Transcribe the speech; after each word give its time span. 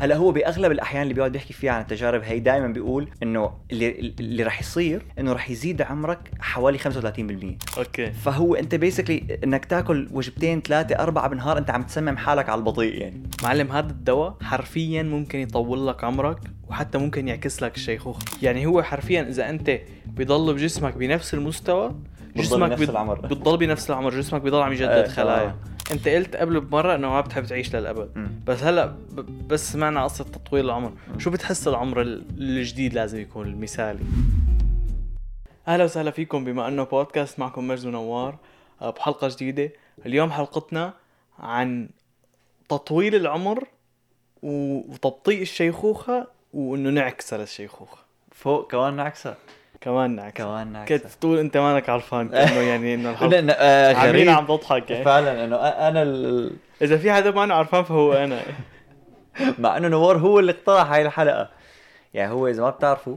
هلا 0.00 0.16
هو 0.16 0.30
بأغلب 0.30 0.72
الأحيان 0.72 1.02
اللي 1.02 1.14
بيقعد 1.14 1.36
يحكي 1.36 1.52
فيها 1.52 1.72
عن 1.72 1.80
التجارب 1.80 2.22
هي 2.22 2.38
دائما 2.38 2.68
بيقول 2.68 3.08
إنه 3.22 3.50
اللي 3.72 4.14
اللي 4.20 4.42
رح 4.42 4.60
يصير 4.60 5.02
إنه 5.18 5.32
رح 5.32 5.50
يزيد 5.50 5.82
عمرك 5.82 6.30
حوالي 6.40 6.78
35% 6.78 7.78
أوكي. 7.78 8.12
فهو 8.12 8.54
أنت 8.54 8.74
بيسكلي 8.74 9.38
إنك 9.44 9.64
تاكل 9.64 10.08
وجبتين 10.12 10.60
ثلاثة 10.60 10.94
أربعة 10.94 11.28
بالنهار 11.28 11.58
أنت 11.58 11.70
عم 11.70 11.82
تسمم 11.82 12.16
حالك 12.16 12.48
على 12.48 12.58
البطيء 12.58 12.94
يعني. 12.94 13.22
معلم 13.42 13.72
هذا 13.72 13.90
الدواء 13.90 14.36
حرفيا 14.42 15.02
ممكن 15.02 15.38
يطول 15.38 15.86
لك 15.86 16.04
عمرك 16.04 16.38
وحتى 16.68 16.98
ممكن 16.98 17.28
يعكس 17.28 17.62
لك 17.62 17.76
الشيخوخه 17.76 18.20
يعني 18.42 18.66
هو 18.66 18.82
حرفيا 18.82 19.22
إذا 19.22 19.50
أنت 19.50 19.78
بيضل 20.06 20.54
بجسمك 20.54 20.94
بنفس 20.96 21.34
المستوى 21.34 21.94
جسمك 22.36 22.68
بنفس 22.68 22.90
العمر. 22.90 23.20
بتضل 23.20 23.56
بنفس 23.56 23.90
العمر 23.90 24.10
جسمك 24.14 24.40
بيضل 24.42 24.62
عم 24.62 24.72
يجدد 24.72 25.04
تمام. 25.04 25.08
خلايا. 25.08 25.56
انت 25.92 26.08
قلت 26.08 26.36
قبل 26.36 26.60
بمرة 26.60 26.94
انه 26.94 27.08
ما 27.10 27.20
بتحب 27.20 27.44
تعيش 27.44 27.76
للأبد. 27.76 28.10
مم. 28.16 28.30
بس 28.46 28.62
هلا 28.62 28.94
بس 29.46 29.72
سمعنا 29.72 30.04
قصة 30.04 30.24
تطويل 30.24 30.64
العمر. 30.64 30.92
شو 31.18 31.30
بتحس 31.30 31.68
العمر 31.68 32.00
ال- 32.02 32.24
الجديد 32.38 32.94
لازم 32.94 33.20
يكون 33.20 33.46
المثالي؟ 33.46 34.00
أهلا 35.68 35.84
وسهلا 35.84 36.10
فيكم 36.10 36.44
بما 36.44 36.68
أنه 36.68 36.84
بودكاست 36.84 37.38
معكم 37.38 37.68
مجد 37.68 37.86
ونوار 37.86 38.38
آه، 38.82 38.90
بحلقة 38.90 39.28
جديدة. 39.28 39.70
اليوم 40.06 40.30
حلقتنا 40.30 40.92
عن 41.38 41.88
تطويل 42.68 43.14
العمر 43.14 43.64
وتبطيء 44.42 45.42
الشيخوخة 45.42 46.26
وإنه 46.54 46.90
نعكسها 46.90 47.38
للشيخوخة. 47.38 47.98
فوق 48.32 48.70
كمان 48.70 48.96
نعكسه 48.96 49.34
كمان 49.80 50.16
نعكسها 50.16 50.46
كمان 50.46 50.72
نعكسه 50.72 50.96
كنت 50.98 51.12
تقول 51.12 51.38
أنت 51.38 51.56
مانك 51.56 51.88
عرفان 51.88 52.34
إنه 52.34 52.60
يعني 52.60 52.94
إنه 52.94 53.26
لأن 53.26 53.50
آه 53.50 53.94
عاملين 53.94 54.28
عم 54.28 54.46
بضحك 54.46 54.90
يعني 54.90 55.04
فعلا 55.04 55.44
إنه 55.44 55.56
أنا 55.56 56.02
ال... 56.02 56.52
إذا 56.82 56.96
في 56.96 57.12
حدا 57.12 57.30
ما 57.30 57.54
عرفان 57.54 57.84
فهو 57.84 58.12
أنا. 58.12 58.42
مع 59.58 59.76
إنه 59.76 59.88
نوار 59.88 60.18
هو 60.18 60.38
اللي 60.38 60.52
اقترح 60.52 60.92
هاي 60.92 61.02
الحلقة. 61.02 61.50
يعني 62.14 62.32
هو 62.32 62.48
إذا 62.48 62.62
ما 62.62 62.70
بتعرفوا 62.70 63.16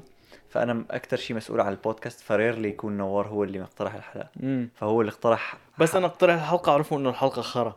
فأنا 0.50 0.84
أكثر 0.92 1.18
شيء 1.18 1.36
مسؤول 1.36 1.62
عن 1.62 1.72
البودكاست 1.72 2.20
ف 2.20 2.27
rarely 2.27 2.70
يكون 2.70 2.98
نوار 2.98 3.28
هو 3.28 3.44
اللي 3.44 3.60
مقترح 3.60 3.96
الحلقة. 3.96 4.28
مم. 4.36 4.70
فهو 4.76 5.02
اللي 5.02 5.12
اقترح 5.12 5.58
بس 5.78 5.96
أنا 5.96 6.06
اقترح 6.06 6.34
الحلقة 6.34 6.72
اعرفوا 6.72 6.98
إنه 6.98 7.10
الحلقة 7.10 7.42
خرا. 7.42 7.76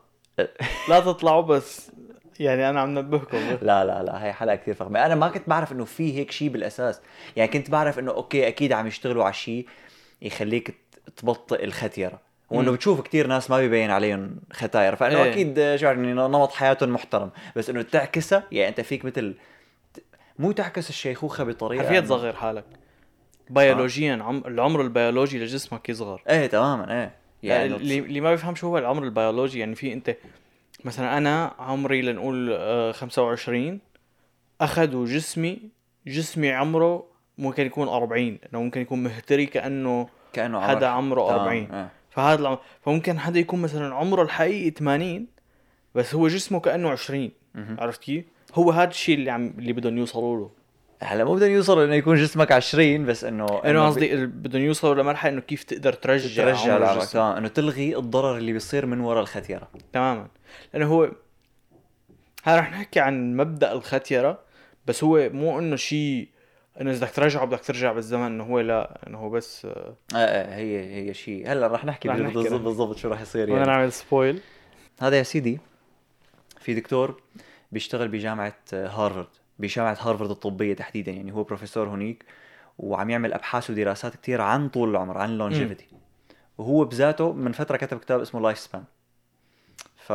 لا 0.88 1.00
تطلعوا 1.00 1.42
بس 1.42 1.90
يعني 2.40 2.70
أنا 2.70 2.80
عم 2.80 2.98
نبهكم. 2.98 3.38
لا 3.62 3.84
لا 3.84 4.02
لا 4.02 4.24
هي 4.24 4.32
حلقة 4.32 4.56
كثير 4.56 4.74
فخمة. 4.74 5.06
أنا 5.06 5.14
ما 5.14 5.28
كنت 5.28 5.48
بعرف 5.48 5.72
إنه 5.72 5.84
في 5.84 6.18
هيك 6.18 6.30
شيء 6.30 6.48
بالأساس. 6.48 7.00
يعني 7.36 7.50
كنت 7.50 7.70
بعرف 7.70 7.98
إنه 7.98 8.12
okay 8.12 8.48
أكيد 8.48 8.72
عم 8.72 8.86
يشتغلوا 8.86 9.24
على 9.24 9.32
شيء 9.34 9.66
يخليك 10.22 10.74
تبطئ 11.16 11.64
الختيرة. 11.64 12.20
وإنه. 12.50 12.72
بتشوف 12.72 13.00
كتير 13.00 13.26
ناس 13.26 13.50
ما 13.50 13.58
بيبين 13.58 13.90
عليهم 13.90 14.36
ختاير 14.52 14.96
فإنه 14.96 15.22
إيه. 15.22 15.32
أكيد 15.32 15.54
شو 15.76 15.86
يعني 15.86 16.12
نمط 16.12 16.52
حياتهم 16.52 16.92
محترم. 16.92 17.30
بس 17.56 17.70
إنه 17.70 17.82
تعكسها 17.82 18.42
يعني 18.52 18.68
أنت 18.68 18.80
فيك 18.80 19.04
مثل 19.04 19.34
مو 20.38 20.52
تعكس 20.52 20.88
الشيخوخة 20.88 21.44
بطريقة 21.44 22.00
إنه- 22.00 22.04
تصغر 22.04 22.32
حالك. 22.32 22.64
بيولوجيا 23.50 24.22
عم... 24.22 24.42
العمر 24.46 24.80
البيولوجي 24.80 25.38
لجسمك 25.38 25.88
يصغر. 25.88 26.22
إيه 26.28 26.46
تماما 26.46 26.92
إيه. 26.92 27.24
يعني 27.42 27.70
يعني 27.70 27.76
اللي, 27.76 27.98
اللي 27.98 28.20
ما 28.20 28.30
بيفهم 28.30 28.54
شو 28.54 28.66
هو 28.66 28.78
العمر 28.78 29.02
البيولوجي 29.02 29.58
يعني 29.58 29.74
في 29.74 29.92
أنت 29.92 30.16
مثلا 30.84 31.18
أنا 31.18 31.54
عمري 31.58 32.02
لنقول 32.02 32.52
آه، 32.52 32.92
25 32.92 33.80
أخذوا 34.60 35.06
جسمي 35.06 35.58
جسمي 36.06 36.52
عمره 36.52 37.04
ممكن 37.38 37.66
يكون 37.66 37.88
40 37.88 38.38
إنه 38.52 38.62
ممكن 38.62 38.80
يكون 38.80 39.02
مهتري 39.02 39.46
كأنه 39.46 40.08
كأنه 40.32 40.60
حدا 40.60 40.86
عمره. 40.86 41.28
تمام، 41.28 41.40
40 41.40 41.72
إيه. 41.72 41.88
فهذا 42.10 42.40
العمر 42.40 42.58
فممكن 42.80 43.18
حدا 43.18 43.40
يكون 43.40 43.62
مثلا 43.62 43.94
عمره 43.94 44.22
الحقيقي 44.22 44.70
80 44.70 45.26
بس 45.94 46.14
هو 46.14 46.28
جسمه 46.28 46.60
كأنه 46.60 46.90
20 46.90 47.30
مهم. 47.54 47.76
عرفت 47.80 48.02
كيف؟ 48.02 48.24
هو 48.54 48.70
هذا 48.70 48.90
الشيء 48.90 49.14
اللي 49.14 49.30
عم 49.30 49.54
اللي 49.58 49.72
بدهم 49.72 49.98
يوصلوا 49.98 50.36
له. 50.38 50.50
هلا 51.02 51.24
مو 51.24 51.34
بدهم 51.34 51.50
يوصلوا 51.50 51.84
إنه 51.84 51.94
يكون 51.94 52.16
جسمك 52.16 52.52
20 52.52 53.06
بس 53.06 53.24
إنه 53.24 53.46
إنه 53.64 53.86
قصدي 53.86 54.26
بدهم 54.26 54.62
يوصلوا 54.62 55.02
لمرحلة 55.02 55.32
إنه 55.32 55.40
كيف 55.40 55.62
تقدر 55.64 55.92
ترجع 55.92 56.44
ترجع 56.44 57.38
إنه 57.38 57.48
تلغي 57.48 57.96
الضرر 57.96 58.36
اللي 58.36 58.52
بيصير 58.52 58.86
من 58.86 59.00
وراء 59.00 59.22
الختيرة. 59.22 59.68
تماما. 59.92 60.26
لأنه 60.74 60.86
هو 60.86 61.10
هلا 62.44 62.60
رح 62.60 62.72
نحكي 62.72 63.00
عن 63.00 63.36
مبدأ 63.36 63.72
الختيرة 63.72 64.38
بس 64.86 65.04
هو 65.04 65.30
مو 65.32 65.58
إنه 65.58 65.76
شيء 65.76 66.28
إنه 66.80 66.90
إذا 66.90 67.06
بدك 67.06 67.14
ترجعه 67.14 67.44
بدك 67.44 67.60
ترجع 67.60 67.92
بالزمن 67.92 68.26
إنه 68.26 68.44
هو 68.44 68.60
لا 68.60 69.00
إنه 69.06 69.18
هو 69.18 69.30
بس 69.30 69.64
آه، 69.66 69.96
آه 70.14 70.56
هي 70.56 71.08
هي 71.08 71.14
شيء 71.14 71.52
هلا 71.52 71.66
رح 71.66 71.84
نحكي 71.84 72.08
بالضبط 72.08 72.60
بالضبط 72.60 72.96
شو 72.96 73.08
رح 73.08 73.20
يصير 73.20 73.48
يعني. 73.48 73.66
نعمل 73.66 73.92
spoil 73.92 74.40
هذا 75.00 75.18
يا 75.18 75.22
سيدي 75.22 75.60
في 76.60 76.74
دكتور 76.74 77.22
بيشتغل 77.72 78.08
بجامعة 78.08 78.56
آه، 78.72 78.88
هارفارد 78.88 79.26
بجامعة 79.58 79.98
هارفارد 80.00 80.30
الطبية 80.30 80.74
تحديدا. 80.74 81.12
يعني 81.12 81.32
هو 81.32 81.42
بروفيسور 81.42 81.88
هنيك 81.88 82.24
وعم 82.78 83.10
يعمل 83.10 83.32
أبحاث 83.32 83.70
ودراسات 83.70 84.16
كتير 84.16 84.40
عن 84.40 84.68
طول 84.68 84.90
العمر 84.90 85.18
عن 85.18 85.30
ال 85.30 85.36
longevity 85.36 85.86
وهو 86.58 86.84
بذاته 86.84 87.32
من 87.32 87.52
فترة 87.52 87.76
كتب 87.76 87.98
كتاب 87.98 88.20
اسمه 88.20 88.40
Lifespan 88.40 88.84
ف 90.06 90.12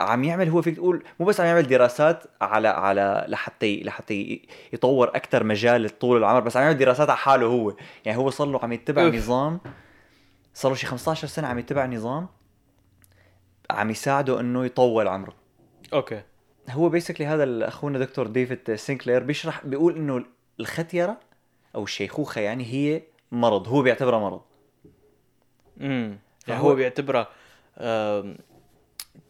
عم 0.00 0.24
يعمل 0.24 0.48
هو 0.48 0.62
فيك 0.62 0.76
تقول 0.76 1.04
مو 1.20 1.26
بس 1.26 1.40
عم 1.40 1.46
يعمل 1.46 1.66
دراسات 1.66 2.24
على 2.40 2.68
على 2.68 3.24
لحتى 3.28 3.82
لحتى 3.84 4.42
يطور 4.72 5.08
أكثر 5.08 5.44
مجال 5.44 5.98
طول 5.98 6.16
العمر 6.16 6.40
بس 6.40 6.56
عم 6.56 6.62
يعمل 6.62 6.78
دراسات 6.78 7.10
على 7.10 7.18
حاله 7.18 7.46
هو. 7.46 7.76
يعني 8.04 8.18
هو 8.18 8.30
صار 8.30 8.46
له 8.46 8.60
عم 8.62 8.72
يتبع. 8.72 9.02
نظام 9.02 9.60
صار 10.54 10.70
له 10.72 10.76
شي 10.76 10.86
15 10.86 11.28
سنة 11.28 11.48
عم 11.48 11.58
يتبع 11.58 11.86
نظام 11.86 12.28
عم 13.70 13.90
يساعده 13.90 14.40
إنه 14.40 14.64
يطول 14.64 15.08
عمره. 15.08 15.34
okay. 15.92 16.22
هو 16.70 16.88
basically 16.88 17.26
هذا 17.26 17.68
أخونا 17.68 17.98
دكتور 17.98 18.26
ديفيد 18.26 18.74
سينكلير 18.74 19.22
بيشرح 19.22 19.66
بيقول 19.66 19.96
إنه 19.96 20.24
الختيرة 20.60 21.20
أو 21.74 21.82
الشيخوخه 21.82 22.40
يعني 22.40 22.64
هي 22.64 23.02
مرض 23.32 23.68
هو 23.68 23.82
بيعتبرها 23.82 24.18
مرض. 24.18 24.40
امم 25.80 26.18
يعني 26.48 26.62
هو 26.62 26.74
بيعتبرها 26.74 27.28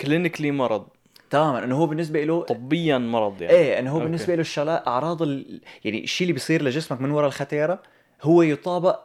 clinically 0.00 0.50
مرض. 0.50 0.86
تماما 1.30 1.64
إنه 1.64 1.76
هو 1.76 1.86
بالنسبة 1.86 2.24
له 2.24 2.42
طبيا 2.42 2.98
مرض 2.98 3.42
يعني. 3.42 3.54
إيه 3.54 3.78
إنه 3.78 3.90
هو 3.90 3.94
okay. 3.94 4.04
بالنسبة 4.04 4.34
له 4.34 4.40
الشغلات 4.40 4.88
أعراض 4.88 5.22
ال... 5.22 5.60
يعني 5.84 6.04
الشيء 6.04 6.24
اللي 6.24 6.32
بيصير 6.32 6.62
لجسمك 6.62 7.00
من 7.00 7.10
وراء 7.10 7.28
الختيره 7.28 7.82
هو 8.22 8.42
يطابق 8.42 9.00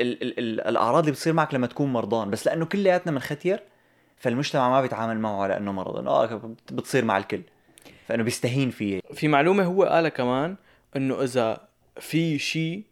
ال... 0.00 0.22
ال... 0.22 0.38
ال... 0.38 0.60
الأعراض 0.60 0.98
اللي 0.98 1.12
بتصير 1.12 1.32
معك 1.32 1.54
لما 1.54 1.66
تكون 1.66 1.92
مرضان. 1.92 2.30
بس 2.30 2.46
لأنه 2.46 2.64
كلياتنا 2.64 3.12
منختير 3.12 3.62
فالمجتمع 4.16 4.70
ما 4.70 4.80
بيتعامل 4.80 5.18
معه 5.18 5.42
على 5.42 5.56
إنه 5.56 5.72
مرض. 5.72 5.96
إنه 5.96 6.10
آه 6.10 6.54
بتصير 6.72 7.04
مع 7.04 7.18
الكل. 7.18 7.42
فإنه 8.08 8.22
بيستهين 8.22 8.70
فيه. 8.70 9.00
في 9.14 9.28
معلومة 9.28 9.64
هو 9.64 9.84
قالها 9.84 10.10
كمان 10.10 10.56
إنه 10.96 11.22
إذا 11.22 11.60
في 12.00 12.38
شيء 12.38 12.82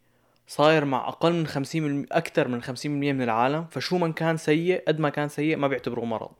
صاير 0.48 0.84
مع 0.84 1.08
أقل 1.08 1.32
من 1.32 1.46
50 1.46 2.06
أكثر 2.12 2.48
من 2.48 2.62
50% 2.62 2.86
من 2.86 3.22
العالم 3.22 3.66
فشو 3.70 3.98
من 3.98 4.12
كان 4.12 4.36
سيء 4.36 4.82
قد 4.88 5.00
ما 5.00 5.08
كان 5.08 5.28
سيء 5.28 5.56
ما 5.56 5.68
بيعتبروه 5.68 6.04
مرض. 6.04 6.30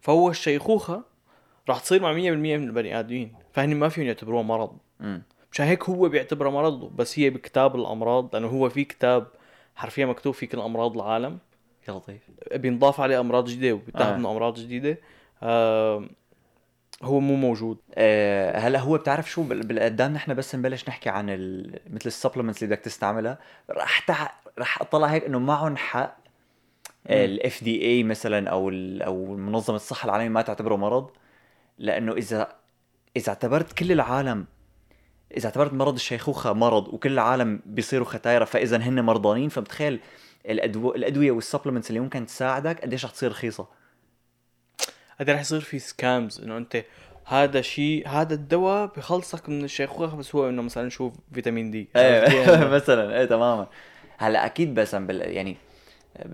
فهو 0.00 0.30
الشيخوخة 0.30 1.02
راح 1.68 1.80
تصير 1.80 2.02
مع 2.02 2.12
100% 2.12 2.16
من 2.16 2.64
البني 2.68 2.98
آدمين 3.00 3.34
فهن 3.52 3.76
ما 3.76 3.88
فيهم 3.88 4.06
يعتبروها 4.06 4.42
مرض. 4.42 4.76
مشان 5.52 5.66
هيك 5.66 5.84
هو 5.84 6.08
بيعتبرها 6.08 6.50
مرض 6.50 6.96
بس 6.96 7.18
هي 7.18 7.30
بكتاب 7.30 7.76
الأمراض 7.76 8.34
لأنه 8.34 8.48
هو 8.48 8.68
في 8.68 8.84
كتاب 8.84 9.26
حرفيا 9.76 10.06
مكتوب 10.06 10.34
فيه 10.34 10.46
كل 10.48 10.60
أمراض 10.60 10.96
العالم 10.96 11.38
يا 11.88 11.92
لطيف 11.92 12.22
بينضاف 12.54 13.00
عليه 13.00 13.20
أمراض 13.20 13.44
جديدة 13.48 13.74
وبيتاخذ 13.74 14.24
آه. 14.24 14.32
أمراض 14.32 14.54
جديدة 14.54 14.98
آه 15.42 16.08
هو 17.02 17.20
مو 17.20 17.36
موجود. 17.36 17.78
آه، 17.94 18.58
هلا 18.58 18.78
هو 18.78 18.96
بتعرف 18.98 19.30
شو 19.30 19.42
بال- 19.42 19.66
بالقدام 19.66 20.12
نحن 20.12 20.34
بس 20.34 20.54
نبلش 20.54 20.88
نحكي 20.88 21.08
عن 21.08 21.30
ال... 21.30 21.78
مثل 21.90 22.06
السبلمنتس 22.06 22.62
اللي 22.62 22.74
بدك 22.74 22.84
تستعملها. 22.84 23.38
رح 23.70 23.98
تع... 23.98 24.30
رح 24.58 24.80
أطلع 24.80 25.06
هيك 25.06 25.24
إنه 25.24 25.38
معهم 25.38 25.76
حق 25.76 26.16
ال 27.10 27.64
FDA 27.64 28.02
مثلا 28.02 28.50
أو 28.50 28.68
ال... 28.68 29.02
أو 29.02 29.36
منظمة 29.36 29.76
الصحة 29.76 30.06
العالمية 30.06 30.28
ما 30.28 30.42
تعتبره 30.42 30.76
مرض. 30.76 31.10
لأنه 31.78 32.12
إذا 32.12 32.52
إذا 33.16 33.28
اعتبرت 33.28 33.72
كل 33.72 33.92
العالم 33.92 34.46
إذا 35.36 35.46
اعتبرت 35.46 35.72
مرض 35.72 35.94
الشيخوخة 35.94 36.52
مرض 36.52 36.88
وكل 36.88 37.12
العالم 37.12 37.60
بيصيروا 37.66 38.06
ختايرة 38.06 38.44
فاذا 38.44 38.76
هن 38.76 39.00
مرضانين 39.00 39.48
فبتخيل 39.48 40.00
الأدو... 40.48 40.94
الأدوية 40.94 41.30
وال 41.32 41.41
supplements 41.41 41.88
اللي 41.90 42.00
ممكن 42.00 42.26
تساعدك 42.26 42.80
قديش 42.80 43.04
رح 43.04 43.10
تصير 43.10 43.30
رخيصة. 43.30 43.81
هذا 45.20 45.32
رح 45.32 45.40
يصير 45.40 45.60
في 45.60 45.78
scams 45.78 46.40
إنه 46.40 46.56
أنت 46.56 46.84
هذا 47.24 47.60
شيء 47.60 48.08
هذا 48.08 48.34
الدواء 48.34 48.86
بخلصك 48.96 49.48
من 49.48 49.64
الشيخوخة 49.64 50.16
بس 50.16 50.34
هو 50.34 50.48
إنه 50.48 50.62
مثلا 50.62 50.88
شوف 50.88 51.12
فيتامين 51.34 51.70
دي؟ 51.70 51.88
إيه 51.96 52.64
مثلا 52.76 53.18
إيه 53.18 53.24
تماما 53.24 53.66
هلأ 54.18 54.46
أكيد 54.46 54.74
بس 54.74 54.94
بال 54.94 55.20
يعني 55.20 55.56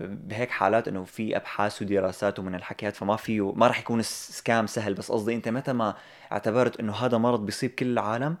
بهيك 0.01 0.49
حالات 0.49 0.87
إنه 0.87 1.03
في 1.03 1.37
أبحاث 1.37 1.81
ودراسات 1.81 2.39
ومن 2.39 2.55
الحكيات 2.55 2.95
فما 2.95 3.15
فيه 3.15 3.51
ما 3.51 3.67
راح 3.67 3.79
يكون 3.79 4.01
scam 4.01 4.67
سهل 4.67 4.93
بس 4.93 5.11
قصدي 5.11 5.35
أنت 5.35 5.49
متى 5.49 5.73
ما 5.73 5.95
اعتبرت 6.31 6.79
إنه 6.79 6.93
هذا 6.93 7.17
مرض 7.17 7.45
بيصيب 7.45 7.71
كل 7.71 7.85
العالم. 7.85 8.35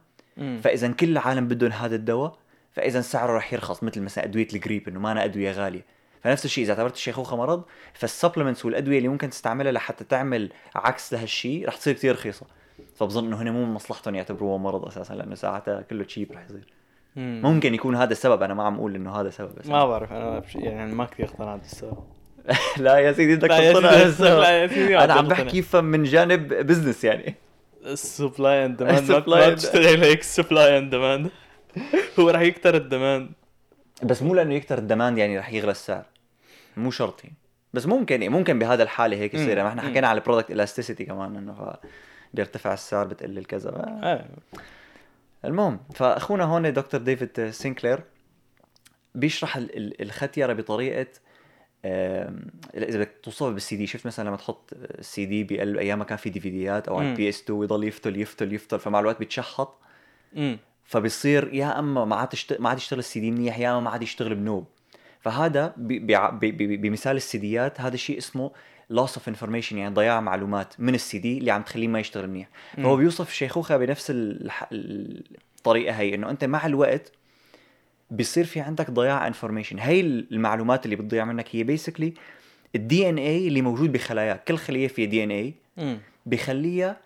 فإذا 0.61 0.87
كل 0.91 1.09
العالم 1.09 1.47
بدهم 1.47 1.71
هذا 1.71 1.95
الدواء 1.95 2.37
فإذا 2.71 3.01
سعره 3.01 3.31
راح 3.31 3.53
يرخص 3.53 3.83
مثل 3.83 4.01
مثلا 4.01 4.23
أدوية 4.23 4.47
الجريب 4.53 4.87
إنه 4.87 4.99
ما 4.99 5.11
أنا 5.11 5.23
أدوية 5.25 5.51
غالية 5.51 5.85
فنفس 6.23 6.45
الشيء 6.45 6.63
إذا 6.63 6.73
اعتبرت 6.73 6.95
الشيخوخه 6.95 7.37
مرض 7.37 7.63
فال 7.93 8.04
supplements 8.04 8.65
والأدوية 8.65 8.97
اللي 8.97 9.07
ممكن 9.09 9.29
تستعملها 9.29 9.71
لحتى 9.71 10.03
تعمل 10.03 10.51
عكس 10.75 11.13
لهالشيء 11.13 11.67
رح 11.67 11.75
تصير 11.75 11.93
كثير 11.93 12.15
رخيصة. 12.15 12.45
فبظن 12.95 13.25
إنه 13.25 13.41
هن 13.41 13.51
مو 13.51 13.65
من 13.65 13.73
مصلحتهم 13.73 14.15
يعتبروه 14.15 14.57
مرض 14.57 14.85
أساسا 14.85 15.13
لأنه 15.13 15.35
ساعتها 15.35 15.81
كله 15.81 16.03
cheap 16.03 16.31
رح 16.31 16.45
يصير. 16.45 16.73
مم. 17.15 17.41
ممكن 17.43 17.73
يكون 17.73 17.95
هذا 17.95 18.11
السبب 18.11 18.43
أنا 18.43 18.53
ما 18.53 18.63
عم 18.63 18.75
أقول 18.75 18.95
إنه 18.95 19.11
هذا 19.11 19.29
سبب 19.29 19.51
ما 19.65 19.85
بعرف 19.85 20.11
أنا. 20.11 20.43
يعني 20.55 20.95
ما 20.95 21.05
كثير 21.05 21.25
اقتنعت 21.25 21.59
بالسبب. 21.59 21.97
لا 22.77 22.97
يا 22.97 23.11
سيدي 23.11 23.35
بدك 23.35 23.49
لا 23.49 23.59
يا 23.59 23.73
تقتنع 23.73 23.91
سيدي، 23.91 24.03
بالسبب. 24.03 24.39
لا 24.39 24.61
يا 24.61 24.67
سيدي، 24.67 24.97
أنا 24.97 25.13
عم 25.13 25.27
بحكي 25.27 25.63
من 25.81 26.03
جانب 26.03 26.53
business 26.53 27.03
يعني. 27.03 27.35
ال 27.85 27.96
supply 27.96 28.65
and 28.65 28.77
demand 28.77 29.11
ما 29.11 29.49
بتشتغل 29.49 30.03
هيك 30.03 30.23
supply 30.23 30.77
and 30.77 30.89
demand 30.89 31.29
هو 32.19 32.29
راح 32.29 32.41
يكتر 32.41 32.75
ال 32.75 32.83
demand 32.83 33.31
بس 34.03 34.23
مو 34.23 34.35
لأنه 34.35 34.53
يكتر 34.53 34.77
ال 34.77 34.83
demand 34.83 35.17
يعني 35.17 35.39
رح 35.39 35.53
يغلى 35.53 35.71
السعر. 35.71 36.05
مو 36.79 36.91
شرط 36.91 37.21
بس 37.73 37.85
ممكن 37.85 38.29
ممكن 38.31 38.59
بهذا 38.59 38.83
الحالة 38.83 39.17
هيك 39.17 39.33
يصير. 39.33 39.47
يعني 39.49 39.63
ما 39.63 39.69
إحنا. 39.69 39.81
حكينا 39.81 40.07
على 40.07 40.19
ال 40.19 40.23
product 40.23 40.51
elasticity 40.51 41.05
كمان 41.05 41.35
إنه 41.35 41.73
بيرتفع 42.33 42.73
السعر 42.73 43.07
بتقلل 43.07 43.45
كذا 43.45 43.71
ف- 43.71 44.03
إيه 44.05 44.29
المهم 45.45 45.79
فأخونا 45.95 46.43
هون 46.43 46.73
دكتور 46.73 47.01
ديفيد 47.01 47.49
سينكلير 47.49 48.03
بيشرح 49.15 49.57
ال- 49.57 49.77
ال- 49.77 50.01
الختيره 50.01 50.53
بطريقة 50.53 51.07
إذا 51.85 52.97
بدك 52.97 53.11
توصفها 53.23 53.49
بالسي 53.51 53.75
دي 53.75 53.87
شفت 53.87 54.05
مثلا 54.05 54.27
لما 54.27 54.37
تحط 54.37 54.69
السي 54.73 55.25
دي 55.25 55.43
بقلب 55.43 55.77
أيام 55.77 55.99
ما 55.99 56.05
كان 56.05 56.17
في 56.17 56.29
ديفيديات 56.29 56.87
أو 56.87 56.99
على. 56.99 57.09
ال 57.11 57.29
PS 57.29 57.41
2 57.43 57.63
يضل 57.63 57.83
يفتل 57.83 58.21
يفتل 58.21 58.53
يفتل 58.53 58.79
فمع 58.79 58.99
الوقت 58.99 59.19
بيتشحط 59.19 59.79
فبصير 60.83 61.53
يا 61.53 61.79
إما 61.79 62.05
ما 62.05 62.15
عاد. 62.15 62.29
ما 62.59 62.69
عاد 62.69 62.77
يشتغل 62.77 62.99
السي 62.99 63.19
دي 63.19 63.31
منيح 63.31 63.59
يا 63.59 63.71
إما 63.71 63.79
ما 63.79 63.89
عاد 63.89 64.01
يشتغل 64.03 64.35
بنوب 64.35 64.65
فهذا. 65.19 65.73
بمثال 65.77 67.15
السيديات 67.15 67.81
هذا 67.81 67.93
الشيء 67.93 68.17
اسمه 68.17 68.51
loss 68.93 69.09
of 69.09 69.33
information 69.33 69.71
يعني 69.71 69.95
ضياع 69.95 70.21
معلومات 70.21 70.73
من 70.79 70.95
السي 70.95 71.19
دي 71.19 71.37
اللي 71.37 71.51
عم 71.51 71.61
تخليه 71.61 71.87
ما 71.87 71.99
يشتغل 71.99 72.29
منيح 72.29 72.49
فهو. 72.77 72.95
بيوصف 72.95 73.29
الشيخوخه 73.29 73.77
بنفس. 73.77 74.07
الطريقة 74.11 75.93
هي 75.93 76.15
إنه 76.15 76.29
أنت 76.29 76.43
مع 76.45 76.65
الوقت 76.65 77.11
بيصير 78.11 78.45
في 78.45 78.59
عندك 78.59 78.91
ضياع 78.91 79.27
information 79.27 79.79
هي 79.79 80.01
المعلومات 80.01 80.85
اللي 80.85 80.95
بتضيع 80.95 81.25
منك 81.25 81.55
هي 81.55 81.63
basically 81.63 82.13
ال 82.75 83.09
DNA 83.09 83.47
اللي 83.47 83.61
موجود 83.61 83.91
بخلاياك 83.91 84.43
كل 84.43 84.57
خلية 84.57 84.87
فيها 84.87 85.09
DNA 85.09 85.53
بخليها 86.25 86.97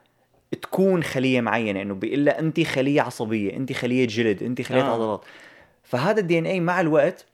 تكون 0.62 1.04
خلية 1.04 1.42
معينة 1.42 1.82
إنه 1.82 1.94
بيقول 1.94 2.26
لها 2.26 2.40
انت 2.40 2.60
خلية 2.62 3.02
عصبية 3.02 3.56
انت 3.56 3.74
خلية 3.74 4.08
جلد 4.08 4.44
انت 4.44 4.62
خلية. 4.62 4.82
آه. 4.82 4.94
عضلات 4.94 5.26
فهذا 5.84 6.20
ال 6.20 6.40
DNA 6.40 6.60
مع 6.60 6.82
الوقت 6.82 7.26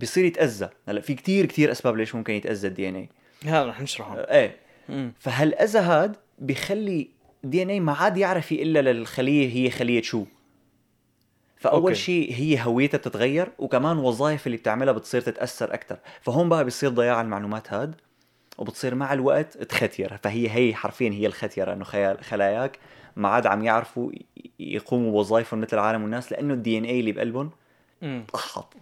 بيصير 0.00 0.24
يتأذى. 0.24 0.68
هلا 0.88 1.00
في 1.00 1.14
كتير 1.14 1.46
كتير 1.46 1.72
أسباب 1.72 1.96
ليش 1.96 2.14
ممكن 2.14 2.32
يتأذى 2.34 2.68
ال 2.68 2.88
DNA 2.88 3.08
هذا 3.44 3.66
رح 3.66 3.80
نشرحه. 3.80 4.16
إيه. 4.18 4.56
امم 4.90 5.12
فهالأذى 5.18 5.78
هاد 5.78 6.16
بيخلي 6.38 7.08
ال 7.44 7.62
DNA 7.62 7.80
ما 7.80 7.92
عاد 7.92 8.16
يعرف 8.16 8.52
إلا 8.52 8.92
للخلية 8.92 9.54
هي 9.66 9.70
خلية 9.70 10.02
شو. 10.02 10.24
فأول. 11.56 11.96
شيء 11.96 12.32
هي 12.34 12.60
هويتها 12.64 12.98
بتتغير 12.98 13.48
وكمان 13.58 13.98
وظائف 13.98 14.46
اللي 14.46 14.56
بتعملها 14.56 14.92
بتصير 14.92 15.20
تتأثر 15.20 15.74
أكثر 15.74 15.98
فهون 16.20 16.48
بقى 16.48 16.64
بيصير 16.64 16.90
ضياع 16.90 17.20
المعلومات 17.20 17.72
هاد 17.72 17.94
وبتصير 18.58 18.94
مع 18.94 19.12
الوقت 19.12 19.56
تختير 19.58 20.16
فهي 20.22 20.50
هي 20.50 20.74
حرفيا 20.74 21.10
هي 21.10 21.26
الختيرة 21.26 21.72
إنه 21.72 21.84
خيال- 21.84 22.24
خلاياك 22.24 22.78
ما 23.16 23.28
عاد 23.28 23.46
عم 23.46 23.64
يعرفوا 23.64 24.12
يقوموا 24.58 25.12
بوظائفهم 25.12 25.60
مثل 25.60 25.76
العالم 25.76 26.02
والناس 26.02 26.32
لأنه 26.32 26.54
ال 26.54 26.78
DNA 26.78 27.00
اللي 27.00 27.12
بقلبهم 27.12 27.50
طحط 28.32 28.74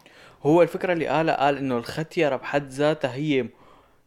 هو 0.42 0.62
الفكرة 0.62 0.92
اللي 0.92 1.06
قالها 1.06 1.44
قال 1.44 1.56
إنه 1.58 1.78
الختيرة 1.78 2.36
بحد 2.36 2.68
ذاتها 2.68 3.14
هي 3.14 3.46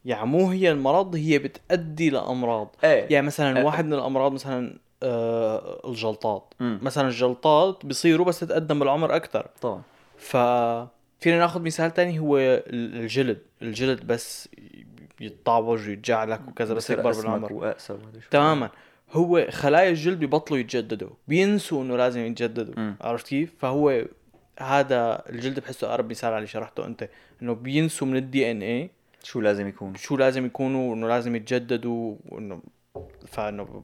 يعني 0.06 0.26
مو 0.26 0.50
هي 0.50 0.72
المرض 0.72 1.16
هي 1.16 1.40
بتأدي 1.40 2.10
لأمراض. 2.10 2.76
إيه. 2.84 3.08
يعني 3.14 3.26
مثلا 3.28 3.62
أه. 3.62 3.66
واحد 3.66 3.86
من 3.86 3.94
الأمراض 3.94 4.32
مثلا 4.32 4.78
آه 5.04 5.82
الجلطات. 5.90 6.54
مم. 6.60 6.80
مثلا 6.82 7.08
الجلطات 7.08 7.86
بيصيروا 7.86 8.26
بس 8.26 8.40
تتقدم 8.40 8.80
بالعمر 8.80 9.16
أكثر 9.16 9.48
طبعا. 9.62 9.82
ف 10.18 10.38
فينا 11.20 11.40
ناخذ 11.40 11.62
مثال 11.62 11.92
تاني 11.94 12.20
هو 12.20 12.38
ال- 12.38 13.00
الجلد. 13.02 13.38
الجلد 13.62 14.08
بس 14.08 14.50
يتطعوج 15.22 15.88
ويتجعلك 15.90 16.42
وكذا 16.48 16.74
بس 16.74 16.90
يكبر 16.90 17.12
بالعمر. 17.12 17.54
وأقسى. 17.54 17.98
تماما. 18.32 18.70
هو 19.12 19.48
خلايا 19.50 19.90
الجلد 19.90 20.20
بيبطلوا 20.20 20.60
يتجددوا. 20.60 21.10
بينسوا 21.28 21.84
إنه 21.84 21.98
لازم 21.98 22.20
يتجددوا. 22.26 22.94
عرفت 23.02 23.28
كيف؟ 23.28 23.54
فهو 23.60 24.04
هذا 24.62 25.24
الجلد 25.30 25.60
بحسه 25.60 25.88
أقرب 25.88 26.10
مثال 26.10 26.30
على 26.30 26.38
اللي 26.38 26.48
شرحته 26.48 26.86
أنت 26.86 27.10
إنه 27.42 27.54
بينسوا 27.54 28.08
من 28.08 28.18
ال 28.18 28.52
DNA 28.52 28.90
شو 29.24 29.42
لازم 29.42 29.68
يكون 29.68 29.96
شو 29.96 30.18
لازم 30.18 30.46
يكونوا 30.46 30.96
إنه 30.96 31.08
لازم 31.08 31.36
يتجددوا 31.36 32.16
وانه 32.26 32.62
فإنه 33.28 33.84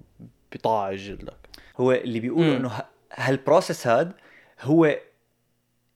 بيطاع 0.52 0.94
جلدك 0.94 1.38
هو 1.78 1.92
اللي 1.92 2.20
بيقولوا. 2.20 2.58
إنه 2.58 2.70
ه- 2.70 2.86
هال 3.14 3.30
process 3.30 3.88
هاد 3.88 4.12
هو 4.62 4.96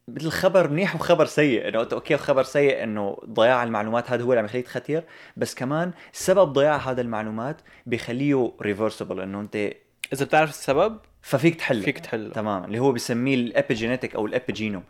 مثل 0.08 0.30
خبر 0.30 0.70
منيح 0.70 0.96
وخبر 0.96 1.26
سيء 1.26 1.68
إنه 1.68 1.82
أنت 1.82 1.94
okay 1.94 2.18
خبر 2.18 2.44
سيء 2.44 2.84
إنه 2.84 3.18
ضياع 3.26 3.64
المعلومات 3.64 4.12
هذا 4.12 4.24
هو 4.24 4.32
اللي 4.32 4.40
عم 4.40 4.46
يخليك 4.46 4.66
تختير 4.66 5.04
بس 5.38 5.56
كمان 5.56 5.92
سبب 6.14 6.54
ضياع 6.54 6.78
هذا 6.78 7.02
المعلومات 7.02 7.62
بيخليه 7.86 8.52
reversible 8.62 9.20
إنه 9.20 9.40
أنت 9.42 9.56
إذا 10.14 10.26
بتعرف 10.26 10.50
السبب 10.50 11.00
ففيك 11.22 11.56
تحل 11.56 11.82
فيك 11.84 12.00
تحل 12.00 12.32
تمام 12.32 12.64
اللي 12.64 12.80
هو 12.80 12.92
بسميه 12.92 13.36
ال 13.36 13.43
epigenetic 13.43 14.16
أو 14.16 14.26
ال 14.26 14.31
epigenome. 14.31 14.84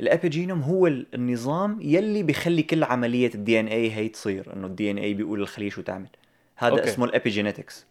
ال 0.00 0.06
epigenome 0.06 0.60
هو 0.62 0.86
ال- 0.86 1.06
النظام 1.14 1.78
يلي 1.80 2.22
بيخلي 2.22 2.62
كل 2.62 2.84
عملية 2.84 3.30
ال 3.34 3.60
DNA 3.60 3.92
هي 3.92 4.08
تصير 4.08 4.52
إنه 4.56 4.66
ال 4.66 4.90
DNA 4.90 5.14
بيقول 5.14 5.38
للخليه 5.40 5.70
شو 5.70 5.82
تعمل. 5.82 6.08
هذا 6.56 6.72
okay. 6.72 6.84
اسمه 6.84 7.04
ال 7.04 7.10
epigenetics. 7.10 7.86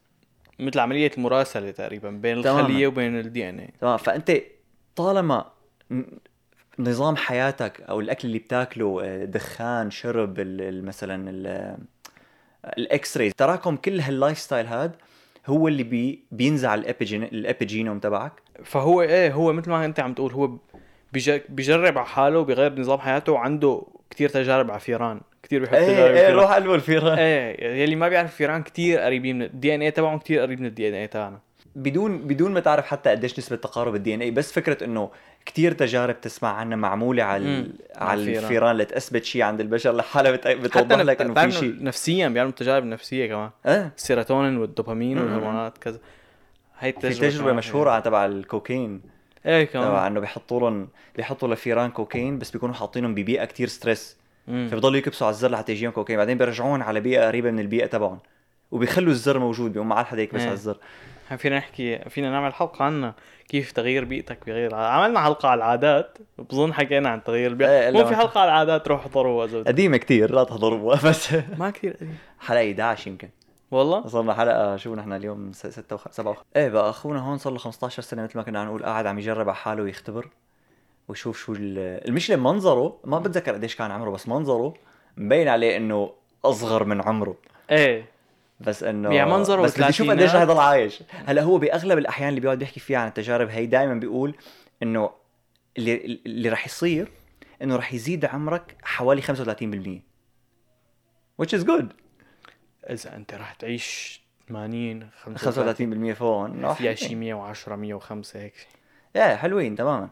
مثل 0.59 0.79
عملية 0.79 1.11
المراسلة 1.17 1.71
تقريبا 1.71 2.09
بين 2.09 2.41
تماماً. 2.41 2.59
الخليه 2.59 2.87
وبين 2.87 3.19
ال 3.19 3.49
DNA 3.49 3.69
تمام. 3.81 3.97
فأنت 3.97 4.31
طالما 4.95 5.45
نظام 6.79 7.15
حياتك 7.15 7.81
أو 7.81 7.99
الأكل 7.99 8.27
اللي 8.27 8.39
بتاكله 8.39 9.01
آه، 9.03 9.25
دخان 9.25 9.91
شرب 9.91 10.39
مثلا 10.85 11.29
ال- 11.29 11.77
ال 12.77 13.17
X-ray 13.17 13.29
تراكم 13.31 13.75
كل 13.75 13.99
هال 13.99 14.39
lifestyle 14.39 14.65
هاد 14.65 14.95
هو 15.47 15.67
اللي 15.67 15.83
بي 15.83 16.23
بينزع 16.31 16.73
ال 16.75 16.81
epigen- 16.81 17.23
ال 17.23 17.31
epigenome 17.31 17.99
تبعك. 17.99 18.31
فهو 18.63 19.01
إيه 19.01 19.31
هو 19.33 19.53
مثل 19.53 19.69
ما 19.69 19.85
أنت 19.85 19.99
عم 19.99 20.13
تقول 20.13 20.31
هو 20.33 20.51
بيج- 21.13 21.41
بيجرب 21.49 21.97
على 21.97 22.07
حاله 22.07 22.41
بيغير 22.43 22.79
نظام 22.79 22.99
حياته 22.99 23.31
وعنده 23.31 23.81
كتير 24.09 24.29
تجارب 24.29 24.71
على 24.71 24.79
فيران 24.79 25.21
كتير 25.43 25.59
بيحط 25.61 25.73
تجارب 25.75 25.89
إيه 25.89 26.07
إيه 26.19 26.27
فيران. 26.27 26.33
روح 26.35 26.51
قلبه 26.53 26.75
الفيران. 26.75 27.17
إيه 27.17 27.81
يلي 27.83 27.95
ما 27.95 28.09
بيعرف 28.09 28.35
فيران 28.35 28.63
كتير 28.63 28.99
قريبين 28.99 29.35
من 29.35 29.41
ال 29.45 29.75
DNA 29.75 29.91
تبعهم 29.91 30.17
كتير 30.19 30.41
قريب 30.41 30.59
من 30.59 30.65
ال 30.65 30.89
DNA 30.89 31.07
تبعنا 31.07 31.39
بدون 31.75 32.17
بدون 32.17 32.51
ما 32.51 32.59
تعرف 32.59 32.85
حتى 32.85 33.09
قديش 33.09 33.39
نسبة 33.39 33.55
تقارب 33.55 33.95
ال 33.95 34.13
DNA 34.13 34.31
بس 34.31 34.51
فكرة 34.51 34.83
إنه 34.83 35.09
كتير 35.47 35.71
تجارب 35.71 36.21
تسمع 36.21 36.49
عنها 36.49 36.75
معمولة 36.75 37.23
على. 37.23 37.67
على 37.95 38.37
الفيران. 38.37 38.77
لتثبت 38.77 39.23
شيء 39.23 39.41
عند 39.41 39.59
البشر. 39.59 39.95
لحالها 39.95 40.31
بتوضح 40.53 40.99
لك 40.99 41.21
إنه 41.21 41.33
في 41.33 41.51
شيء 41.51 41.83
نفسيا 41.83 42.27
بيعملوا 42.27 42.53
تجارب 42.53 42.83
نفسية 42.83 43.27
كمان. 43.27 43.49
إيه. 43.65 43.93
السيروتونين 43.97 44.57
والدوبامين. 44.57 45.17
والهرمونات 45.17 45.77
كذا. 45.77 45.99
في 46.79 46.89
التجربة 46.89 47.29
تجربة 47.29 47.43
كمان 47.43 47.55
مشهورة 47.55 47.99
تبع 47.99 48.25
الكوكين. 48.25 49.01
إيه 49.45 49.65
تبع 49.65 49.83
كمان 49.83 50.05
إنه 50.05 50.19
بيحطوا 50.19 50.59
لهم 50.59 50.87
بيحطوا 51.15 51.47
لفيران 51.47 51.91
كوكين 51.91 52.39
بس 52.39 52.51
بيكونوا 52.51 52.75
حاطينهم 52.75 53.15
ببيئة 53.15 53.45
كتير 53.45 53.67
stress. 53.67 54.17
فبضلوا 54.47 54.97
يكبسوا 54.97 55.27
على 55.27 55.33
الزر 55.33 55.51
لحتى 55.51 55.71
يجيهم 55.71 55.91
كوكين. 55.91 56.17
بعدين 56.17 56.37
بيرجعون 56.37 56.81
على 56.81 56.99
بيئة 56.99 57.27
قريبة 57.27 57.51
من 57.51 57.59
البيئة 57.59 57.85
تبعهم. 57.85 58.19
وبيخلوا 58.71 59.11
الزر 59.11 59.39
موجود 59.39 59.73
بيقوم 59.73 59.89
ما 59.89 59.95
عاد 59.95 60.05
حدا 60.05 60.21
يكبس 60.21 60.39
إيه. 60.39 60.47
على 60.47 60.53
الزر. 60.53 60.71
هاي 60.71 60.81
فينا 61.35 61.57
نحكي 61.57 61.99
فينا 62.09 62.31
نعمل 62.31 62.53
حلقة 62.53 62.85
عنها 62.85 63.15
كيف 63.49 63.71
تغيير 63.71 64.05
بيئتك 64.05 64.37
بغير 64.47 64.75
عملنا 64.75 65.19
حلقة 65.23 65.49
على 65.49 65.57
العادات 65.57 66.17
بظن 66.39 66.73
حكينا 66.73 67.09
عن 67.09 67.23
تغيير 67.23 67.51
البيئة. 67.51 67.89
لا 67.89 67.99
مو 68.01 68.05
في 68.07 68.15
حلقة 68.15 68.41
على 68.41 68.51
العادات 68.51 68.87
روحوا 68.87 69.05
احضروها. 69.05 69.63
قديمة 69.63 69.97
كتير 69.97 70.31
لا 70.35 70.43
تحضروا 70.43 70.95
بس 71.09 71.33
ما 71.57 71.69
كثير 71.69 71.93
قديم. 71.93 72.17
حلقة 72.39 72.61
11 72.71 73.07
يمكن. 73.11 73.29
والله؟ 73.71 74.07
صرنا 74.07 74.33
حلقة 74.33 74.75
شو 74.77 74.95
نحن 74.95 75.13
اليوم؟ 75.13 75.51
6 75.53 75.95
و 75.95 75.99
7 76.11 76.37
إيه 76.55 76.69
بقى 76.69 76.89
أخونا 76.89 77.19
هون 77.19 77.37
صار 77.37 77.53
له 77.53 77.59
15 77.59 78.01
سنة 78.03 78.23
مثل 78.23 78.37
ما 78.37 78.43
كنا 78.43 78.59
عم 78.61 78.67
نقول 78.67 78.83
قاعد 78.83 79.05
عم 79.05 79.19
يجرب 79.19 79.49
على 79.49 79.55
حاله 79.55 79.83
ويختبر 79.83 80.27
ويشوف 81.07 81.37
شو 81.39 81.53
ال- 81.53 82.07
المشكلة 82.07 82.37
منظره 82.37 82.97
ما 83.03 83.19
بتذكر 83.19 83.53
قديش 83.53 83.75
كان 83.75 83.91
عمره 83.91 84.09
بس 84.09 84.27
منظره 84.27 84.73
مبين 85.17 85.47
عليه 85.47 85.77
إنه 85.77 86.11
أصغر 86.45 86.83
من 86.83 87.01
عمره. 87.01 87.35
إيه. 87.71 88.05
بس 88.59 88.83
إنه 88.83 89.13
يعني 89.15 89.31
منظره 89.31 89.61
بس 89.61 89.73
بدي 89.75 89.89
أشوف 89.89 90.09
قديش. 90.09 90.35
رح 90.35 90.41
يضل 90.41 90.57
عايش 90.59 91.03
هلأ 91.25 91.41
هو 91.41 91.57
بأغلب 91.57 91.97
الأحيان 91.97 92.29
اللي 92.29 92.41
بيقعد 92.41 92.61
يحكي 92.61 92.79
فيها 92.79 92.99
عن 92.99 93.07
التجارب 93.07 93.49
هي 93.49 93.65
دائما 93.65 93.93
بيقول 93.93 94.35
إنه 94.83 95.09
اللي 95.77 96.21
اللي 96.25 96.49
رح 96.49 96.65
يصير 96.65 97.11
إنه 97.61 97.75
رح 97.75 97.93
يزيد 97.93 98.25
عمرك 98.25 98.77
حوالي 98.83 99.21
35% 99.21 99.25
which 101.43 101.59
is 101.59 101.63
good 101.63 101.85
إذا 102.89 103.15
أنت 103.15 103.33
راح 103.33 103.53
تعيش 103.53 104.21
80 104.49 105.09
35% 105.25 106.13
فوق 106.13 106.45
إنه 106.45 106.73
فيها 106.73 106.75
حلوين. 106.75 106.95
شي 106.95 107.15
110 107.15 107.75
105 107.75 108.39
هيك. 108.39 108.53
إيه 109.15 109.35
حلوين 109.35 109.75
تماما 109.75 110.09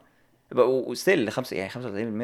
وستيل 0.56 1.32
خمس 1.32 1.54
يعني 1.54 1.70
35% 1.70 1.78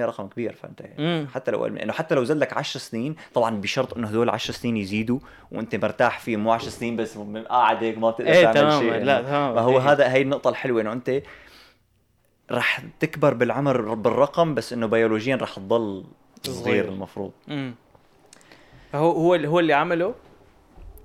رقم 0.07 0.27
كبير 0.27 0.53
فأنت 0.53 0.81
مم. 0.97 1.27
حتى 1.33 1.51
لو 1.51 1.65
انه 1.65 1.93
حتى 1.93 2.15
لو 2.15 2.23
زلك 2.23 2.53
10 2.53 2.79
سنين 2.79 3.15
طبعا 3.33 3.61
بشرط 3.61 3.97
إنه 3.97 4.07
هدول 4.07 4.29
10 4.29 4.53
سنين 4.53 4.77
يزيدوا 4.77 5.19
وأنت 5.51 5.75
مرتاح 5.75 6.19
فيه 6.19 6.37
مو 6.37 6.51
10 6.51 6.69
سنين 6.69 6.95
بس 6.95 7.17
قاعد 7.49 7.83
هيك 7.83 7.97
ما 7.97 8.09
بتقدر 8.09 8.31
إيه 8.31 8.43
تعمل 8.43 8.53
تمام 8.55 8.79
شيء 8.81 8.91
لا 9.03 9.21
إنه- 9.21 9.25
تمام 9.25 9.55
ما 9.55 9.61
هو 9.61 9.79
إيه. 9.79 9.91
هذا 9.91 10.11
هي 10.13 10.21
النقطة 10.21 10.49
الحلوة 10.49 10.81
إنه 10.81 10.93
أنت 10.93 11.21
رح 12.51 12.81
تكبر 12.99 13.33
بالعمر 13.33 13.93
بالرقم 13.93 14.55
بس 14.55 14.73
إنه 14.73 14.87
بيولوجيا 14.87 15.35
رح 15.35 15.55
تضل 15.55 16.03
صغير. 16.43 16.85
المفروض 16.89 17.31
امم 17.49 17.75
فهو 18.91 19.11
هو 19.11 19.35
اللي 19.35 19.47
هو 19.47 19.59
اللي 19.59 19.73
عمله 19.73 20.15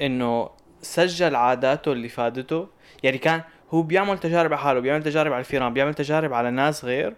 إنه 0.01 0.51
سجل 0.83 1.37
عاداته 1.37 1.93
اللي 1.93 2.09
فادته 2.09 2.69
يعني 3.03 3.19
كان 3.19 3.43
هو 3.71 3.83
بيعمل 3.83 4.19
تجارب 4.19 4.53
على 4.53 4.63
حاله 4.63 4.81
بيعمل 4.81 5.03
تجارب 5.03 5.33
على 5.33 5.41
الفيران 5.41 5.75
بيعمل 5.75 5.95
تجارب 5.95 6.33
على 6.33 6.51
ناس 6.51 6.85
غير 6.85 7.15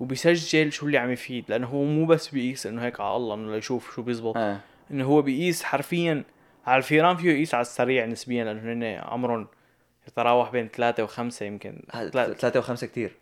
وبيسجل 0.00 0.72
شو 0.72 0.86
اللي 0.86 0.98
عم 0.98 1.10
يفيد 1.10 1.44
لأنه 1.48 1.66
هو 1.66 1.84
مو 1.84 2.06
بس 2.06 2.28
بيقيس 2.28 2.66
إنه 2.66 2.84
هيك 2.84 3.00
على 3.00 3.16
الله 3.16 3.34
إنه 3.34 3.54
ليشوف 3.54 3.94
شو 3.94 4.02
بيزبط. 4.02 4.36
آه. 4.36 4.58
إنه 4.90 5.04
هو 5.04 5.22
بيقيس 5.22 5.62
حرفيا 5.62 6.24
على 6.66 6.78
الفيران 6.78 7.16
فيه 7.16 7.30
يقيس 7.30 7.54
على 7.54 7.62
السريع 7.62 8.06
نسبيا 8.06 8.44
لأنه 8.44 8.72
هن 8.72 9.00
عمرهم 9.04 9.46
يتراوح 10.08 10.50
بين 10.50 10.68
ثلاثة 10.68 11.02
وخمسة 11.02 11.46
يمكن. 11.46 11.82
ثلاثة. 12.12 12.58
وخمسة 12.58 12.86
كتير. 12.86 13.16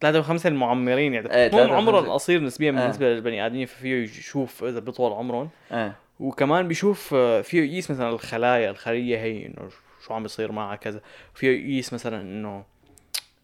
ثلاثة 0.00 0.18
وخمسة 0.18 0.48
المعمرين 0.48 1.14
يعني. 1.14 1.28
ثلاثة 1.28 1.64
هم 1.66 1.72
عمرهم 1.72 1.94
وخمسة. 1.94 2.12
قصير 2.12 2.42
نسبيا 2.42 2.70
آه. 2.70 2.72
بالنسبة 2.72 3.06
للبني 3.06 3.46
آدمين 3.46 3.66
ففيه 3.66 4.02
يشوف 4.02 4.64
إذا 4.64 4.80
بيطول 4.80 5.12
عمرهم. 5.12 5.48
آه 5.72 5.92
وكمان 6.20 6.68
بيشوف 6.68 7.14
آه، 7.14 7.40
فيه 7.40 7.62
يقيس 7.62 7.90
مثلا 7.90 8.08
الخلايا 8.08 8.70
الخلية 8.70 9.18
هي 9.18 9.46
إنه 9.46 9.68
شو 10.06 10.14
عم 10.14 10.22
بيصير 10.22 10.52
معها 10.52 10.76
كذا 10.76 11.00
فيه 11.34 11.48
يقيس 11.48 11.92
مثلا 11.92 12.20
إنه 12.20 12.64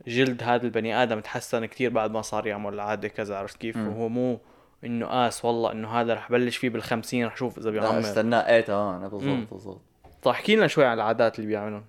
جلد 0.06 0.42
هذا 0.42 0.64
البني 0.64 1.02
آدم 1.02 1.20
تحسن 1.20 1.66
كتير 1.66 1.90
بعد 1.90 2.10
ما 2.10 2.22
صار 2.22 2.46
يعمل 2.46 2.74
العادة 2.74 3.08
كذا 3.08 3.36
عرفت 3.36 3.56
كيف. 3.56 3.76
وهو 3.76 4.08
مو 4.08 4.38
إنه 4.84 5.06
قاس 5.06 5.44
والله 5.44 5.72
إنه 5.72 5.88
هذا 5.88 6.14
رح 6.14 6.32
بلش 6.32 6.56
فيه 6.56 6.68
بالخمسين 6.68 7.26
رح 7.26 7.36
شوف 7.36 7.58
إذا 7.58 7.70
لا 7.70 7.80
بيعمر 7.80 8.00
استنى 8.00 8.36
إيه 8.36 8.60
تمام. 8.60 9.08
بالضبط 9.08 9.52
بالضبط 9.52 9.80
طيب 10.22 10.34
احكي 10.34 10.56
لنا 10.56 10.66
شوي 10.66 10.84
عن 10.84 10.94
العادات 10.96 11.38
اللي 11.38 11.48
بيعملهم 11.48 11.84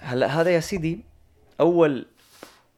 هلا 0.00 0.26
هذا 0.26 0.50
يا 0.50 0.60
سيدي 0.60 1.00
أول 1.60 2.06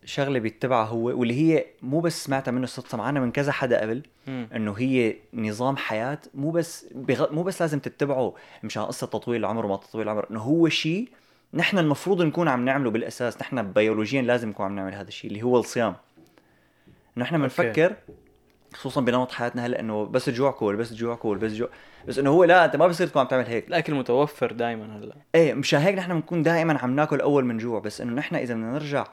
شغلة 0.04 0.38
بيتبعها 0.38 0.86
هو 0.86 1.04
واللي 1.04 1.34
هي 1.34 1.66
مو 1.82 2.00
بس 2.00 2.24
سمعتها 2.24 2.52
منه 2.52 2.66
صدفه 2.66 2.98
معنا 2.98 3.20
من 3.20 3.32
كذا 3.32 3.52
حدا 3.52 3.80
قبل. 3.80 4.02
إنه 4.28 4.72
هي 4.72 5.16
نظام 5.34 5.76
حياة 5.76 6.18
مو 6.34 6.50
بس 6.50 6.86
بغ... 6.94 7.32
مو 7.32 7.42
بس 7.42 7.60
لازم 7.60 7.78
تتبعه 7.78 8.34
مشان 8.62 8.82
قصة 8.82 9.06
تطويل 9.06 9.40
العمر 9.40 9.66
وما 9.66 9.76
تطويل 9.76 10.08
العمر 10.08 10.26
إنه 10.30 10.40
هو 10.40 10.68
شيء 10.68 11.08
نحن 11.54 11.78
المفروض 11.78 12.22
نكون 12.22 12.48
عم 12.48 12.64
نعمله 12.64 12.90
بالأساس 12.90 13.40
نحن 13.40 13.72
بيولوجيا 13.72 14.22
لازم 14.22 14.48
نكون 14.48 14.66
عم 14.66 14.76
نعمل 14.76 14.94
هذا 14.94 15.08
الشيء 15.08 15.30
اللي 15.30 15.42
هو 15.42 15.58
الصيام. 15.58 15.94
انه 17.16 17.24
إحنا 17.24 17.38
بنفكر 17.38 17.96
خصوصا 18.74 19.00
بنمط 19.00 19.32
حياتنا 19.32 19.66
هلأ 19.66 19.80
إنه 19.80 20.04
بس 20.04 20.28
الجوع 20.28 20.50
كول 20.50 20.76
بس 20.76 20.92
الجوع 20.92 21.14
كول 21.14 21.38
بس 21.38 21.50
الجوع 21.50 21.68
بس 22.08 22.18
إنه 22.18 22.30
هو 22.30 22.44
لا 22.44 22.64
أنت 22.64 22.76
ما 22.76 22.86
بصير 22.86 23.06
تكون 23.06 23.20
عم 23.20 23.28
تعمل 23.28 23.46
هيك. 23.46 23.68
الأكل 23.68 23.94
متوفر 23.94 24.52
دائما 24.52 24.98
هلأ. 24.98 25.14
إيه 25.34 25.54
مشان 25.54 25.80
هيك 25.80 25.94
نحن 25.98 26.14
بنكون 26.14 26.42
دائما 26.42 26.78
عم 26.78 26.96
ناكل 26.96 27.20
أول 27.20 27.44
من 27.44 27.58
جوع 27.58 27.80
بس 27.80 28.00
إنه 28.00 28.12
نحن 28.12 28.34
إذا 28.34 28.54
بدنا 28.54 28.72
نرجع 28.72 29.06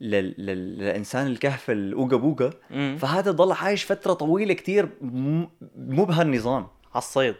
لل... 0.00 0.34
لل... 0.38 0.78
للإنسان 0.78 1.26
الكهف 1.26 1.70
الاوجا 1.70 2.16
بوجا. 2.16 2.50
فهذا 2.98 3.30
ضل 3.30 3.52
عايش 3.52 3.84
فترة 3.84 4.12
طويلة 4.12 4.54
كتير 4.54 4.88
م... 5.00 5.44
مو 5.76 6.04
بهالنظام. 6.04 6.66
على 6.94 6.98
الصيد. 6.98 7.34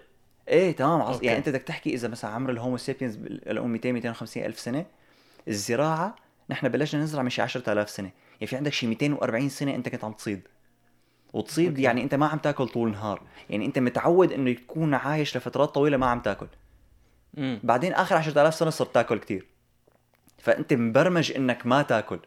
إيه 0.48 0.76
تمام 0.76 1.02
عص... 1.02 1.22
يعني 1.22 1.38
أنت 1.38 1.48
بدك 1.48 1.62
تحكي 1.62 1.94
إذا 1.94 2.08
مثلا 2.08 2.30
عمر 2.30 2.50
ال 2.50 2.56
Homo 2.56 2.76
sapiens 2.76 3.18
لهم 3.46 3.70
200 3.70 3.92
250 3.92 4.42
ألف 4.42 4.60
سنة 4.60 4.86
الزراعة 5.48 6.16
نحن 6.50 6.68
بلشنا 6.68 7.02
نزرع 7.02 7.22
من 7.22 7.30
شي 7.30 7.42
10000 7.42 7.90
سنة. 7.90 8.10
يعني 8.34 8.46
في 8.46 8.56
عندك 8.56 8.72
شي 8.72 8.86
240 8.86 9.48
سنة 9.48 9.74
أنت 9.74 9.88
كنت 9.88 10.04
عم 10.04 10.12
تصيد. 10.12 10.40
وتصيد 11.32 11.68
okay. 11.68 11.82
يعني 11.82 12.02
أنت 12.02 12.14
ما 12.14 12.26
عم 12.26 12.38
تاكل 12.38 12.68
طول 12.68 12.88
النهار. 12.88 13.22
يعني 13.50 13.66
أنت 13.66 13.78
متعود 13.78 14.32
إنه 14.32 14.52
تكون 14.52 14.94
عايش 14.94 15.36
لفترات 15.36 15.68
طويلة 15.68 15.96
ما 15.96 16.06
عم 16.06 16.20
تاكل. 16.20 16.46
مم. 17.34 17.60
بعدين 17.64 17.92
آخر 17.92 18.16
10000 18.16 18.54
سنة 18.54 18.70
صرت 18.70 18.94
تاكل 18.94 19.18
كتير. 19.18 19.46
فأنت 20.38 20.72
مبرمج 20.72 21.32
إنك 21.32 21.66
ما 21.66 21.82
تاكل. 21.82 22.18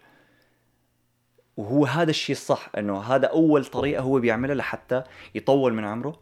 وهو 1.58 1.86
هذا 1.86 2.10
الشيء 2.10 2.36
الصح 2.36 2.70
إنه 2.78 3.02
هذا 3.02 3.28
أول 3.28 3.66
طريقة 3.66 4.02
هو 4.02 4.20
بيعملها 4.20 4.56
لحتى 4.56 5.04
يطول 5.36 5.74
من 5.74 5.86
عمره. 5.86 6.20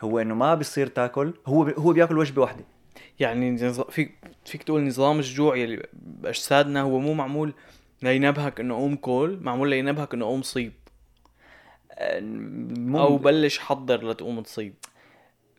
هو 0.00 0.18
إنه 0.18 0.34
ما 0.34 0.54
بيصير 0.54 0.86
تاكل 0.86 1.34
هو 1.46 1.64
بي 1.64 1.74
هو 1.78 1.92
بياكل 1.92 2.18
وجبة 2.18 2.42
واحدة. 2.42 2.64
يعني 3.20 3.58
فيك 3.90 4.14
فيك 4.44 4.62
تقول 4.62 4.86
نظام 4.86 5.18
الجوع 5.18 5.56
يلي 5.56 5.82
باجسادنا 5.92 6.80
هو 6.80 6.98
مو 6.98 7.14
معمول 7.14 7.54
لينبهك 8.02 8.60
إنه 8.60 8.74
قوم 8.74 8.96
كل 8.96 9.38
معمول 9.42 9.70
لينبهك 9.70 10.14
إنه 10.14 10.24
قوم 10.24 10.42
صيد. 10.42 10.72
مم... 12.00 12.96
أو 12.96 13.16
بلش 13.16 13.58
حضر 13.58 14.10
لتقوم 14.10 14.40
تصيد. 14.40 14.74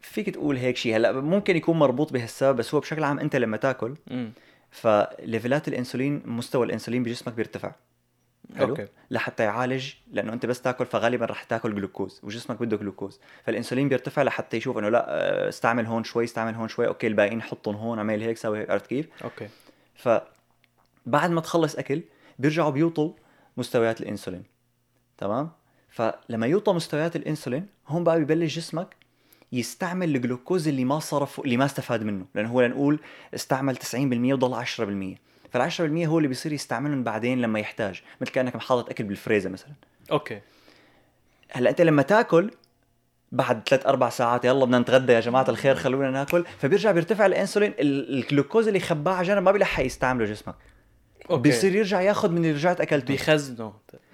فيك 0.01 0.29
تقول 0.29 0.57
هيك 0.57 0.77
شيء 0.77 0.95
هلأ 0.95 1.11
ممكن 1.11 1.57
يكون 1.57 1.79
مربوط 1.79 2.13
بهالسبب 2.13 2.57
بس 2.57 2.73
هو 2.73 2.79
بشكل 2.79 3.03
عام 3.03 3.19
أنت 3.19 3.35
لما 3.35 3.57
تاكل 3.57 3.95
ف 4.71 4.85
level 4.85 5.53
ات 5.53 5.67
الإنسولين 5.67 6.21
مستوى 6.25 6.65
الإنسولين 6.65 7.03
بجسمك 7.03 7.33
بيرتفع. 7.33 7.71
حلو؟ 8.57 8.69
okay. 8.69 8.87
لحتى 9.11 9.43
يعالج 9.43 9.93
لأنه 10.11 10.33
أنت 10.33 10.45
بس 10.45 10.61
تاكل 10.61 10.85
فغالبا 10.85 11.25
رح 11.25 11.43
تاكل 11.43 11.75
جلوكوز 11.75 12.19
وجسمك 12.23 12.59
بده 12.61 12.77
جلوكوز. 12.77 13.19
فالإنسولين 13.43 13.89
بيرتفع 13.89 14.23
لحتى 14.23 14.57
يشوف 14.57 14.77
إنه 14.77 14.89
لا 14.89 15.05
آه، 15.09 15.49
استعمل 15.49 15.85
هون 15.85 16.03
شوي 16.03 16.23
استعمل 16.23 16.55
هون 16.55 16.67
شوي 16.67 16.87
okay 16.87 17.07
الباقيين 17.07 17.41
حطهم 17.41 17.75
هون 17.75 17.97
اعمل 17.97 18.21
هيك 18.21 18.37
سوي 18.37 18.59
هيك 18.59 18.69
عرفت 18.69 18.87
كيف؟ 18.87 19.07
okay. 19.23 19.47
فبعد 19.95 21.31
ما 21.31 21.41
تخلص 21.41 21.75
أكل 21.75 22.01
بيرجعوا 22.39 22.69
بيوطوا 22.69 23.13
مستويات 23.57 24.01
الإنسولين. 24.01 24.43
تمام؟ 25.17 25.49
فلما 25.89 26.47
يوطى 26.47 26.73
مستويات 26.73 27.15
الإنسولين 27.15 27.67
هون 27.87 28.03
بقى 28.03 28.19
ببلش 28.19 28.55
جسمك 28.55 28.95
يستعمل 29.51 30.15
الجلوكوز 30.15 30.67
اللي 30.67 30.85
ما 30.85 30.99
صرف 30.99 31.39
اللي 31.39 31.57
ما 31.57 31.65
استفاد 31.65 32.03
منه. 32.03 32.25
لأنه 32.35 32.49
هو 32.49 32.61
لنقول 32.61 32.99
استعمل 33.35 33.75
90% 33.77 33.93
وضل 34.33 34.65
10% 35.15 35.17
فال 35.51 35.71
10% 35.71 36.07
هو 36.07 36.17
اللي 36.17 36.27
بيصير 36.27 36.53
يستعملهم 36.53 37.03
بعدين 37.03 37.41
لما 37.41 37.59
يحتاج 37.59 38.01
مثل 38.21 38.31
كأنك 38.31 38.55
محاطط 38.55 38.89
أكل 38.89 39.03
بالفريزر 39.03 39.49
مثلا. 39.49 39.71
okay. 40.11 40.41
هلأ 41.51 41.69
أنت 41.69 41.81
لما 41.81 42.01
تأكل 42.01 42.51
بعد 43.31 43.61
ثلاث 43.69 43.85
أربع 43.85 44.09
ساعات 44.09 44.45
يلا 44.45 44.65
بدنا 44.65 44.79
نتغدى 44.79 45.13
يا 45.13 45.19
جماعة 45.19 45.45
الخير 45.49 45.75
خلونا 45.75 46.11
نأكل 46.11 46.45
فبيرجع 46.59 46.91
بيرتفع 46.91 47.25
الإنسولين 47.25 47.73
ال- 47.79 48.19
الجلوكوز 48.19 48.67
اللي 48.67 48.79
خباه 48.79 49.13
على 49.13 49.27
جنب 49.27 49.43
ما 49.43 49.51
بيلحق 49.51 49.83
يستعمله 49.85 50.25
جسمك. 50.25 50.55
okay. 51.29 51.41
بيصير 51.41 51.75
يرجع 51.75 52.01
ياخذ 52.01 52.29
من 52.31 52.37
اللي 52.37 52.51
رجعت 52.51 52.81
أكلته. 52.81 53.07
بيخزنوا 53.07 53.71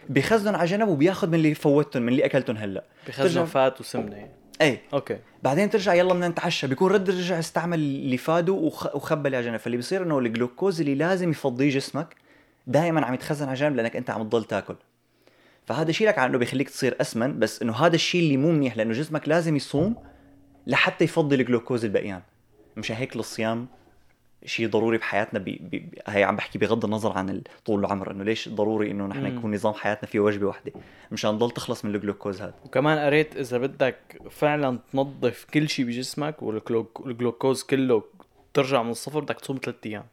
بيخزن 0.09 0.55
على 0.55 0.65
جنب 0.65 0.87
وبياخذ 0.87 1.27
من 1.27 1.35
اللي 1.35 1.53
فوتهم 1.53 2.01
من 2.03 2.09
اللي 2.09 2.25
أكلتهم 2.25 2.57
هلأ. 2.57 2.83
بيخزنوا 3.07 3.29
ترجع- 3.29 3.45
فات 3.45 3.81
وسمنة 3.81 4.29
يعني. 4.59 4.73
اي 4.73 4.79
okay. 4.93 5.17
بعدين 5.43 5.69
ترجع 5.69 5.93
يلا 5.93 6.13
بدنا 6.13 6.27
نتعشى. 6.27 6.67
بيكون 6.67 6.91
رد 6.91 7.09
رجع 7.09 7.39
استعمل 7.39 7.79
اللي 7.79 8.17
فاده 8.17 8.53
وخ... 8.53 8.95
وخبى 8.95 9.29
جنب 9.29 9.57
فاللي 9.57 9.77
بيصير 9.77 10.03
إنه 10.03 10.19
الجلوكوز 10.19 10.79
اللي 10.81 10.95
لازم 10.95 11.31
يفضيه 11.31 11.69
جسمك 11.69 12.15
دائما 12.67 13.05
عم 13.05 13.13
يتخزن 13.13 13.47
على 13.47 13.55
جنب 13.55 13.75
لأنك 13.75 13.95
أنت 13.95 14.09
عم 14.09 14.23
تضل 14.23 14.43
تاكل. 14.43 14.75
فهذا 15.65 15.91
شيء 15.91 16.07
لك 16.07 16.19
عن 16.19 16.29
إنه 16.29 16.37
بيخليك 16.37 16.69
تصير 16.69 16.95
أسمن 17.01 17.39
بس 17.39 17.61
إنه 17.61 17.75
هذا 17.75 17.95
الشيء 17.95 18.21
اللي 18.21 18.37
مو 18.37 18.51
منيح 18.51 18.77
لأنه 18.77 18.93
جسمك 18.93 19.29
لازم 19.29 19.55
يصوم 19.55 19.95
لحتى 20.67 21.03
يفضي 21.03 21.35
الجلوكوز 21.35 21.85
البقيان 21.85 22.21
مشان 22.77 22.95
هيك 22.95 23.15
الصيام 23.15 23.67
شيء 24.45 24.69
ضروري 24.69 24.97
بحياتنا 24.97 25.39
بي 25.39 25.59
بي 25.61 25.89
هي 26.07 26.23
عم 26.23 26.35
بحكي 26.35 26.59
بغض 26.59 26.85
النظر 26.85 27.17
عن 27.17 27.41
طول 27.65 27.79
العمر 27.79 28.11
إنه 28.11 28.23
ليش 28.23 28.49
ضروري 28.49 28.91
إنه 28.91 29.07
نحن. 29.07 29.25
يكون 29.25 29.53
نظام 29.53 29.73
حياتنا 29.73 30.09
فيه 30.09 30.19
وجبة 30.19 30.47
واحدة؟ 30.47 30.71
مشان 31.11 31.31
نضل 31.31 31.51
تخلص 31.51 31.85
من 31.85 31.95
الجلوكوز 31.95 32.41
هذا. 32.41 32.53
وكمان 32.65 32.99
قريت 32.99 33.37
إذا 33.37 33.57
بدك 33.57 34.21
فعلا 34.29 34.79
تنظف 34.93 35.45
كل 35.53 35.69
شيء 35.69 35.85
بجسمك 35.85 36.43
والجلوكوز 36.43 37.63
كله 37.63 38.03
ترجع 38.53 38.83
من 38.83 38.89
الصفر 38.89 39.19
بدك 39.19 39.39
تصوم 39.39 39.59
ثلاث 39.63 39.75
أيام. 39.85 40.05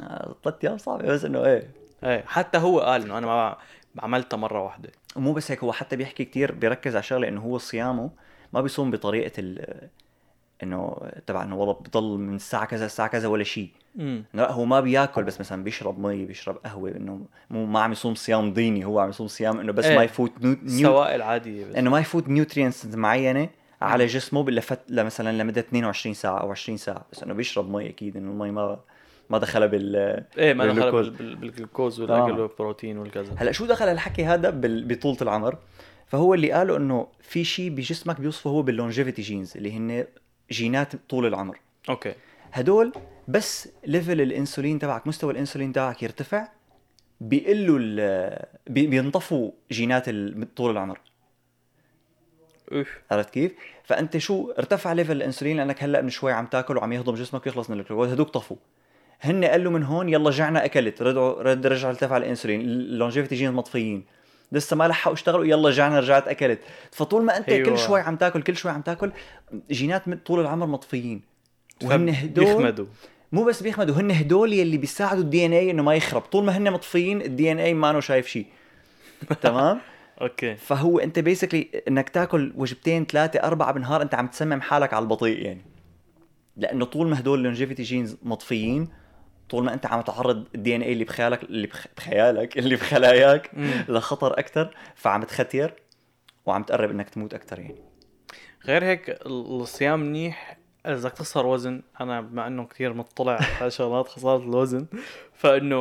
آه، 0.00 0.34
ثلاث 0.44 0.64
أيام 0.64 0.78
صعبة 0.78 1.06
بس 1.06 1.24
إنه 1.24 1.44
إيه. 1.44 1.70
إيه 2.04 2.24
حتى 2.26 2.58
هو 2.58 2.80
قال 2.80 3.02
إنه 3.02 3.18
أنا 3.18 3.26
ما 3.26 3.56
عملتها 3.98 4.36
مرة 4.36 4.62
واحدة. 4.62 4.90
ومو 5.16 5.32
بس 5.32 5.50
هيك 5.50 5.64
هو 5.64 5.72
حتى 5.72 5.96
بيحكي 5.96 6.24
كتير 6.24 6.52
بيركز 6.52 6.94
على 6.94 7.02
شغلة 7.02 7.28
إنه 7.28 7.40
هو 7.40 7.58
صيامه 7.58 8.10
ما 8.52 8.60
بيصوم 8.60 8.90
بطريقة 8.90 9.32
ال 9.38 9.88
إنه 10.62 10.96
تبع 11.26 11.42
إنه 11.42 11.56
والله 11.56 11.74
بضل 11.74 12.18
من 12.18 12.34
الساعة 12.36 12.64
كذا 12.66 12.86
الساعة 12.86 13.08
كذا 13.08 13.28
ولا 13.28 13.44
شيء 13.44 13.68
إنه 14.00 14.22
لا 14.34 14.52
هو 14.52 14.64
ما 14.64 14.80
بياكل 14.80 15.24
بس 15.24 15.40
مثلا 15.40 15.64
بيشرب 15.64 15.98
مي 15.98 16.24
بيشرب 16.24 16.56
قهوة 16.64 16.90
إنه 16.90 17.20
مو 17.50 17.66
ما 17.66 17.80
عم 17.80 17.92
يصوم 17.92 18.14
صيام 18.14 18.52
ديني 18.52 18.84
هو 18.84 18.98
عم 19.00 19.08
يصوم 19.08 19.26
صيام 19.28 19.60
إنه 19.60 19.72
بس 19.72 19.84
إيه. 19.84 19.96
ما 19.96 20.04
يفوت 20.04 20.32
nu... 20.42 20.56
nu... 20.62 20.88
سوائل 20.88 21.22
عادية 21.22 21.64
بس. 21.66 21.74
إنه 21.76 21.90
ما 21.90 22.00
يفوت 22.00 22.28
nutrients 22.28 22.86
معينة 22.96 23.48
على 23.82 24.06
جسمه 24.06 24.50
لفت 24.50 24.92
مثلا 24.92 25.42
لمدة 25.42 25.60
22 25.60 26.14
ساعة 26.14 26.38
أو 26.40 26.50
20 26.50 26.78
ساعة. 26.78 27.04
بس 27.12 27.22
إنه 27.22 27.34
بيشرب 27.34 27.70
مي 27.70 27.88
أكيد 27.88 28.16
إنه 28.16 28.30
المي 28.30 28.50
ما 28.50 28.78
ما 29.30 29.38
دخلها 29.38 29.66
بال 29.66 29.96
إيه 30.38 30.54
ما 30.54 30.64
دخل 30.66 30.74
بالجلوكوز. 30.74 31.08
بال- 31.08 31.16
بال- 31.16 31.36
بالجلوكوز 31.36 31.96
تمام. 32.02 32.20
والأكل 32.22 32.40
والبروتين 32.40 32.98
والكذا. 32.98 33.32
هلأ 33.36 33.52
شو 33.52 33.66
دخل 33.66 33.88
الحكي 33.88 34.24
هذا 34.24 34.50
بال- 34.50 34.84
بطولة 34.84 35.16
العمر؟ 35.22 35.56
فهو 36.06 36.34
اللي 36.34 36.52
قاله 36.52 36.76
إنه 36.76 37.06
في 37.20 37.44
شيء 37.44 37.70
بجسمك 37.70 38.20
بيوصفه 38.20 38.50
هو 38.50 38.62
بال 38.62 38.73
longevity 38.73 39.22
genes 39.22 39.56
اللي 39.56 39.72
هن 39.76 40.04
جينات 40.50 40.92
طول 41.08 41.26
العمر. 41.26 41.58
okay. 41.88 42.14
هدول 42.52 42.92
بس 43.28 43.68
level 43.86 44.20
الإنسولين 44.20 44.78
تبعك 44.78 45.06
مستوى 45.06 45.32
الإنسولين 45.32 45.72
تبعك 45.72 46.02
يرتفع 46.02 46.48
بيقلوا 47.20 47.78
بينطفوا 48.66 49.50
جينات 49.72 50.04
طول 50.56 50.70
العمر. 50.70 50.98
عرفت 53.10 53.30
كيف؟ 53.30 53.52
فأنت 53.84 54.16
شو 54.16 54.50
ارتفع 54.50 54.92
level 54.92 55.16
الإنسولين 55.16 55.56
لأنك 55.56 55.82
هلأ 55.82 56.02
من 56.02 56.10
شوي 56.10 56.32
عم 56.32 56.46
تاكل 56.46 56.76
وعم 56.76 56.92
يهضم 56.92 57.14
جسمك 57.14 57.46
ويخلص 57.46 57.70
من 57.70 57.80
الجلوكوز 57.80 58.08
هدوك 58.08 58.28
طفوا. 58.28 58.56
هن 59.20 59.44
قالوا 59.44 59.72
من 59.72 59.82
هون 59.82 60.08
يلا 60.08 60.30
جعنا 60.30 60.64
أكلت 60.64 61.02
رجعوا 61.02 61.42
رد 61.42 61.66
رجع 61.66 61.88
ارتفع 61.88 62.16
الإنسولين 62.16 62.60
ال 62.60 62.67
longevity 62.67 63.34
gene 63.34 63.52
مطفيين. 63.52 64.04
لسه 64.52 64.76
ما 64.76 64.88
لحقوا 64.88 65.14
اشتغلوا 65.14 65.44
يلا 65.44 65.68
رجعنا 65.68 66.00
رجعت 66.00 66.28
أكلت. 66.28 66.60
فطول 66.90 67.24
ما 67.24 67.36
أنت 67.36 67.48
أيوة. 67.48 67.70
كل 67.70 67.78
شوي 67.78 68.00
عم 68.00 68.16
تاكل 68.16 68.42
كل 68.42 68.56
شوي 68.56 68.72
عم 68.72 68.80
تاكل 68.80 69.12
جينات 69.70 70.08
طول 70.26 70.40
العمر 70.40 70.66
مطفيين. 70.66 71.22
وهن 71.82 72.08
هدول 72.08 72.44
بيخمدوا. 72.44 72.86
مو 73.32 73.44
بس 73.44 73.62
بيخمدوا 73.62 73.94
هن 73.94 74.10
هدول 74.10 74.52
يلي 74.52 74.76
بيساعدوا 74.76 75.22
ال 75.22 75.46
DNA 75.46 75.70
إنه 75.70 75.82
ما 75.82 75.94
يخرب. 75.94 76.22
طول 76.22 76.44
ما 76.44 76.56
هن 76.56 76.72
مطفيين 76.72 77.22
ال 77.22 77.52
DNA 77.52 77.74
ما 77.74 78.00
شايف 78.00 78.26
شيء 78.26 78.46
تمام؟ 79.42 79.80
okay. 80.20 80.56
فهو 80.56 80.98
أنت 80.98 81.18
basically 81.18 81.82
إنك 81.88 82.08
تاكل 82.08 82.52
وجبتين 82.56 83.04
ثلاثة 83.04 83.40
أربعة 83.40 83.72
بالنهار 83.72 84.02
أنت 84.02 84.14
عم 84.14 84.26
تسمم 84.26 84.60
حالك 84.60 84.94
على 84.94 85.02
البطيء 85.02 85.38
يعني. 85.38 85.62
لأنه 86.56 86.84
طول 86.84 87.08
ما 87.08 87.20
هدول 87.20 87.38
ال 87.38 87.42
longevity 87.42 87.82
genes 87.82 88.16
مطفيين 88.22 88.88
طول 89.52 89.64
ما 89.64 89.74
أنت 89.74 89.86
عم 89.86 90.00
تعرض 90.00 90.46
ال 90.54 90.76
DNA 90.76 90.92
اللي 90.92 91.04
بخيالك 91.04 91.42
اللي 91.42 91.66
بخ... 91.66 91.86
بخيالك 91.96 92.56
اللي 92.58 92.76
بخلاياك. 92.76 93.50
لخطر 93.88 94.38
أكثر 94.38 94.74
فعم 94.94 95.22
تختير 95.22 95.74
وعم 96.46 96.62
تقرب 96.62 96.90
إنك 96.90 97.10
تموت 97.10 97.34
أكثر 97.34 97.58
يعني 97.58 97.82
غير 98.66 98.84
هيك 98.84 99.08
ال- 99.10 99.60
الصيام 99.60 100.00
منيح 100.00 100.58
إذا 100.86 100.94
بدك 100.96 101.12
تخسر 101.12 101.46
وزن 101.46 101.82
أنا 102.00 102.20
بما 102.20 102.46
إنه 102.46 102.64
كثير 102.66 102.92
مطلع 102.94 103.38
على 103.60 103.70
شغلات 103.78 104.08
خسارة 104.08 104.42
الوزن 104.42 104.86
فإنه 105.34 105.76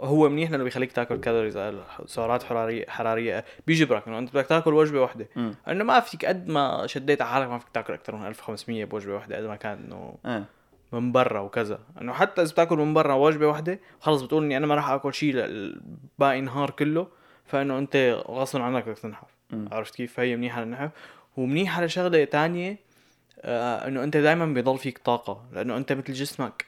هو 0.00 0.28
منيح 0.28 0.50
لأنه 0.50 0.64
بيخليك 0.64 0.92
تاكل 0.92 1.16
كالوريز 1.20 1.58
سعرات 2.06 2.42
حراريه 2.42 2.86
حرارية 2.88 3.44
بيجبرك 3.66 4.08
انه 4.08 4.18
انت 4.18 4.34
بدك 4.34 4.46
تاكل 4.46 4.74
وجبة 4.74 5.00
واحدة. 5.00 5.28
إنه 5.68 5.84
ما 5.84 6.00
فيك 6.00 6.24
قد 6.24 6.48
ما 6.48 6.86
شديت 6.86 7.22
على 7.22 7.30
حالك 7.30 7.48
ما 7.48 7.58
فيك 7.58 7.68
تاكل 7.74 7.92
أكثر 7.92 8.16
من 8.16 8.26
1500 8.26 8.84
بوجبة 8.84 9.14
واحدة 9.14 9.36
قد 9.36 9.44
ما 9.44 9.56
كان 9.56 9.78
إنه 9.84 10.14
آه 10.26 10.44
من 10.92 11.12
برا 11.12 11.40
وكذا. 11.40 11.78
إنه 12.00 12.12
حتى 12.12 12.42
إذا 12.42 12.52
بتاكل 12.52 12.76
من 12.76 12.94
برا 12.94 13.14
وجبة 13.14 13.46
واحدة 13.46 13.80
خلص 14.00 14.22
بتقول 14.22 14.44
إني 14.44 14.56
أنا 14.56 14.66
ما 14.66 14.74
راح 14.74 14.90
آكل 14.90 15.14
شيء 15.14 15.34
باقي 16.18 16.38
النهار 16.38 16.70
كله. 16.70 17.06
فإنه 17.44 17.78
أنت 17.78 18.22
غصبا 18.28 18.62
عنك 18.62 18.88
بدك 18.88 18.98
تنحف. 18.98 19.28
عرفت 19.52 19.94
كيف؟ 19.94 20.12
فهي 20.12 20.36
منيحة 20.36 20.64
للنحف. 20.64 20.90
ومنيحة 21.36 21.84
لشغلة 21.84 22.24
تانية 22.24 22.78
آه 23.40 23.88
إنه 23.88 24.04
أنت 24.04 24.16
دائما 24.16 24.46
بيضل 24.46 24.78
فيك 24.78 24.98
طاقة. 24.98 25.44
لأنه 25.52 25.76
أنت 25.76 25.92
مثل 25.92 26.12
جسمك 26.12 26.66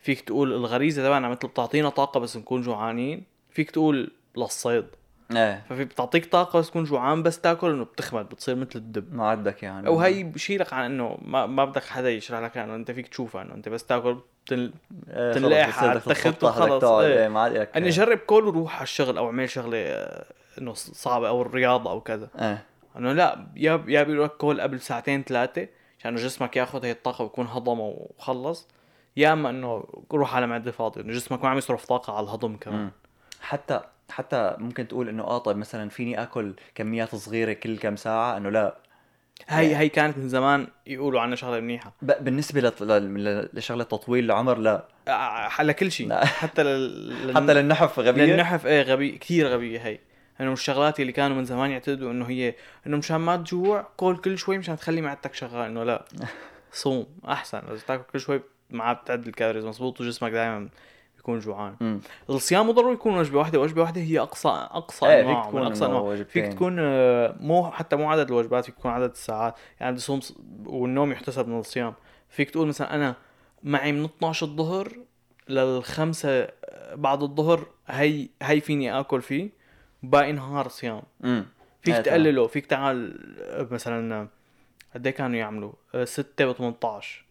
فيك 0.00 0.20
تقول 0.20 0.52
الغريزة 0.52 1.02
تبعنا 1.02 1.28
مثل 1.28 1.48
بتعطينا 1.48 1.88
طاقة 1.88 2.20
بس 2.20 2.36
نكون 2.36 2.62
جوعانين. 2.62 3.24
فيك 3.50 3.70
تقول 3.70 4.12
للصيد. 4.36 4.86
إيه. 5.30 5.64
ففي 5.68 5.84
بتعطيك 5.84 6.26
طاقة 6.26 6.58
بس 6.58 6.70
تكون 6.70 6.84
جوعان 6.84 7.22
بس 7.22 7.40
تاكل 7.40 7.70
إنه 7.70 7.84
بتخمد 7.84 8.28
بتصير 8.28 8.54
مثل 8.54 8.70
الدب. 8.74 9.14
ما 9.14 9.28
عندك 9.28 9.62
يعني. 9.62 9.86
أو 9.86 10.00
هي 10.00 10.22
بشيلك 10.22 10.72
عن 10.72 10.84
إنه 10.84 11.18
ما, 11.22 11.46
ما 11.46 11.64
بدك 11.64 11.84
حدا 11.84 12.10
يشرح 12.10 12.40
لك 12.40 12.56
إنه 12.56 12.74
أنت 12.74 12.90
فيك 12.90 13.08
تشوفها 13.08 13.42
إنه 13.42 13.54
أنت 13.54 13.68
بس 13.68 13.84
تاكل 13.84 14.18
بتل... 14.44 14.72
إيه، 15.08 15.32
بدك 15.32 15.78
على 15.78 15.92
التخت 15.92 16.44
وخلص، 16.44 16.82
تقعد، 16.82 17.04
إيه. 17.04 17.22
إيه، 17.22 17.28
ما 17.28 17.48
لك 17.48 17.76
اني 17.76 17.88
جرب 17.88 18.18
كل 18.18 18.44
وروح 18.44 18.74
على 18.74 18.82
الشغل 18.82 19.18
أو 19.18 19.26
اعمل 19.26 19.50
شغلة 19.50 19.78
آه، 19.78 20.24
إنه 20.58 20.72
صعبة 20.74 21.28
أو 21.28 21.42
الرياضة 21.42 21.90
أو 21.90 22.00
كذا. 22.00 22.28
إيه. 22.38 22.64
إنه 22.96 23.12
لا 23.12 23.46
يا 23.56 23.84
يا 23.86 24.02
بيقول 24.02 24.24
لك 24.24 24.30
كل 24.30 24.60
قبل 24.60 24.80
ساعتين 24.80 25.22
ثلاثة 25.22 25.68
عشان 25.98 26.16
جسمك 26.16 26.56
ياخذ 26.56 26.84
هي 26.84 26.90
الطاقة 26.90 27.22
ويكون 27.22 27.46
هضمه 27.46 27.94
وخلص. 28.18 28.68
يا 29.16 29.32
إما 29.32 29.50
إنه 29.50 29.84
روح 30.12 30.36
على 30.36 30.46
معدة 30.46 30.70
فاضية 30.70 31.00
إنه 31.00 31.12
جسمك 31.12 31.44
ما 31.44 31.48
عم 31.48 31.58
يصرف 31.58 31.84
طاقة 31.84 32.12
على 32.12 32.24
الهضم 32.24 32.56
كمان. 32.56 32.80
مم. 32.80 32.90
حتى 33.40 33.80
حتى 34.10 34.54
ممكن 34.58 34.88
تقول 34.88 35.08
إنه 35.08 35.22
آه 35.22 35.38
طيب 35.38 35.56
مثلا 35.56 35.88
فيني 35.88 36.22
آكل 36.22 36.54
كميات 36.74 37.14
صغيرة 37.14 37.52
كل 37.52 37.78
كم 37.78 37.96
ساعة؟ 37.96 38.36
إنه 38.36 38.50
لا. 38.50 38.76
هي 39.48 39.76
هي 39.76 39.88
كانت 39.88 40.18
من 40.18 40.28
زمان 40.28 40.66
يقولوا 40.86 41.20
عنها 41.20 41.36
شغلة 41.36 41.60
منيحة. 41.60 41.92
بالنسبة 42.02 42.60
لط- 42.60 42.82
لشغلة 43.54 43.84
تطويل 43.84 44.24
العمر 44.24 44.58
لا. 44.58 44.84
آه، 45.08 45.62
لكل 45.62 45.92
شيء. 45.92 46.08
لا. 46.08 46.24
حتى 46.24 46.62
لل... 46.64 47.32
حتى 47.36 47.54
للنحف 47.54 47.98
غبية. 47.98 48.24
للنحف 48.24 48.66
إيه 48.66 48.82
غبي 48.82 49.18
كثير 49.18 49.46
غبية 49.48 49.78
هي 49.86 49.98
إنه 50.40 50.52
الشغلات 50.52 51.00
اللي 51.00 51.12
كانوا 51.12 51.36
من 51.36 51.44
زمان 51.44 51.70
يعتقدوا 51.70 52.10
إنه 52.10 52.24
هي 52.24 52.54
إنه 52.86 52.96
مشان 52.96 53.16
ما 53.16 53.36
تجوع 53.36 53.86
كل 53.96 54.16
كل 54.16 54.38
شوي 54.38 54.58
مشان 54.58 54.76
تخلي 54.76 55.00
معدتك 55.00 55.34
شغال. 55.34 55.66
إنه 55.70 55.84
لا. 55.84 56.04
صوم 56.72 57.06
أحسن. 57.28 57.58
إذا 57.58 57.80
تاكل 57.86 58.02
كل 58.12 58.20
شوي 58.20 58.40
ما 58.70 58.92
بتعد 58.92 59.26
الكالوريز 59.26 59.64
مزبوط 59.64 60.00
وجسمك 60.00 60.32
دائما 60.32 60.68
بيكون 61.24 61.38
جوعان. 61.38 61.76
مم. 61.80 62.00
الصيام 62.30 62.66
مو 62.66 62.72
ضروري 62.72 62.94
يكون 62.94 63.16
وجبة 63.18 63.38
واحدة 63.38 63.60
وجبة 63.60 63.80
واحدة 63.82 64.00
هي 64.00 64.18
اقصى 64.20 64.48
أقصى 64.48 65.06
إيه، 65.06 65.20
أنواع 65.20 65.44
تكون 65.48 65.62
أقصى 65.62 65.84
أنواع. 65.84 66.22
فيك 66.24 66.52
تكون 66.52 66.76
آه، 66.80 67.36
مو 67.40 67.70
حتى 67.70 67.96
مو 67.96 68.10
عدد 68.10 68.28
الوجبات 68.30 68.64
فيك 68.64 68.74
تكون 68.74 68.90
عدد 68.90 69.10
الساعات. 69.10 69.54
يعني 69.80 69.92
بدي 69.92 70.00
صوم 70.00 70.20
ص- 70.20 70.34
والنوم 70.66 71.12
يحتسب 71.12 71.48
من 71.48 71.58
الصيام. 71.58 71.94
فيك 72.28 72.50
تقول 72.50 72.68
مثلا 72.68 72.94
أنا 72.94 73.14
معي 73.62 73.92
من 73.92 74.04
12 74.04 74.46
الظهر 74.46 74.92
للخمسة 75.48 76.48
بعد 76.94 77.22
الظهر 77.22 77.66
هي 77.86 78.28
هي 78.42 78.60
فيني 78.60 78.98
آكل 79.00 79.22
فيه 79.22 79.50
باقي 80.02 80.32
نهار 80.32 80.68
صيام. 80.68 81.02
امم 81.24 81.46
فيك 81.82 81.94
إيه،. 81.94 82.00
تقلله 82.02 82.46
فيك 82.46 82.66
تعال 82.66 83.18
آه، 83.40 83.68
مثلا 83.70 84.28
قد 84.94 85.06
إيه 85.06 85.14
كانوا 85.14 85.36
يعملوا؟ 85.36 85.72
6 86.04 86.44
ب 86.44 86.52
18 86.52 87.24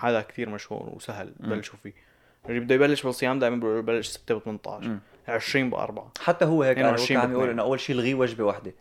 هذا 0.00 0.20
كثير 0.20 0.48
مشهور 0.48 0.88
وسهل 0.96 1.34
مم. 1.40 1.50
بلشوا 1.50 1.78
فيه. 1.82 2.05
اللي 2.48 2.60
بده 2.60 2.74
يبلش 2.74 3.02
بالصيام 3.02 3.38
دائما 3.38 3.56
بيقول 3.56 3.82
بلش 3.82 4.08
6 4.08 4.34
ب 4.34 4.38
18 4.38 4.88
مم. 4.88 5.00
20 5.28 5.70
بأربعة 5.70 6.12
حتى 6.20 6.44
هو 6.44 6.62
هيك 6.62 6.78
22 6.78 7.20
كان 7.20 7.30
عم 7.30 7.32
يقول. 7.36 7.50
إنه 7.50 7.62
أول 7.62 7.80
شيء 7.80 7.96
الغي 7.96 8.14
وجبة 8.14 8.44
واحدة. 8.44 8.74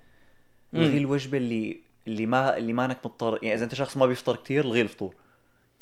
الغي 0.73 0.97
الوجبة 0.97 1.37
اللي 1.37 1.79
اللي 2.07 2.25
ما 2.25 2.57
اللي 2.57 2.73
مانك 2.73 2.97
مضطر 3.05 3.39
يعني 3.41 3.55
إذا 3.55 3.63
أنت 3.63 3.75
شخص 3.75 3.97
ما 3.97 4.05
بيفطر 4.05 4.35
كثير 4.35 4.65
الغي 4.65 4.81
الفطور 4.81 5.13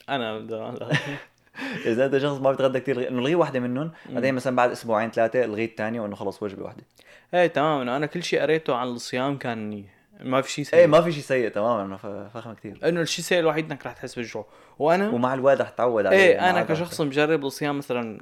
أنا 0.10 0.40
لا 0.40 0.92
إذا 1.92 2.06
أنت 2.06 2.18
شخص 2.18 2.38
ما 2.38 2.52
بتغدى 2.52 2.80
كثير 2.80 3.08
إنه 3.10 3.20
الغي 3.20 3.36
واحدة 3.36 3.60
منهم. 3.60 3.92
بعدين 4.10 4.34
مثلا 4.36 4.56
بعد 4.56 4.72
أسبوعين 4.72 5.12
ثلاثة 5.12 5.46
الغي 5.46 5.66
الثانية 5.66 6.02
وإنه 6.02 6.16
خلص 6.16 6.44
وجبة 6.44 6.64
واحدة 6.64 6.84
إيه 7.34 7.48
تمام 7.48 7.90
أنا 7.90 8.06
كل 8.06 8.24
شيء 8.24 8.42
قريته 8.42 8.76
عن 8.76 8.88
الصيام 8.88 9.38
كان 9.38 9.86
ما 10.20 10.42
في 10.42 10.52
شيء 10.52 10.66
سيء. 10.66 10.80
إيه 10.80 10.88
ما 10.88 11.02
في 11.02 11.12
شيء 11.12 11.24
سيء 11.24 11.50
تماما 11.50 11.98
فخمة 12.34 12.54
كثير 12.54 12.90
إنه 12.90 13.02
الشيء 13.02 13.20
السيء 13.20 13.40
الوحيد 13.40 13.72
انك 13.72 13.86
رح 13.86 13.94
تحس 13.94 14.16
بالجوع. 14.16 14.46
وأنا 14.80 15.10
ومع 15.10 15.34
الوقت 15.34 15.62
رح 15.62 15.70
تتعود 15.70 16.06
عليه. 16.06 16.18
إيه 16.18 16.50
أنا. 16.50 16.64
كشخص 16.64 17.02
مجرب 17.02 17.46
الصيام 17.46 17.78
مثلا 17.78 18.22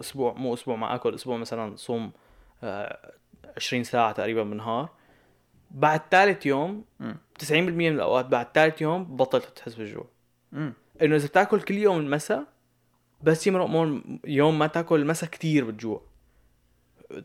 أسبوع, 0.00 0.32
مو 0.32 0.54
أسبوع 0.54 0.76
ما 0.76 0.94
أكل 0.94 1.14
أسبوع 1.14 1.36
مثلا 1.36 1.76
صوم 1.76 2.12
آه 2.62 3.12
20 3.56 3.84
ساعة 3.84 4.12
تقريبا 4.12 4.42
بالنهار. 4.42 4.88
بعد 5.70 6.00
ثالث 6.10 6.46
يوم 6.46 6.84
مم. 7.00 7.16
90% 7.38 7.52
من 7.52 7.94
الأوقات 7.94 8.26
بعد 8.26 8.46
ثالث 8.54 8.82
يوم 8.82 9.16
بطلت 9.16 9.44
تحس 9.56 9.74
بالجوع. 9.74 10.06
إنه 11.02 11.16
إذا 11.16 11.26
بتاكل 11.26 11.60
كل 11.60 11.74
يوم 11.74 11.98
المساء 11.98 12.44
بس 13.22 13.46
يمرق 13.46 14.00
يوم 14.24 14.58
ما 14.58 14.66
تاكل 14.66 15.00
المساء 15.00 15.30
كتير 15.30 15.64
بتجوع. 15.64 16.02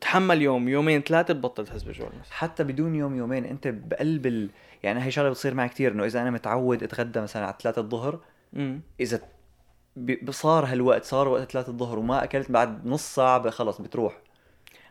تحمل 0.01 0.41
يوم 0.41 0.69
يومين 0.69 1.01
ثلاثة 1.01 1.33
بتبطل 1.33 1.65
تحس 1.67 1.83
المساء 1.83 2.09
حتى 2.31 2.63
بدون 2.63 2.95
يوم 2.95 3.15
يومين 3.15 3.45
انت 3.45 3.67
بقلب 3.67 4.25
ال... 4.27 4.49
يعني 4.83 5.03
هي 5.03 5.11
شغلة 5.11 5.29
بتصير 5.29 5.53
معي 5.53 5.69
كثير 5.69 5.91
انه 5.91 6.05
إذا 6.05 6.21
أنا 6.21 6.31
متعود 6.31 6.83
أتغدى 6.83 7.21
مثلا 7.21 7.45
على 7.45 7.55
3 7.61 7.79
الظهر 7.81 8.19
إذا 8.99 9.19
ب- 9.95 10.31
صار 10.31 10.65
هالوقت 10.65 11.03
صار 11.05 11.27
وقت 11.27 11.51
3 11.51 11.69
الظهر 11.69 11.99
وما 11.99 12.23
أكلت 12.23 12.51
بعد 12.51 12.85
نص 12.85 13.15
ساعة 13.15 13.49
خلص 13.49 13.81
بتروح. 13.81 14.17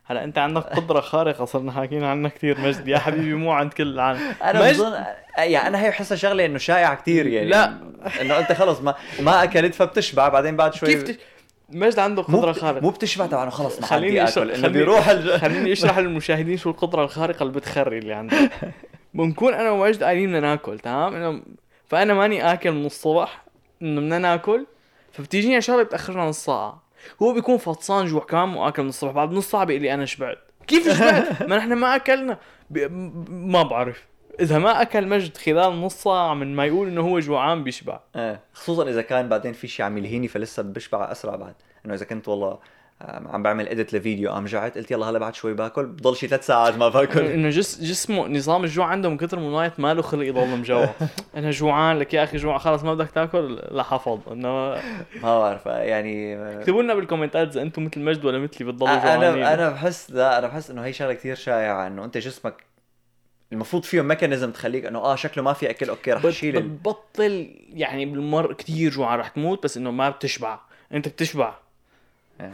هلا 0.04 0.24
أنت 0.24 0.38
عندك 0.38 0.62
قدرة 0.62 1.00
خارقة 1.00 1.44
صرنا 1.44 1.72
حاكيين 1.72 2.04
عنها 2.04 2.30
كثير 2.30 2.60
مجد. 2.60 2.88
يا 2.88 2.98
حبيبي 2.98 3.34
مو 3.34 3.52
عند 3.52 3.72
كل 3.72 3.86
العالم. 3.86 4.20
أنا 4.42 4.60
مجد- 4.62 4.74
بظن 4.76 4.92
يعني 5.38 5.68
أنا 5.68 5.82
هي 5.82 5.88
بحسها 5.90 6.16
شغلة 6.16 6.44
إنه 6.46 6.58
شائعة 6.58 6.94
كثير 6.94 7.26
يعني 7.26 7.48
لا. 7.48 7.74
إنه 8.20 8.38
أنت 8.38 8.52
خلص 8.52 8.80
ما 8.80 8.94
ما 9.20 9.42
أكلت 9.42 9.74
فبتشبع 9.74 10.28
بعدين 10.28 10.56
بعد 10.56 10.74
شوي 10.74 10.88
كيف 10.88 11.02
تش... 11.02 11.16
مجد 11.68 11.98
عنده 11.98 12.22
قدره. 12.22 12.52
خارقه 12.52 12.80
مو 12.82 12.90
بتشبع 12.90 13.26
تبع 13.26 13.50
خلص 13.50 13.80
خليني 13.80 14.22
اكل 14.24 14.40
إنه 14.50 14.52
خليني- 14.62 14.68
بيروح 14.78 15.08
الج... 15.08 15.30
خليني 15.30 15.72
اشرح 15.72 15.98
للمشاهدين 16.02 16.56
شو 16.56 16.70
القدرة 16.70 17.04
الخارقة 17.04 17.42
اللي 17.42 17.52
بتخري 17.52 17.98
اللي 17.98 18.12
عندي 18.12 18.36
بنكون 19.14 19.54
أنا 19.54 19.70
ومجد 19.70 20.02
قايلين 20.04 20.26
بدنا 20.28 20.40
ناكل 20.40 20.78
تمام؟ 20.78 21.14
إنه 21.14 21.42
فأنا 21.86 22.14
ماني 22.14 22.52
آكل 22.52 22.72
من 22.72 22.86
الصبح 22.86 23.42
إنه 23.82 24.00
بدنا 24.00 24.18
ناكل 24.18 24.66
فبتيجيني 25.12 25.60
شغله 25.60 25.82
بتاخرنا 25.82 26.24
نص 26.28 26.44
ساعة. 26.44 26.82
هو 27.22 27.32
بيكون 27.32 27.56
فطسان 27.58 28.06
جوع 28.06 28.20
كمان 28.24 28.54
واكل 28.54 28.82
من 28.82 28.88
الصبح 28.88 29.10
بعد 29.12 29.32
نص 29.32 29.50
ساعة 29.50 29.64
بيقول 29.64 29.82
لي 29.82 29.94
أنا 29.94 30.04
شبعت. 30.04 30.38
كيف 30.66 30.98
شبعت؟ 30.98 31.42
ما 31.48 31.56
نحن 31.56 31.72
ما 31.72 31.96
أكلنا. 31.96 32.38
ب... 32.70 32.78
ما 33.30 33.62
بعرف. 33.62 34.04
إذا 34.40 34.58
ما 34.58 34.82
أكل 34.82 35.06
مجد 35.06 35.36
خلال 35.36 35.80
نص 35.80 35.94
ساعة 35.94 36.34
من 36.34 36.56
ما 36.56 36.66
يقول 36.66 36.88
إنه 36.88 37.00
هو 37.00 37.18
جوعان 37.18 37.64
بيشبع. 37.64 38.00
إيه 38.16 38.40
خصوصا 38.52 38.88
إذا 38.88 39.02
كان 39.02 39.28
بعدين 39.28 39.52
في 39.52 39.68
شيء 39.68 39.86
عم 39.86 39.98
يلهيني 39.98 40.28
فلسه 40.28 40.62
بشبع 40.62 41.12
أسرع 41.12 41.36
بعد. 41.36 41.54
إنه 41.86 41.94
إذا 41.94 42.04
كنت 42.04 42.28
والله 42.28 42.58
آم، 43.02 43.28
عم 43.28 43.42
بعمل 43.42 43.68
اديت 43.68 43.94
لفيديو 43.94 44.30
قام 44.30 44.44
جعت 44.44 44.78
قلت 44.78 44.90
يلا 44.90 45.06
هلا 45.06 45.18
بعد 45.18 45.34
شوي 45.34 45.54
باكل 45.54 45.86
بضل 45.86 46.16
شي 46.16 46.28
ثلاث 46.28 46.46
ساعات 46.46 46.74
ما 46.76 46.88
باكل. 46.88 47.20
إنه 47.34 47.48
جس 47.50 47.80
جسمه 47.80 48.28
نظام 48.28 48.64
الجوع 48.64 48.86
عنده 48.86 49.08
من 49.08 49.16
كثر 49.16 49.38
من 49.38 49.50
مايت 49.50 49.80
ما 49.80 49.94
له 49.94 50.02
خلق 50.02 50.26
يضل 50.26 50.46
مجوع. 50.58 50.88
أنا 51.36 51.50
جوعان 51.50 51.98
لك 51.98 52.14
يا 52.14 52.24
أخي 52.24 52.36
جوع 52.36 52.58
خلص 52.58 52.82
ما 52.82 52.94
بدك 52.94 53.10
تاكل 53.10 53.54
لا 53.70 53.82
حفظ. 53.82 54.18
إنه 54.32 54.48
ما 55.22 55.38
بعرف 55.38 55.66
يعني 55.66 56.36
اكتبوا 56.58 56.82
لنا 56.82 56.94
بالكومنتات 56.94 57.48
إذا 57.48 57.62
أنتم 57.62 57.84
مثل 57.84 58.00
مجد 58.00 58.24
ولا 58.24 58.38
مثلي 58.38 58.66
بتضلوا 58.72 58.96
جوعانين 58.96 59.24
أنا 59.24 59.54
أنا 59.54 59.70
بحس 59.70 60.10
لا 60.10 60.38
أنا 60.38 60.46
بحس 60.46 60.70
إنه 60.70 60.84
هي 60.84 60.92
شغلة 60.92 61.14
كثير 61.14 61.34
شائعة 61.34 61.86
إنه 61.86 62.04
أنت 62.04 62.18
جسمك 62.18 62.67
المفروض 63.52 63.82
فيه 63.82 64.00
ميكانيزم 64.02 64.50
تخليك 64.50 64.86
إنه 64.86 64.98
آه 64.98 65.16
شكله 65.16 65.44
ما 65.44 65.52
في 65.52 65.70
أكل 65.70 65.88
أوكي 65.88 66.12
رح 66.12 66.20
بت- 66.20 66.26
أشيل 66.26 66.62
بتبطل 66.62 67.50
يعني 67.72 68.06
بالمر 68.06 68.52
كثير 68.52 68.90
جوعان 68.90 69.18
رح 69.18 69.28
تموت 69.28 69.64
بس 69.64 69.76
إنه 69.76 69.90
ما 69.90 70.10
بتشبع. 70.10 70.58
أنت 70.92 71.08
بتشبع. 71.08 71.54
يعني. 72.40 72.52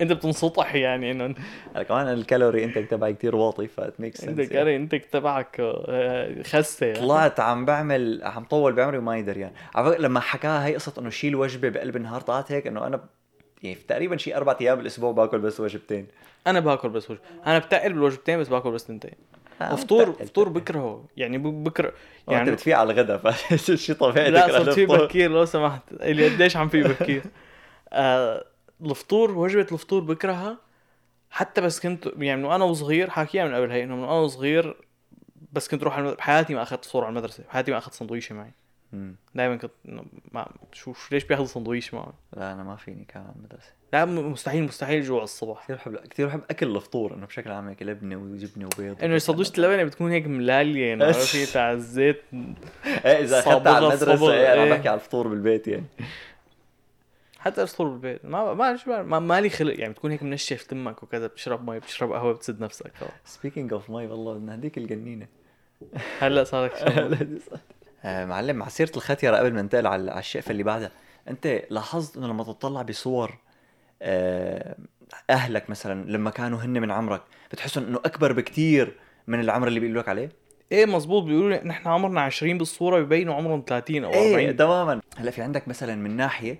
أنت 0.00 0.12
بتنسطح 0.12 0.74
يعني 0.74 1.10
إنه. 1.10 1.34
كمان 1.88 2.08
الكالوري 2.08 2.64
انت 2.64 2.78
تبعي 2.78 3.12
كثير 3.14 3.36
واطي 3.36 3.66
فات 3.68 4.00
ميك 4.00 4.24
انت 4.24 4.40
سنس 4.40 4.48
كاري 4.48 4.76
انت 4.76 4.94
تبعك 4.94 5.56
آه، 5.60 6.42
خسة 6.42 6.86
يعني. 6.86 6.98
طلعت 6.98 7.40
عم 7.40 7.64
بعمل 7.64 8.20
عم 8.24 8.44
طول 8.44 8.72
بعمري 8.72 8.98
وما 8.98 9.20
دريان 9.20 9.50
على 9.74 9.90
فكرة 9.90 10.00
لما 10.02 10.20
حكاها 10.20 10.66
هي 10.66 10.74
قصة 10.74 10.92
إنه 10.98 11.10
شيل 11.10 11.36
وجبة 11.36 11.68
بقلب 11.68 11.96
النهار 11.96 12.20
طلعت 12.20 12.52
هيك 12.52 12.66
إنه 12.66 12.86
أنا 12.86 13.00
يعني 13.62 13.78
تقريبا 13.88 14.16
شي 14.16 14.36
أربع 14.36 14.56
أيام 14.60 14.78
بالأسبوع 14.78 15.12
باكل 15.12 15.38
بس 15.38 15.60
وجبتين. 15.60 16.06
أنا 16.46 16.60
باكل 16.60 16.88
بس 16.88 17.10
وجبة. 17.10 17.22
أنا 17.46 17.58
بتقل 17.58 17.92
بالوجبتين 17.92 18.38
بس 18.40 18.48
باكل 18.48 18.70
بس 18.70 18.84
تنتين. 18.86 19.14
فطور 19.58 20.10
بتقل. 20.10 20.26
فطور 20.26 20.48
بكرهه 20.48 21.04
يعني 21.16 21.38
بكره 21.38 21.86
يعني 21.86 21.94
يعني 22.28 22.42
انت 22.42 22.50
بتفيق 22.50 22.78
على 22.78 22.92
الغداء 22.92 23.18
فشي 23.30 23.94
طبيعي 24.04 24.30
لا 24.30 24.46
صرت 24.48 24.70
في 24.70 24.82
الفطور. 24.82 25.04
بكير 25.04 25.30
لو 25.30 25.44
سمحت 25.44 25.82
اللي 25.92 26.28
قديش 26.28 26.56
عم 26.56 26.68
في 26.68 26.82
بكير 26.82 27.22
آه 27.92 28.44
الفطور 28.84 29.30
وجبة 29.38 29.66
الفطور 29.72 30.00
بكرهها 30.00 30.58
حتى 31.30 31.60
بس 31.60 31.80
كنت 31.80 32.10
يعني 32.18 32.40
من 32.40 32.44
وأنا 32.48 32.64
وصغير 32.64 33.10
حاكيها 33.10 33.44
من 33.44 33.54
قبل 33.54 33.70
هي 33.70 33.84
إنه 33.84 33.96
من 33.96 34.02
وأنا 34.02 34.12
وصغير 34.12 34.76
بس 35.52 35.68
كنت 35.68 35.82
أروح 35.82 36.00
بحياتي 36.00 36.54
ما 36.54 36.62
أخذت 36.62 36.84
فطور 36.84 37.04
على 37.04 37.10
المدرسة 37.12 37.44
بحياتي 37.44 37.70
ما 37.70 37.78
أخذت 37.78 37.94
سندويشة 37.94 38.34
معي 38.34 38.52
مم. 38.92 39.16
دائما 39.34 39.56
كنت 39.56 39.72
ما 40.32 40.48
شو 40.72 40.92
شو 40.92 41.08
ليش 41.12 41.24
بياخذوا 41.24 41.46
سندويش 41.46 41.94
معه؟ 41.94 42.12
لا 42.36 42.52
أنا 42.52 42.62
ما 42.64 42.76
فيني 42.76 43.04
كان 43.04 43.32
المدرسة 43.36 43.72
لا 43.92 44.04
مستحيل 44.04 44.62
مستحيل 44.62 45.02
جوع 45.02 45.22
الصبح. 45.22 45.64
كثير 45.64 45.76
بحب 45.76 45.96
كثير 45.96 46.26
بحب 46.26 46.40
أكل 46.50 46.76
الفطور 46.76 47.14
إنه 47.14 47.26
بشكل 47.26 47.50
عام 47.50 47.68
هيك 47.68 47.82
لبنة 47.82 48.16
وجبنة 48.16 48.66
وبيض. 48.66 49.04
إنه 49.04 49.18
سندويشة 49.18 49.52
اللبنه 49.56 49.84
بتكون 49.84 50.10
هيك 50.10 50.26
ملالية 50.26 50.86
يعني 50.86 51.04
عرفت 51.04 51.52
تاع 51.54 51.72
الزيت. 51.72 52.22
إيه 52.34 53.20
إذا 53.20 53.38
أخذتها 53.38 53.72
على 53.74 53.86
المدرسة 53.86 54.32
إيه 54.32 54.52
أنا 54.52 54.62
إيه. 54.62 54.70
بحكي 54.70 54.88
على 54.88 54.94
الفطور 54.94 55.28
بالبيت 55.28 55.68
يعني. 55.68 55.86
حتى 57.38 57.62
الفطور 57.62 57.88
بالبيت. 57.88 58.24
ما 58.24 58.54
ما 58.54 59.02
ما 59.02 59.18
مالي 59.18 59.50
خلق. 59.50 59.80
يعني 59.80 59.92
بتكون 59.92 60.10
هيك 60.10 60.22
منشف 60.22 60.62
تمك 60.62 61.02
وكذا 61.02 61.26
بتشرب 61.26 61.70
مي 61.70 61.78
بتشرب 61.78 62.12
قهوة 62.12 62.32
بتسد 62.32 62.60
نفسك. 62.60 62.92
speaking 63.24 63.72
of 63.72 63.90
مي 63.90 64.06
والله 64.06 64.34
بدنا 64.34 64.54
هديك 64.54 64.78
الجنينة. 64.78 65.26
هلأ 66.20 66.44
صارك 66.44 66.72
معلم 68.04 68.56
مع 68.56 68.68
سيرة 68.68 68.92
الختيره 68.96 69.36
قبل 69.36 69.54
ما 69.54 69.62
ننتقل 69.62 69.86
على 69.86 70.18
الشقفة 70.18 70.50
اللي 70.50 70.62
بعدها 70.62 70.90
أنت 71.28 71.62
لاحظت 71.70 72.16
إنه 72.16 72.26
لما 72.26 72.44
تطلع 72.44 72.82
بصور 72.82 73.38
آه، 74.02 74.76
أهلك 75.30 75.70
مثلا 75.70 76.10
لما 76.10 76.30
كانوا 76.30 76.58
هن 76.58 76.80
من 76.80 76.90
عمرك 76.90 77.22
بتحسهم 77.52 77.84
إنه 77.84 78.00
أكبر 78.04 78.32
بكتير 78.32 78.96
من 79.26 79.40
العمر 79.40 79.68
اللي 79.68 79.80
بيقولوا 79.80 80.02
لك 80.02 80.08
عليه؟ 80.08 80.32
إيه 80.72 80.86
مزبوط 80.86 81.22
بيقولوا 81.22 81.50
لي 81.50 81.60
نحن 81.64 81.88
عمرنا 81.88 82.20
20 82.20 82.58
بالصورة 82.58 83.00
ببينوا 83.00 83.34
عمرهم 83.34 83.64
30 83.66 84.04
أو 84.04 84.12
إيه 84.12 84.34
40 84.34 84.56
تماما. 84.56 85.00
هلأ 85.16 85.30
في 85.30 85.42
عندك 85.42 85.68
مثلا 85.68 85.94
من 85.94 86.16
ناحية 86.16 86.58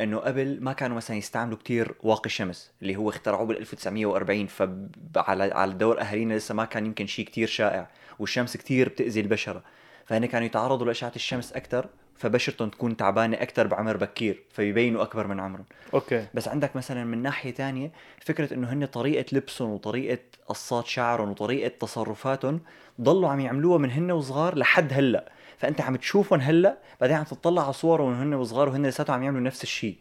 إنه 0.00 0.18
قبل 0.18 0.58
ما 0.60 0.72
كانوا 0.72 0.96
مثلا 0.96 1.16
يستعملوا 1.16 1.58
كتير 1.58 1.94
واقي 2.02 2.26
الشمس 2.26 2.72
اللي 2.82 2.96
هو 2.96 3.08
اخترعوه 3.08 3.46
بال 3.46 3.56
1940 3.56 4.46
فعلى 4.46 5.44
على 5.54 5.72
دور 5.72 6.00
أهالينا 6.00 6.34
لسه 6.34 6.54
ما 6.54 6.64
كان 6.64 6.86
يمكن 6.86 7.06
شيء 7.06 7.24
كتير 7.24 7.48
شائع 7.48 7.90
والشمس 8.18 8.56
كتير 8.56 8.88
بتأذي 8.88 9.20
البشره 9.20 9.62
فهن 10.06 10.26
كانوا 10.26 10.46
يتعرضوا 10.46 10.86
لأشعة 10.86 11.12
الشمس 11.16 11.52
أكثر 11.52 11.86
فبشرتهم 12.16 12.68
تكون 12.68 12.96
تعبانة 12.96 13.36
أكثر 13.36 13.66
بعمر 13.66 13.96
بكير 13.96 14.42
فيبينوا 14.50 15.02
أكبر 15.02 15.26
من 15.26 15.40
عمرهم. 15.40 15.64
okay. 15.94 16.26
بس 16.34 16.48
عندك 16.48 16.76
مثلا 16.76 17.04
من 17.04 17.22
ناحية 17.22 17.50
تانية 17.50 17.92
فكرة 18.20 18.54
إنه 18.54 18.72
هن 18.72 18.86
طريقة 18.86 19.24
لبسهم 19.32 19.70
وطريقة 19.70 20.18
قصات 20.46 20.86
شعرهم 20.86 21.30
وطريقة 21.30 21.68
تصرفاتهم 21.68 22.60
ضلوا 23.00 23.28
عم 23.28 23.40
يعملوها 23.40 23.78
من 23.78 23.90
هن 23.90 24.10
وصغار 24.10 24.58
لحد 24.58 24.92
هلأ. 24.92 25.32
فأنت 25.58 25.80
عم 25.80 25.96
تشوفهم 25.96 26.40
هلأ 26.40 26.78
بعدين 27.00 27.16
عم 27.16 27.24
تطلع 27.24 27.64
على 27.64 27.72
صورهم 27.72 28.10
من 28.10 28.20
هن 28.20 28.34
وصغار 28.34 28.68
وهن 28.68 28.86
لساتهم 28.86 29.16
عم 29.16 29.22
يعملوا 29.22 29.42
نفس 29.42 29.62
الشيء. 29.62 29.96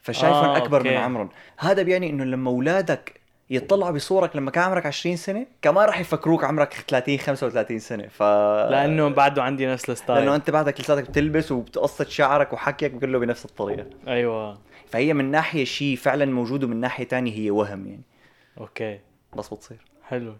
فشايفهم 0.00 0.44
آه، 0.50 0.56
أكبر 0.56 0.78
okay. 0.78 0.90
من 0.90 0.96
عمرهم. 0.96 1.28
هذا 1.58 1.82
بيعني 1.82 2.10
إنه 2.10 2.24
لما 2.24 2.50
أولادك 2.50 3.20
يطلعوا 3.50 3.90
بصورك 3.90 4.36
لما 4.36 4.50
كان 4.50 4.64
عمرك 4.64 4.86
20 4.86 5.16
سنة؟ 5.16 5.46
كمان 5.62 5.86
راح 5.86 6.00
يفكروك 6.00 6.44
عمرك 6.44 6.74
30 6.88 7.18
35 7.18 7.78
سنة 7.78 8.06
ف 8.06 8.22
لأنه 8.70 9.08
بعده 9.08 9.42
عندي 9.42 9.66
نفس 9.66 9.90
ال 9.90 9.94
style. 9.94 10.18
لأنه 10.18 10.34
أنت 10.34 10.50
بعدك 10.50 10.80
لساتك 10.80 11.10
بتلبس 11.10 11.52
وبتقص 11.52 12.08
شعرك 12.08 12.52
وحكيك 12.52 12.98
كله 12.98 13.18
بنفس 13.18 13.44
الطريقة. 13.44 13.86
أيوه. 14.08 14.58
فهي 14.88 15.14
من 15.14 15.30
ناحية 15.30 15.64
شيء 15.64 15.96
فعلا 15.96 16.24
موجود 16.24 16.64
ومن 16.64 16.80
ناحية 16.80 17.04
تانية 17.04 17.32
هي 17.32 17.50
وهم 17.50 17.86
يعني. 17.86 18.02
okay. 18.60 18.98
بس 19.36 19.54
بتصير. 19.54 19.78
حلو. 20.04 20.34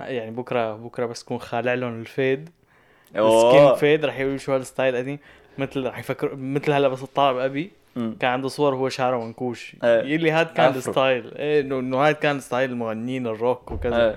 يعني 0.00 0.30
بكرة 0.30 0.76
بكرة 0.76 1.06
بس 1.06 1.22
كون 1.22 1.38
خالع 1.38 1.74
لهم 1.74 2.00
ال 2.00 2.08
fade. 2.08 2.50
ال 3.16 3.28
skin 3.28 3.74
fade 3.74 4.04
رح 4.04 4.18
يقولوا 4.18 4.38
شو 4.38 4.52
هال 4.54 4.66
style 4.66 4.96
قديم. 4.96 5.18
مثل 5.58 5.86
رح 5.86 5.98
يفكروا 5.98 6.36
مثل 6.36 6.72
هلا 6.72 6.88
بس 6.88 7.02
اطلع 7.02 7.32
بابي 7.32 7.70
مم. 7.96 8.16
كان 8.20 8.30
عنده 8.30 8.48
صور 8.48 8.74
هو 8.74 8.88
شعره 8.88 9.24
منكوش. 9.24 9.76
إيه. 9.84 10.02
يقول 10.02 10.22
لي 10.22 10.30
هاد 10.30 10.46
كان. 10.46 10.74
ال 10.74 10.84
style 10.84 11.34
إيه 11.36 11.60
انه 11.60 11.78
إنه 11.78 11.96
هاد 11.96 12.14
كان 12.14 12.40
style 12.40 12.70
المغنيين 12.70 13.26
الروك 13.26 13.72
وكذا. 13.72 13.96
آه. 13.96 14.16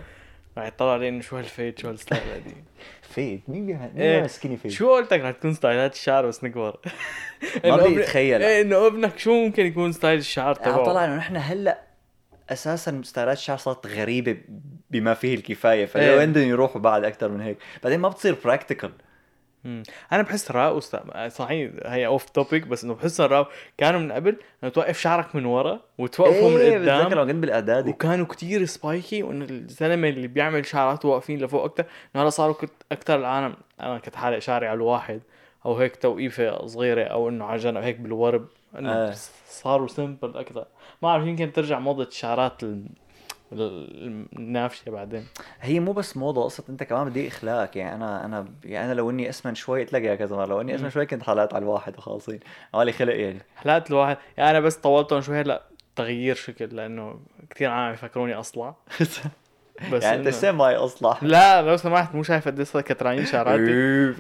رح 0.57 0.65
يطلع 0.65 0.93
عليه 0.93 1.09
إنه 1.09 1.21
شو 1.21 1.38
هال 1.38 1.51
fade 1.51 1.80
شو 1.79 1.88
هال 1.88 1.97
style 1.97 2.21
القديم 2.21 2.63
fade 3.13 3.41
مين 3.47 3.69
إيه. 3.69 3.89
بيعمل 3.93 4.29
skin 4.30 4.58
fade 4.58 4.71
شو 4.71 4.95
قلت 4.95 5.13
لك 5.13 5.21
رح 5.21 5.31
تكون 5.31 5.53
ستايلات 5.53 5.93
الشعر 5.93 6.27
بس 6.27 6.43
نكبر. 6.43 6.79
ما 7.65 7.75
بدي 7.77 8.03
اتخيل 8.03 8.41
إيه 8.41 8.61
إنه 8.61 8.88
أبنك 8.88 9.19
شو 9.19 9.33
ممكن 9.33 9.65
يكون 9.65 9.91
style 9.91 10.19
الشعر 10.19 10.57
يعني 10.61 10.73
تبعه؟ 10.73 10.85
طلع 10.85 11.05
إنه 11.05 11.15
نحن 11.15 11.35
هلأ 11.35 11.81
أساسا 12.49 13.01
ستايلات 13.03 13.38
الشعر 13.38 13.57
صارت 13.57 13.88
غريبة 13.88 14.38
بما 14.91 15.13
فيه 15.13 15.35
الكفاية. 15.35 15.85
فلو 15.85 16.17
وين 16.17 16.31
بدهم 16.31 16.47
يروحوا 16.49 16.81
بعد 16.81 17.03
أكثر 17.03 17.29
من 17.29 17.41
هيك. 17.41 17.57
بعدين 17.83 17.99
ما 17.99 18.09
بتصير 18.09 18.38
practical 18.45 18.91
مم. 19.65 19.84
أنا 20.12 20.21
بحس 20.21 20.51
وست... 20.51 20.99
صحيح 21.28 21.71
هي 21.86 22.06
off 22.06 22.30
topic 22.30 22.67
بس 22.67 22.84
إنه 22.84 22.93
بحس 22.93 23.21
الراب 23.21 23.47
كانوا 23.78 23.99
من 23.99 24.12
قبل 24.12 24.36
إنه 24.63 24.71
توقف 24.71 24.99
شعرك 24.99 25.36
من 25.36 25.45
ورا 25.45 25.80
وتوقفه 25.97 26.49
من 26.49 26.58
إيه 26.58 26.78
بتذكر 26.78 26.91
قدام 26.91 27.12
لما 27.12 27.25
كنت 27.25 27.41
بالاعدادي 27.41 27.89
وكانوا 27.89 28.25
كتير 28.25 28.65
spiky 28.65 29.23
وانه 29.23 29.45
الزلمة 29.45 30.10
اللي 30.10 30.28
بيعمل 30.28 30.65
شعراته 30.65 31.10
واقفين 31.10 31.39
لفوق 31.39 31.63
أكثر 31.63 31.86
إنه 32.15 32.23
هلا 32.23 32.30
صاروا 32.30 32.56
أكثر 32.91 33.15
العالم 33.15 33.56
أنا 33.82 33.97
كنت 33.97 34.15
حالق 34.15 34.39
شعري 34.39 34.67
على 34.67 34.78
الواحد 34.78 35.21
أو 35.65 35.75
هيك 35.75 35.95
توقيفة 35.95 36.65
صغيرة 36.65 37.04
أو 37.04 37.30
إنه 37.30 37.45
على 37.45 37.58
جنب 37.58 37.84
هيك 37.84 37.99
بالورب 37.99 38.47
إنه 38.80 38.91
آه. 38.91 39.13
صاروا 39.47 39.88
simple 39.88 40.38
أكثر 40.38 40.65
ما 41.01 41.10
أعرف 41.10 41.28
يمكن 41.28 41.54
ترجع 41.54 41.80
موضة 41.80 42.04
الشعرات 42.04 42.62
ال- 43.51 43.62
ال- 44.08 44.25
النافشه 44.39 44.89
بعدين. 44.91 45.27
هي 45.62 45.79
مو 45.79 45.91
بس 45.91 46.17
موضة 46.17 46.43
قصة 46.43 46.63
انت 46.69 46.84
كمان 46.84 47.10
بدي 47.10 47.27
اخلاقك 47.27 47.75
يعني 47.75 47.95
أنا 47.95 48.25
أنا 48.25 48.45
يعني 48.63 48.86
أنا 48.86 48.93
لو 48.93 49.10
إني 49.10 49.29
أسمن 49.29 49.55
شوي 49.55 49.81
قلت 49.84 49.93
لك 49.93 50.01
يا 50.01 50.15
كذا 50.15 50.36
مرة. 50.36 50.45
لو 50.45 50.62
إني 50.62 50.75
أسمن. 50.75 50.89
شوي 50.89 51.05
كنت 51.05 51.23
حلقت 51.23 51.53
على 51.53 51.63
الواحد 51.63 51.97
وخالصين 51.97 52.39
مالي 52.73 52.91
خلق 52.91 53.15
يعني. 53.15 53.39
حلقات 53.55 53.89
الواحد. 53.91 54.17
يعني 54.38 54.49
أنا 54.51 54.60
بس 54.60 54.75
طولتهم 54.75 55.21
شوي. 55.21 55.41
هلا 55.41 55.63
تغيير 55.95 56.36
شكل 56.36 56.75
لأنه 56.75 57.19
كثير 57.49 57.69
عم 57.69 57.93
يفكروني 57.93 58.34
أصلع. 58.34 58.75
بس 59.91 60.03
يعني 60.03 60.17
انت 60.17 60.29
سيماي 60.29 60.75
أصلح؟ 60.75 61.23
لا 61.23 61.61
لو 61.61 61.77
سمحت 61.77 62.15
مو 62.15 62.23
شايف 62.23 62.47
قد 62.47 62.59
إيش 62.59 62.71
كترانين 62.71 63.25
شعراتي. 63.25 63.61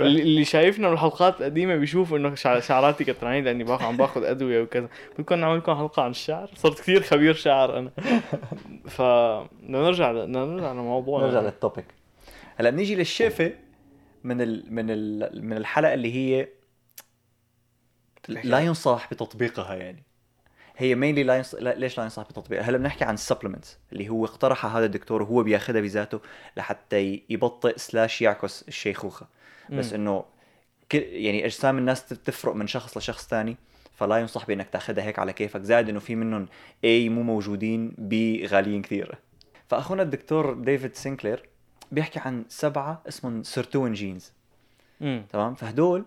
اللي 0.01 0.45
شايفنا 0.45 0.89
بالحلقات 0.89 1.39
القديمة 1.41 1.75
بيشوف 1.75 2.13
إنه 2.13 2.35
شع- 2.35 2.59
شعراتي 2.59 3.03
كترانين 3.03 3.43
لأني 3.45 3.63
باخذ 3.63 3.85
عم 3.85 3.97
باخذ 3.97 4.23
أدوية 4.23 4.61
وكذا. 4.61 4.87
بدكم 5.19 5.35
نعمل 5.35 5.57
لكم 5.57 5.75
حلقة 5.75 6.03
عن 6.03 6.11
الشعر؟ 6.11 6.49
صرت 6.55 6.79
كثير 6.79 7.01
خبير 7.03 7.33
شعر 7.33 7.77
أنا. 7.79 7.91
ف 8.87 9.01
نرجع 9.63 10.11
نرجع 10.11 10.71
لموضوعنا. 10.71 11.27
نرجع 11.27 11.39
لل 11.41 11.54
topic 11.54 11.85
هلأ 12.55 12.69
بنيجي 12.69 12.95
للشقفه 12.95 13.51
من 14.23 14.41
ال 14.41 14.63
من 14.73 14.85
ال 14.89 15.45
من 15.45 15.57
الحلقة 15.57 15.93
اللي 15.93 16.13
هي 16.15 16.47
لا 18.27 18.59
ينصح 18.59 19.07
بتطبيقها 19.11 19.75
يعني. 19.75 20.03
هي 20.77 20.95
mainly 20.95 21.23
لا 21.23 21.37
ينصح 21.37 21.59
لا 21.59 21.75
ليش 21.75 21.97
لا 21.97 22.03
ينصح 22.03 22.23
بتطبيقها 22.23 22.63
هلا 22.63 22.77
بنحكي 22.77 23.05
عن 23.05 23.13
ال 23.13 23.19
supplements 23.19 23.77
اللي 23.93 24.09
هو 24.09 24.25
اقترحها 24.25 24.79
هذا 24.79 24.85
الدكتور 24.85 25.21
وهو 25.21 25.43
بياخذها 25.43 25.81
بذاته 25.81 26.19
لحتى 26.57 27.23
يبطئ 27.29 27.77
slash 27.77 28.21
يعكس 28.21 28.65
الشيخوخة. 28.67 29.27
بس. 29.69 29.93
إنه 29.93 30.25
كل 30.91 30.97
يعني 30.97 31.45
أجسام 31.45 31.77
الناس 31.77 32.05
تفرق 32.05 32.55
من 32.55 32.67
شخص 32.67 32.97
لشخص 32.97 33.27
تاني. 33.27 33.57
فلا 33.93 34.17
ينصح 34.17 34.45
بإنك 34.45 34.69
تاخذها 34.69 35.03
هيك 35.03 35.19
على 35.19 35.33
كيفك 35.33 35.61
زائد 35.61 35.89
إنه 35.89 35.99
في 35.99 36.15
منهم 36.15 36.47
اي 36.83 37.09
مو 37.09 37.23
موجودين 37.23 37.93
ب 37.97 38.41
غاليين 38.45 38.81
كثير. 38.81 39.15
فأخونا 39.69 40.03
الدكتور 40.03 40.53
ديفيد 40.53 40.95
سينكلير 40.95 41.49
بيحكي 41.91 42.19
عن 42.19 42.45
سبعة 42.49 43.01
اسمهم 43.07 43.43
sirtuin 43.43 43.93
genes 43.93 44.31
مم. 45.01 45.25
تمام؟ 45.29 45.55
فهدول 45.55 46.05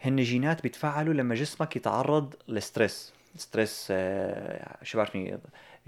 هن 0.00 0.16
جينات 0.16 0.62
بيتفعلوا 0.62 1.14
لما 1.14 1.34
جسمك 1.34 1.76
يتعرض 1.76 2.34
ل 2.48 2.56
stress. 2.56 3.12
stress 3.38 3.88
آه 3.90 4.76
شو 4.82 4.98
بعرفني 4.98 5.38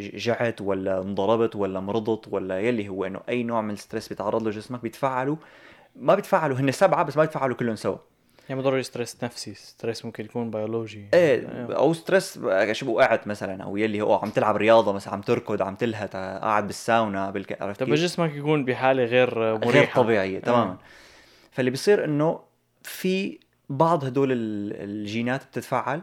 جعت 0.00 0.60
ولا 0.60 0.98
انضربت 1.02 1.56
ولا 1.56 1.80
مرضت 1.80 2.28
ولا 2.28 2.60
يلي 2.60 2.88
هو 2.88 3.04
إنه 3.04 3.20
أي 3.28 3.42
نوع 3.42 3.60
من 3.60 3.70
ال 3.74 3.79
stress 3.79 4.08
بيتعرض 4.08 4.42
له 4.42 4.50
جسمك 4.50 4.82
بيتفاعلوا 4.82 5.36
ما 5.96 6.14
بيتفاعلوا 6.14 6.56
هن 6.56 6.70
سبعة 6.72 7.02
بس 7.02 7.16
ما 7.16 7.22
بيتفاعلوا 7.22 7.56
كلهم 7.56 7.76
سوا 7.76 7.96
يعني 8.48 8.62
ضروري 8.62 8.82
stress 8.82 9.24
نفسي 9.24 9.54
stress 9.54 10.04
ممكن 10.04 10.24
يكون 10.24 10.50
بيولوجي 10.50 11.08
إيه 11.14 11.46
أو 11.76 11.92
stress 11.92 12.38
بقى 12.38 12.74
شو 12.74 12.92
وقعت 12.92 13.26
مثلا 13.26 13.62
أو 13.62 13.76
يلي 13.76 14.00
هو 14.00 14.14
عم 14.14 14.30
تلعب 14.30 14.56
رياضة 14.56 14.92
مثلا 14.92 15.12
عم 15.14 15.20
تركض 15.20 15.62
عم 15.62 15.74
تلهت 15.74 16.16
قاعد 16.16 16.66
بالساونا 16.66 17.30
بالك... 17.30 17.62
عرفت 17.62 17.80
طب؟ 17.82 17.94
جسمك 17.94 18.34
يكون 18.34 18.64
بحالة 18.64 19.04
غير 19.04 19.38
مريحة 19.58 19.70
غير 19.70 19.86
طبيعية 19.94 20.38
تماما 20.38 20.70
آه. 20.70 20.78
فاللي 21.52 21.70
بيصير 21.70 22.04
إنه 22.04 22.40
في 22.82 23.38
بعض 23.68 24.04
هدول 24.04 24.32
ال- 24.32 24.72
الجينات 24.90 25.44
بتتفاعل 25.44 26.00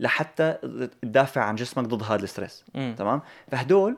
لحتى 0.00 0.56
تدافع 1.02 1.40
عن 1.44 1.54
جسمك 1.54 1.84
ضد 1.84 2.02
هذا 2.02 2.24
ال 2.24 2.29
stress. 2.29 2.64
تمام؟ 2.74 3.20
فهدول 3.50 3.96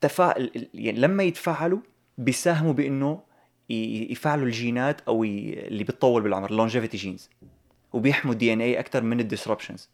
تفاعل 0.00 0.68
يعني 0.74 0.98
لما 1.00 1.22
يتفاعلوا 1.22 1.78
بيساهموا 2.18 2.72
بإنه 2.72 3.20
يفعلوا 3.70 4.46
الجينات 4.46 5.00
أو 5.00 5.24
ي... 5.24 5.28
اللي 5.68 5.84
بتطول 5.84 6.22
بالعمر 6.22 6.50
ال 6.50 6.55
longevity 6.55 6.96
genes 6.96 7.30
وبيحموا 7.92 8.32
ال 8.32 8.52
DNA 8.52 8.78
أكثر 8.80 9.02
من 9.02 9.20
ال 9.20 9.26
disruptions 9.26 9.90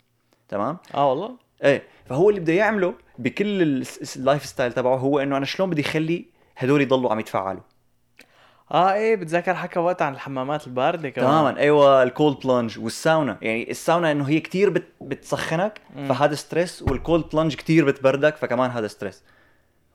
تمام؟ 0.49 0.77
آه 0.95 1.11
والله. 1.11 1.37
إيه. 1.65 1.83
فهو 2.07 2.31
اللي 2.31 2.41
بده 2.41 2.53
يعمله 2.53 2.95
بكل 3.19 3.63
ال- 3.63 3.85
ال 4.17 4.47
lifestyle 4.47 4.73
تبعه 4.73 4.97
هو 4.97 5.19
إنه 5.19 5.37
أنا 5.37 5.45
شلون 5.45 5.71
بدي 5.71 5.81
اخلي 5.83 6.25
هدول 6.57 6.81
يضلوا 6.83 7.11
عم 7.11 7.21
يتفاعلوا. 7.21 7.63
آه 8.73 8.93
إيه 8.93 9.17
بتذكر 9.17 9.55
حكى 9.55 9.79
وقت 9.79 10.03
عن 10.03 10.13
الحمامات 10.15 10.67
الباردة 10.67 11.09
كمان. 11.11 11.29
تماما. 11.29 11.59
أيوه 11.59 12.03
ال 12.03 12.10
cold 12.10 12.37
plunge 12.45 12.79
والساونا. 12.79 13.39
يعني 13.43 13.71
الساونا 13.71 14.13
إنه 14.13 14.29
هي 14.29 14.41
كتير 14.41 14.71
بت 14.71 14.85
بتسخنك 15.01 15.81
مم. 15.97 16.09
فهذا 16.09 16.35
stress 16.35 16.83
وال 16.83 16.97
cold 16.97 17.25
plunge 17.33 17.55
كتير 17.55 17.85
بتبردك 17.85 18.37
فكمان 18.37 18.71
هذا 18.71 18.87
stress 18.87 19.23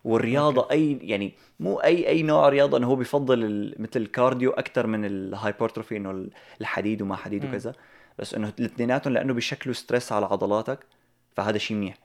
والرياضة 0.04 0.68
أي 0.72 0.98
يعني 1.02 1.34
مو 1.60 1.78
أي 1.78 2.08
أي 2.08 2.22
نوع 2.24 2.50
رياضة 2.50 2.78
إنه 2.78 2.88
هو 2.88 2.96
بيفضل 2.96 3.44
ال- 3.44 3.76
مثل 3.82 3.90
ال 4.02 4.09
cardio 4.09 4.52
أكثر 4.52 4.88
من 4.88 5.06
ال 5.06 5.14
hypertrophy 5.14 5.98
إنه 5.98 6.12
ال- 6.12 6.30
الحديد 6.62 7.02
وما 7.02 7.16
حديد 7.16 7.44
مم. 7.46 7.50
وكذا. 7.50 7.74
بس 8.20 8.34
إنه 8.34 8.54
الاثنيناتهم 8.60 9.14
لأنه 9.14 9.34
بيشكلوا 9.34 9.74
stress 9.76 10.12
على 10.12 10.26
عضلاتك 10.26 10.80
فهذا 11.36 11.58
شيء 11.58 11.78
منيح. 11.78 11.96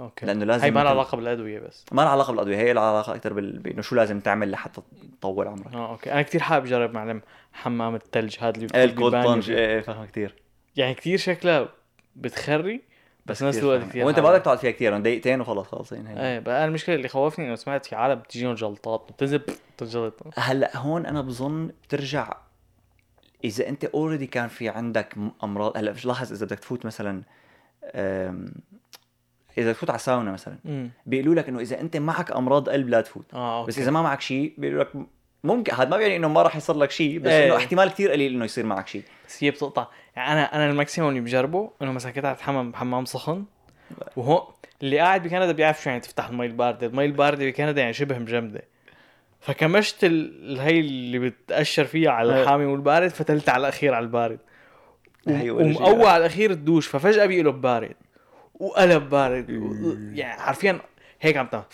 okay. 0.00 0.26
لأنه 0.26 0.44
لازم 0.44 0.64
هي 0.64 0.70
ما 0.70 0.80
لها 0.80 0.90
علاقة 0.90 1.16
بالأدوية 1.16 1.60
بس. 1.60 1.84
ما 1.92 2.02
لها 2.02 2.10
علاقة 2.10 2.30
بالأدوية 2.30 2.56
هي 2.56 2.72
لها 2.72 2.82
علاقة 2.82 3.14
أكثر 3.14 3.32
بال... 3.32 3.58
بإنه 3.58 3.82
شو 3.82 3.94
لازم 3.96 4.20
تعمل 4.20 4.50
لحتى 4.50 4.82
تطول 5.20 5.48
عمرك. 5.48 5.74
آه 5.74 5.90
okay. 5.90 6.12
أنا 6.12 6.22
كثير 6.22 6.40
حابب 6.40 6.66
أجرب 6.66 6.94
معلم 6.94 7.22
حمام 7.52 7.94
الثلج 7.94 8.36
هذا 8.40 8.54
اللي 8.56 8.68
إيه 8.74 8.84
ال 8.84 8.95
cold 8.95 9.40
فيه. 9.40 9.56
إيه 9.56 9.80
فاهم 9.80 10.04
كثير 10.04 10.34
يعني 10.76 10.94
كثير 10.94 11.18
شكلها 11.18 11.68
بتخري 12.16 12.80
بس 13.26 13.42
نفس 13.42 13.58
الوقت. 13.58 13.82
كثير 13.82 14.06
وأنت. 14.06 14.20
بدك 14.20 14.42
تقعد 14.42 14.58
فيها 14.58 14.70
كثير 14.70 14.98
دقيقتين 14.98 15.40
وخلص 15.40 15.68
خلصين 15.68 16.06
هي 16.06 16.20
إيه 16.20 16.38
بقى 16.38 16.64
المشكلة 16.64 16.94
اللي 16.94 17.08
خوفني 17.08 17.46
انه 17.46 17.54
سمعت 17.54 17.86
في 17.86 17.96
عالم 17.96 18.14
بتجيهم 18.14 18.54
جلطات 18.54 19.12
بتنزل 19.12 19.42
بتنجلط. 19.76 20.14
هلأ 20.36 20.76
هون 20.76 21.06
أنا 21.06 21.20
بظن 21.20 21.70
بترجع 21.84 22.36
إذا 23.44 23.68
أنت 23.68 23.84
already 23.84 24.26
كان 24.26 24.48
في 24.48 24.68
عندك 24.68 25.14
أمراض 25.44 25.76
هلأ 25.76 25.92
مش 25.92 26.06
لاحظ 26.06 26.32
إذا 26.32 26.46
بدك 26.46 26.58
تفوت 26.58 26.86
مثلا 26.86 27.22
إذا 29.58 29.72
تفوت 29.72 29.90
على 29.90 29.98
ساونا 29.98 30.32
مثلا 30.32 30.56
بيقولوا 31.06 31.34
لك 31.34 31.48
إنه 31.48 31.60
إذا 31.60 31.80
أنت 31.80 31.96
معك 31.96 32.32
أمراض 32.32 32.68
قلب 32.68 32.88
لا 32.88 33.00
تفوت. 33.00 33.34
okay. 33.34 33.68
بس 33.68 33.78
إذا 33.78 33.90
ما 33.90 34.02
معك 34.02 34.20
شيء 34.20 34.54
بيقولوا 34.58 34.84
لك 34.84 34.90
ممكن 35.44 35.74
هذا 35.74 35.88
ما 35.88 35.96
بيعني 35.96 36.16
إنه 36.16 36.28
ما 36.28 36.42
راح 36.42 36.56
يصير 36.56 36.76
لك 36.76 36.90
شيء 36.90 37.18
بس 37.18 37.30
إيه. 37.30 37.46
إنه 37.46 37.56
احتمال 37.56 37.88
كثير 37.88 38.10
قليل 38.10 38.34
إنه 38.34 38.44
يصير 38.44 38.66
معك 38.66 38.88
شيء. 38.88 39.02
بس 39.28 39.44
هي 39.44 39.50
بتقطع. 39.50 39.86
يعني 40.16 40.32
أنا 40.32 40.54
أنا 40.54 40.70
ال 40.70 40.75
maximum 40.75 41.10
اللي 41.10 41.20
بجربه 41.20 41.70
إنه 41.82 41.92
مثلا 41.92 42.12
كنت 42.12 42.24
قاعد 42.24 42.36
أتحمم 42.36 42.70
بحمام 42.70 43.04
سخن 43.04 43.44
وهو 44.16 44.48
اللي 44.82 44.98
قاعد 44.98 45.22
بكندا 45.22 45.52
بيعرف 45.52 45.82
شو 45.82 45.88
يعني 45.90 46.00
تفتح 46.00 46.28
المي 46.28 46.46
البارده، 46.46 46.86
المي 46.86 47.04
البارده 47.04 47.46
بكندا 47.46 47.80
يعني 47.80 47.92
شبه 47.92 48.18
مجمدة. 48.18 48.62
فكمشت 49.40 50.04
ال- 50.04 50.60
هي 50.60 50.80
اللي 50.80 51.18
بتأشر 51.18 51.84
فيها 51.84 52.10
على 52.10 52.34
إيه. 52.34 52.42
الحامي 52.42 52.64
والبارد 52.64 53.08
فتلت 53.10 53.48
على 53.48 53.60
الأخير 53.60 53.94
على 53.94 54.02
البارد. 54.04 54.38
هي 55.28 55.50
و-. 55.50 55.60
ومقوى 55.60 56.06
على 56.06 56.16
الأخير 56.20 56.50
الدوش 56.50 56.86
ففجأة 56.86 57.26
بيقلب 57.26 57.60
بارد. 57.60 57.94
وقلب 58.60 59.08
بارد 59.10 59.50
و- 59.50 59.96
يعني 60.12 60.40
حرفيا 60.40 60.80
هيك 61.20 61.36
عم 61.36 61.46
تعمل. 61.46 61.64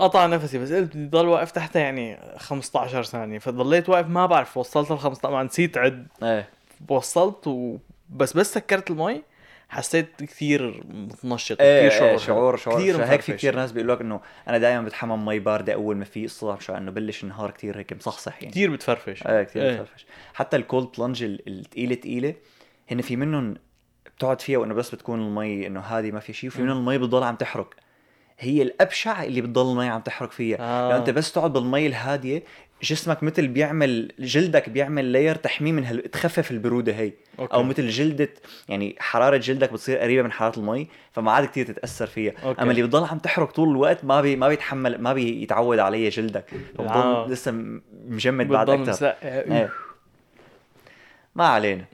قطع 0.00 0.26
نفسي 0.26 0.58
بس 0.58 0.72
قلت 0.72 0.96
بدي 0.96 1.06
ضل 1.08 1.26
واقف 1.26 1.50
تحتها 1.50 1.80
يعني 1.82 2.18
15 2.36 3.02
ثانية 3.02 3.38
فضليت 3.38 3.88
واقف 3.88 4.06
ما 4.06 4.26
بعرف 4.26 4.56
وصلت 4.56 4.90
ال 4.90 4.98
15 4.98 5.30
ما 5.36 5.42
نسيت 5.42 5.78
عد. 5.78 6.06
إيه. 6.22 6.48
وصلت 6.88 7.46
و... 7.46 7.76
بس 8.10 8.32
بس 8.36 8.54
سكرت 8.54 8.90
المي 8.90 9.22
حسيت 9.68 10.22
كثير 10.22 10.82
متنشط 10.88 11.60
إيه 11.60 11.88
كثير 11.88 11.92
إيه 12.08 12.16
شعور 12.16 12.18
شعور 12.18 12.56
شعور 12.56 12.78
كثير 12.80 13.04
هيك 13.04 13.20
في. 13.20 13.32
كثير 13.32 13.56
ناس 13.56 13.72
بيقولوا 13.72 13.94
لك 13.94 14.00
إنه 14.00 14.20
أنا 14.48 14.58
دائما 14.58 14.82
بتحمم 14.82 15.24
مي 15.24 15.38
باردة 15.38 15.74
أول 15.74 15.96
ما 15.96 16.04
في 16.04 16.24
الصبح 16.24 16.56
مشان 16.56 16.74
إنه 16.76 16.90
بلش 16.90 17.22
النهار 17.24 17.50
كثير 17.50 17.78
هيك 17.78 17.92
مصحصح 17.92 18.36
يعني. 18.42 18.50
كثير 18.52 18.70
بتفرفش. 18.70 19.26
إيه 19.26 19.42
كثير 19.42 19.62
إيه. 19.62 19.80
بتفرفش. 19.80 20.06
حتى 20.34 20.56
ال 20.56 20.62
cold 20.62 20.88
plunge 20.98 21.22
الثقيله 21.24 21.94
ثقيله 21.94 22.34
هن 22.90 23.00
في 23.02 23.16
منهم 23.16 23.54
بتقعد 24.18 24.40
فيها 24.40 24.58
وإنه 24.58 24.74
بس 24.74 24.94
بتكون 24.94 25.20
المي 25.20 25.66
إنه 25.66 25.80
هادي 25.80 26.12
ما 26.12 26.20
في 26.20 26.32
شيء 26.32 26.50
وفي. 26.50 26.62
منهم 26.62 26.78
المي 26.78 26.98
بتضل 26.98 27.22
عم 27.22 27.36
تحرق 27.36 27.74
هي 28.38 28.62
الأبشع 28.62 29.24
اللي 29.24 29.40
بتضل 29.40 29.70
المي 29.70 29.88
عم 29.88 30.00
تحرق 30.00 30.30
فيها 30.30 30.56
آه. 30.60 30.90
لو 30.92 30.96
أنت 30.96 31.10
بس 31.10 31.32
تقعد 31.32 31.52
بالمي 31.52 31.86
الهادية 31.86 32.42
جسمك 32.82 33.22
مثل 33.22 33.48
بيعمل 33.48 34.12
جلدك 34.18 34.68
بيعمل 34.68 35.12
layer 35.12 35.34
تحميه 35.34 35.72
من 35.72 35.84
هال... 35.84 36.10
تخفف 36.10 36.50
البرودة 36.50 36.92
هي 36.92 37.12
okay. 37.38 37.54
أو 37.54 37.62
مثل 37.62 37.88
جلدة 37.88 38.28
يعني 38.68 38.96
حرارة 38.98 39.36
جلدك 39.36 39.72
بتصير 39.72 39.98
قريبة 39.98 40.22
من 40.22 40.32
حرارة 40.32 40.58
المي 40.58 40.88
فما 41.12 41.32
عاد 41.32 41.44
كثير 41.44 41.66
تتأثر 41.66 42.06
فيها 42.06 42.32
okay. 42.44 42.62
أما 42.62 42.70
اللي 42.70 42.82
بتضل 42.82 43.04
عم 43.04 43.18
تحرق 43.18 43.50
طول 43.50 43.68
الوقت 43.68 44.04
ما 44.04 44.20
بي 44.20 44.36
ما 44.36 44.48
بيتحمل 44.48 45.02
ما 45.02 45.12
بيتعود 45.12 45.78
عليه 45.78 46.10
جلدك 46.10 46.44
فبضل 46.78 46.90
آه. 46.90 47.28
لسه 47.28 47.52
مجمد 48.08 48.48
بعد 48.48 48.70
أكثر. 48.70 49.06
إيه 49.22 49.70
ما 51.34 51.46
علينا 51.46 51.84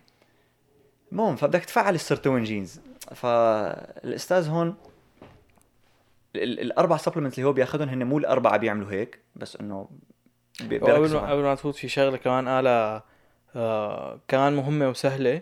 المهم 1.15 1.37
فبدك 1.37 1.65
تفعل 1.65 1.95
ال 1.95 2.01
sirtuin 2.01 2.45
genes 2.45 2.81
فالأستاذ 3.15 4.49
هون 4.49 4.75
ال- 6.37 6.43
ال- 6.43 6.61
الأربع 6.61 6.97
supplements 6.97 7.39
اللي 7.39 7.49
هو 7.49 7.53
بياخذهم 7.53 7.89
هن 7.89 8.05
مو 8.05 8.19
الأربعة 8.19 8.57
بيعملوا 8.57 8.91
هيك 8.93 9.19
بس 9.37 9.57
إنه 9.57 9.89
على- 11.21 11.31
قبل 11.31 11.43
ما 11.43 11.55
تفوت 11.55 11.75
في 11.77 11.89
شغلة 11.89 12.17
كمان 12.17 12.49
قالها 12.49 13.03
آه 13.57 14.21
كمان 14.29 14.57
مهمة 14.57 14.89
وسهلة 14.89 15.41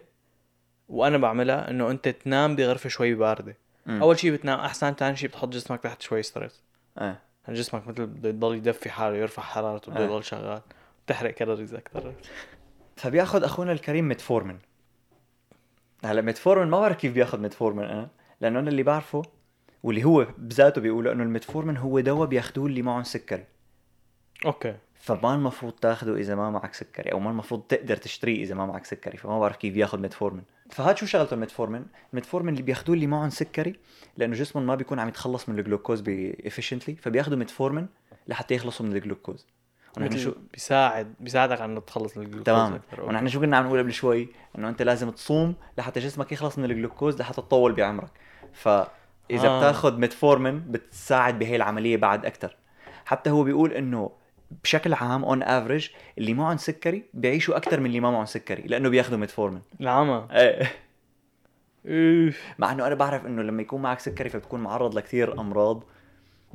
وأنا 0.88 1.18
بعملها 1.18 1.70
إنه 1.70 1.90
أنت 1.90 2.08
تنام 2.08 2.56
بغرفة 2.56 2.88
شوي 2.88 3.14
باردة. 3.14 3.56
مم. 3.86 4.02
أول 4.02 4.18
شيء 4.18 4.32
بتنام 4.32 4.60
أحسن 4.60 4.92
ثاني 4.94 5.16
شيء 5.16 5.28
بتحط 5.28 5.48
جسمك 5.48 5.80
تحت 5.80 6.02
شوي 6.02 6.22
stress 6.22 6.62
إيه. 7.00 7.20
يعني 7.48 7.58
جسمك 7.58 7.88
مثل 7.88 8.06
بده 8.06 8.28
يضل 8.28 8.56
يدفي 8.56 8.90
حاله 8.90 9.16
يرفع 9.16 9.42
حرارته 9.42 9.92
بده 9.92 10.00
آه. 10.00 10.06
يضل 10.06 10.24
شغال 10.24 10.60
تحرق 11.06 11.30
calories 11.30 11.74
أكثر 11.74 12.12
فبياخذ 12.96 13.44
أخونا 13.44 13.72
الكريم 13.72 14.08
ميتفورمين 14.08 14.58
هلا 16.04 16.20
ميتفورمين 16.20 16.68
ما 16.68 16.80
بعرف 16.80 16.96
كيف 16.96 17.12
بياخذ 17.12 17.40
ميتفورمين 17.40 17.84
أنا 17.84 18.08
لأنه 18.40 18.58
أنا 18.58 18.70
اللي 18.70 18.82
بعرفه 18.82 19.22
واللي 19.82 20.04
هو 20.04 20.26
بذاته 20.38 20.80
بيقولوا 20.80 21.12
إنه 21.12 21.22
الميتفورمين 21.22 21.76
هو 21.76 22.00
دواء 22.00 22.28
بياخذوه 22.28 22.66
اللي 22.66 22.82
معهم 22.82 23.02
سكري 23.02 23.44
okay. 24.46 24.76
فما 24.94 25.34
المفروض 25.34 25.72
تاخده 25.72 26.16
إذا 26.16 26.34
ما 26.34 26.50
معك 26.50 26.74
سكري 26.74 27.12
أو 27.12 27.20
ما 27.20 27.30
المفروض 27.30 27.62
تقدر 27.62 27.96
تشتريه 27.96 28.42
إذا 28.42 28.54
ما 28.54 28.66
معك 28.66 28.84
سكري 28.84 29.16
فما 29.16 29.40
بعرف 29.40 29.56
كيف 29.56 29.76
ياخذ 29.76 29.98
ميتفورمين 29.98 30.44
فهاد 30.70 30.96
شو 30.96 31.06
شغلته 31.06 31.34
الميتفورمين 31.34 31.86
الميتفورمين 32.12 32.54
اللي 32.54 32.62
بياخذوه 32.62 32.94
اللي 32.94 33.06
معهم 33.06 33.30
سكري 33.30 33.74
لأنه 34.16 34.36
جسمهم 34.36 34.66
ما 34.66 34.74
بيكون 34.74 34.98
عم 34.98 35.08
يتخلص 35.08 35.48
من 35.48 35.58
الجلوكوز 35.58 36.00
efficiently 36.00 36.96
فبياخذوا 36.96 37.38
ميتفورمين 37.38 37.86
لحتى 38.26 38.54
يخلصوا 38.54 38.86
من 38.86 38.96
الجلوكوز. 38.96 39.46
ونحن 39.96 40.18
شو 40.18 40.32
بيساعد 40.52 41.14
بيساعدك 41.20 41.60
على 41.60 41.72
انك 41.72 41.84
تخلص 41.84 42.16
من 42.16 42.24
الجلوكوز 42.24 42.44
تمام. 42.44 42.80
ونحن 42.98 43.28
شو 43.28 43.40
كنا 43.40 43.56
عم 43.56 43.66
نقول 43.66 43.78
قبل 43.78 43.92
شوي؟ 43.92 44.28
إنه 44.58 44.68
أنت 44.68 44.82
لازم 44.82 45.10
تصوم 45.10 45.54
لحتى 45.78 46.00
جسمك 46.00 46.32
يخلص 46.32 46.58
من 46.58 46.64
الجلوكوز 46.64 47.20
لحتى 47.20 47.36
تطول 47.42 47.72
بعمرك. 47.72 48.10
فاذا 48.52 48.88
آه. 49.30 49.58
بتاخذ 49.58 49.98
ميتفورمين 49.98 50.58
بتساعد 50.58 51.38
بهي 51.38 51.56
العملية 51.56 51.96
بعد 51.96 52.26
أكثر 52.26 52.56
حتى 53.04 53.30
هو 53.30 53.42
بيقول 53.42 53.72
إنه 53.72 54.10
بشكل 54.64 54.94
عام 54.94 55.24
on 55.24 55.42
average 55.42 55.88
اللي 56.18 56.34
معهم 56.34 56.56
سكري 56.56 57.04
بيعيشوا 57.14 57.56
أكثر 57.56 57.80
من 57.80 57.86
اللي 57.86 58.00
ما 58.00 58.10
معهم 58.10 58.24
سكري 58.24 58.62
لأنه 58.62 58.88
بياخذوا 58.88 59.18
ميتفورمين 59.18 59.62
العمى. 59.80 60.28
إيه. 60.30 60.72
مع 62.58 62.72
إنه 62.72 62.86
أنا 62.86 62.94
بعرف 62.94 63.26
إنه 63.26 63.42
لما 63.42 63.62
يكون 63.62 63.82
معك 63.82 64.00
سكري 64.00 64.28
فبتكون 64.28 64.60
معرض 64.60 64.94
لكثير 64.94 65.40
أمراض 65.40 65.84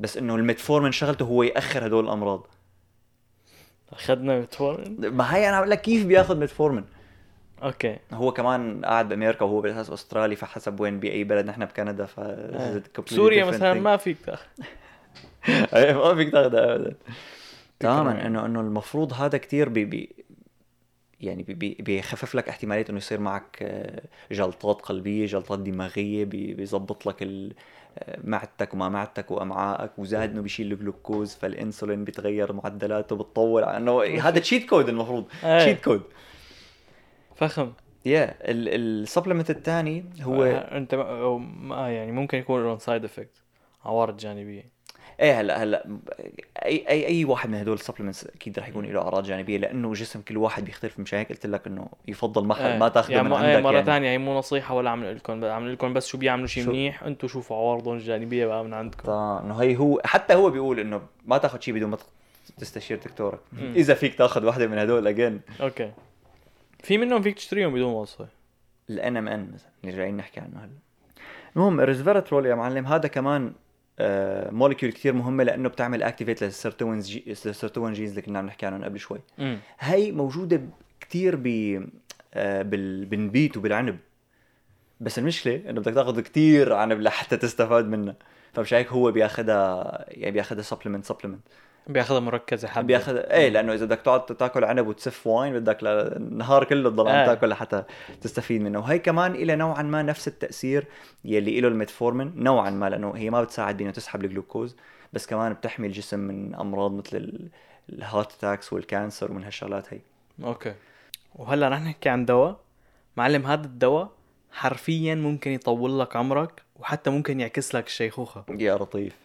بس 0.00 0.16
إنه 0.16 0.34
الميتفورمين 0.34 0.92
شغلته 0.92 1.24
هو 1.24 1.42
يأخر 1.42 1.86
هدول 1.86 2.04
الأمراض. 2.04 2.46
أخذنا 3.92 4.38
ميتفورمين 4.38 4.96
ما 5.08 5.36
هي 5.36 5.48
أنا 5.48 5.56
عم 5.56 5.64
قلك 5.64 5.80
كيف 5.80 6.06
بياخذ 6.06 6.36
ميتفورمين 6.36 6.84
okay. 7.62 7.96
هو 8.12 8.32
كمان 8.32 8.84
قاعد 8.84 9.08
بامريكا 9.08 9.44
وهو 9.44 9.60
بالأساس 9.60 9.90
أسترالي 9.90 10.36
فحسب 10.36 10.80
وين 10.80 11.00
باي 11.00 11.24
بلد 11.24 11.46
نحن 11.46 11.64
بكندا 11.64 12.04
ف 12.06 12.20
سوريا 13.06 13.44
مثلا. 13.44 13.74
ما 13.74 13.96
فيك 13.96 14.16
تاخذ. 14.26 14.46
أي، 15.74 15.94
ما 15.94 16.14
فيك 16.14 16.32
تاخذها 16.32 16.74
ابدا. 16.74 16.94
تماما 17.80 18.26
انه 18.26 18.46
إنه 18.46 18.60
المفروض 18.60 19.12
هذا 19.12 19.38
كثير 19.38 19.68
بي 19.68 19.84
بي 19.84 20.14
يعني 21.20 21.42
بي- 21.42 21.54
بي- 21.54 21.76
بيخفف 21.80 22.34
لك 22.34 22.48
احتمالية 22.48 22.84
انه 22.90 22.98
يصير 22.98 23.20
معك 23.20 23.58
آه، 23.62 24.02
جلطات 24.32 24.80
قلبية 24.82 25.26
جلطات 25.26 25.58
دماغية 25.58 26.24
بي- 26.24 26.54
بيظبط 26.54 27.06
لك 27.06 27.22
آه، 27.22 28.18
معدتك 28.24 28.74
وما 28.74 28.88
معدتك 28.88 29.30
وامعائك 29.30 29.98
وزاد 29.98 30.30
إنه 30.30 30.42
بيشيل 30.42 30.72
الجلوكوز 30.72 31.34
فالإنسولين 31.34 32.04
بيتغير 32.04 32.52
معدلاته 32.52 33.16
بتطول 33.16 33.64
إنه 33.64 34.02
هذا 34.04 34.38
cheat 34.40 34.68
code 34.68 34.88
المفروض 34.88 35.24
إيه. 35.44 35.58
cheat 35.58 35.84
code 35.84 36.02
فخم. 37.36 37.72
يا 38.04 38.34
ال 38.42 38.52
supplement 38.52 39.50
الثاني 39.50 40.04
هو 40.22 40.44
آه، 40.44 40.76
أنت 40.76 40.94
ما- 40.94 41.90
يعني 41.90 42.12
ممكن 42.12 42.38
يكون 42.38 42.78
side 42.78 43.04
effect 43.04 43.42
عوارض 43.84 44.16
جانبية. 44.16 44.77
إيه 45.20 45.40
هلا 45.40 45.62
هلا 45.62 45.84
أي 46.64 46.84
أي 46.88 47.06
أي 47.06 47.24
واحد 47.24 47.50
من 47.50 47.58
هدول 47.58 47.74
ال 47.74 47.78
supplements 47.78 48.26
أكيد 48.26 48.58
رح 48.58 48.68
يكون 48.68 48.84
له 48.84 49.00
أعراض 49.00 49.24
جانبية 49.24 49.58
لأنه 49.58 49.92
جسم 49.92 50.20
كل 50.20 50.36
واحد 50.36 50.64
بيختلف 50.64 51.00
مشان 51.00 51.18
هيك 51.18 51.28
قلت 51.28 51.46
لك 51.46 51.66
إنه 51.66 51.88
يفضل 52.08 52.44
ما 52.44 52.72
إيه. 52.72 52.78
ما 52.78 52.88
تاخذه 52.88 53.12
يعني 53.12 53.28
من 53.28 53.34
إيه، 53.34 53.54
عندك 53.54 53.64
مرة 53.64 53.72
يعني. 53.72 53.86
ثانية 53.86 54.10
هي 54.10 54.18
مو 54.18 54.38
نصيحة 54.38 54.74
ولا 54.74 54.90
عم 54.90 55.04
لكم 55.04 55.44
عم 55.44 55.68
لكم 55.68 55.94
بس 55.94 56.06
شو 56.06 56.18
بيعملوا 56.18 56.46
شيء 56.46 56.68
منيح 56.68 57.02
أنتم 57.02 57.28
شوفوا 57.28 57.56
عوارضهم 57.56 57.94
الجانبية 57.94 58.46
بقى 58.46 58.64
من 58.64 58.74
عندكم. 58.74 59.02
طبعا 59.02 59.40
إنه 59.40 59.54
هي 59.54 59.76
هو 59.76 60.00
حتى 60.04 60.34
هو 60.34 60.50
بيقول 60.50 60.80
إنه 60.80 61.02
ما 61.26 61.38
تاخذ 61.38 61.60
شيء 61.60 61.74
بدون 61.74 61.90
ما 61.90 61.98
تستشير 62.58 62.98
دكتورك. 63.04 63.40
إذا 63.76 63.94
فيك 63.94 64.14
تاخذ 64.14 64.44
واحدة 64.44 64.66
من 64.66 64.78
هدول 64.78 65.06
again 65.06 65.40
أوكي. 65.60 65.92
في 66.82 66.98
منهم 66.98 67.22
فيك 67.22 67.36
تشتريهم 67.36 67.74
بدون 67.74 67.92
وصفة 67.92 68.28
ال 68.90 69.16
NMN 69.16 69.50
مثلا 69.54 69.70
اللي 69.84 69.96
جايين 69.96 70.16
نحكي 70.16 70.40
عنه 70.40 70.64
هلا. 70.64 70.70
المهم 71.56 71.80
الريسفيراترول 71.80 72.46
يا 72.46 72.54
معلم 72.54 72.86
هذا 72.86 73.08
كمان 73.08 73.52
molecule 74.50 74.92
كثير 74.92 75.12
مهمة 75.12 75.44
لأنه 75.44 75.68
بتعمل 75.68 76.02
activate 76.02 76.44
لل 76.44 76.56
sirtuin 76.56 77.00
ge 77.00 77.24
ال 77.28 77.36
sirtuin 77.36 77.92
genes 77.92 78.10
اللي 78.10 78.22
كنا 78.22 78.38
عم 78.38 78.46
نحكي 78.46 78.66
عنهم 78.66 78.84
قبل 78.84 78.98
شوي. 78.98 79.20
هي 79.80 80.12
موجودة 80.12 80.62
كثير 81.00 81.36
ب 81.36 81.46
آه 82.34 82.62
بال... 82.62 83.04
بالنبيت 83.04 83.56
وبالعنب. 83.56 83.98
بس 85.00 85.18
المشكلة 85.18 85.70
إنه 85.70 85.80
بدك 85.80 85.94
تاخذ 85.94 86.20
كثير 86.20 86.72
عنب 86.72 87.00
لحتى 87.00 87.36
تستفاد 87.36 87.86
منها 87.86 88.16
فمش 88.52 88.74
هيك 88.74 88.88
هو 88.88 89.12
بياخذها 89.12 90.04
يعني 90.08 90.30
بياخذها 90.30 90.62
supplement 90.62 91.04
supplement 91.04 91.40
بياخذها 91.88 92.20
مركزة 92.20 92.68
حبة. 92.68 92.86
بياخذ 92.86 93.16
إيه 93.16 93.48
لأنه 93.48 93.74
إذا 93.74 93.84
بدك 93.84 94.00
تقعد 94.00 94.26
تاكل 94.26 94.64
عنب 94.64 94.86
وتسف 94.86 95.26
وين 95.26 95.52
بدك 95.60 95.78
النهار 95.82 96.64
كله 96.64 96.90
تضل 96.90 97.08
آه. 97.08 97.26
تاكل 97.26 97.48
لحتى 97.48 97.82
تستفيد 98.20 98.60
منه. 98.62 98.78
وهي 98.78 98.98
كمان 98.98 99.34
إلى 99.34 99.56
نوعا 99.56 99.82
ما 99.82 100.02
نفس 100.02 100.28
التأثير 100.28 100.86
يلي 101.24 101.60
له 101.60 101.68
الميتفورمين 101.68 102.32
نوعا 102.36 102.70
ما 102.70 102.88
لأنه 102.90 103.12
هي 103.16 103.30
ما 103.30 103.42
بتساعد 103.42 103.76
بإنه 103.76 103.90
تسحب 103.90 104.24
الجلوكوز 104.24 104.76
بس 105.12 105.26
كمان 105.26 105.52
بتحمي 105.52 105.86
الجسم 105.86 106.18
من 106.18 106.54
أمراض 106.54 106.92
مثل 106.92 107.16
ال- 107.16 107.48
الheart 107.92 108.32
attacks 108.32 108.72
وال 108.72 108.86
cancer 108.86 109.30
ومن 109.30 109.44
هالشغلات 109.44 109.94
هي. 109.94 109.98
okay. 110.44 110.74
وهلأ 111.34 111.68
رح 111.68 111.80
نحكي 111.80 112.08
عن 112.08 112.24
دواء. 112.26 112.56
معلم 113.16 113.46
هذا 113.46 113.64
الدواء 113.66 114.08
حرفيا 114.52 115.14
ممكن 115.14 115.50
يطول 115.50 116.00
لك 116.00 116.16
عمرك 116.16 116.62
وحتى 116.76 117.10
ممكن 117.10 117.40
يعكس 117.40 117.74
لك 117.74 117.86
الشيخوخة 117.86 118.44
يا 118.58 118.74
لطيف. 118.74 119.16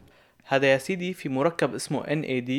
هذا 0.44 0.68
يا 0.68 0.78
سيدي 0.78 1.14
في 1.14 1.30
مركب 1.30 1.76
اسمه 1.76 2.04
NAD 2.04 2.52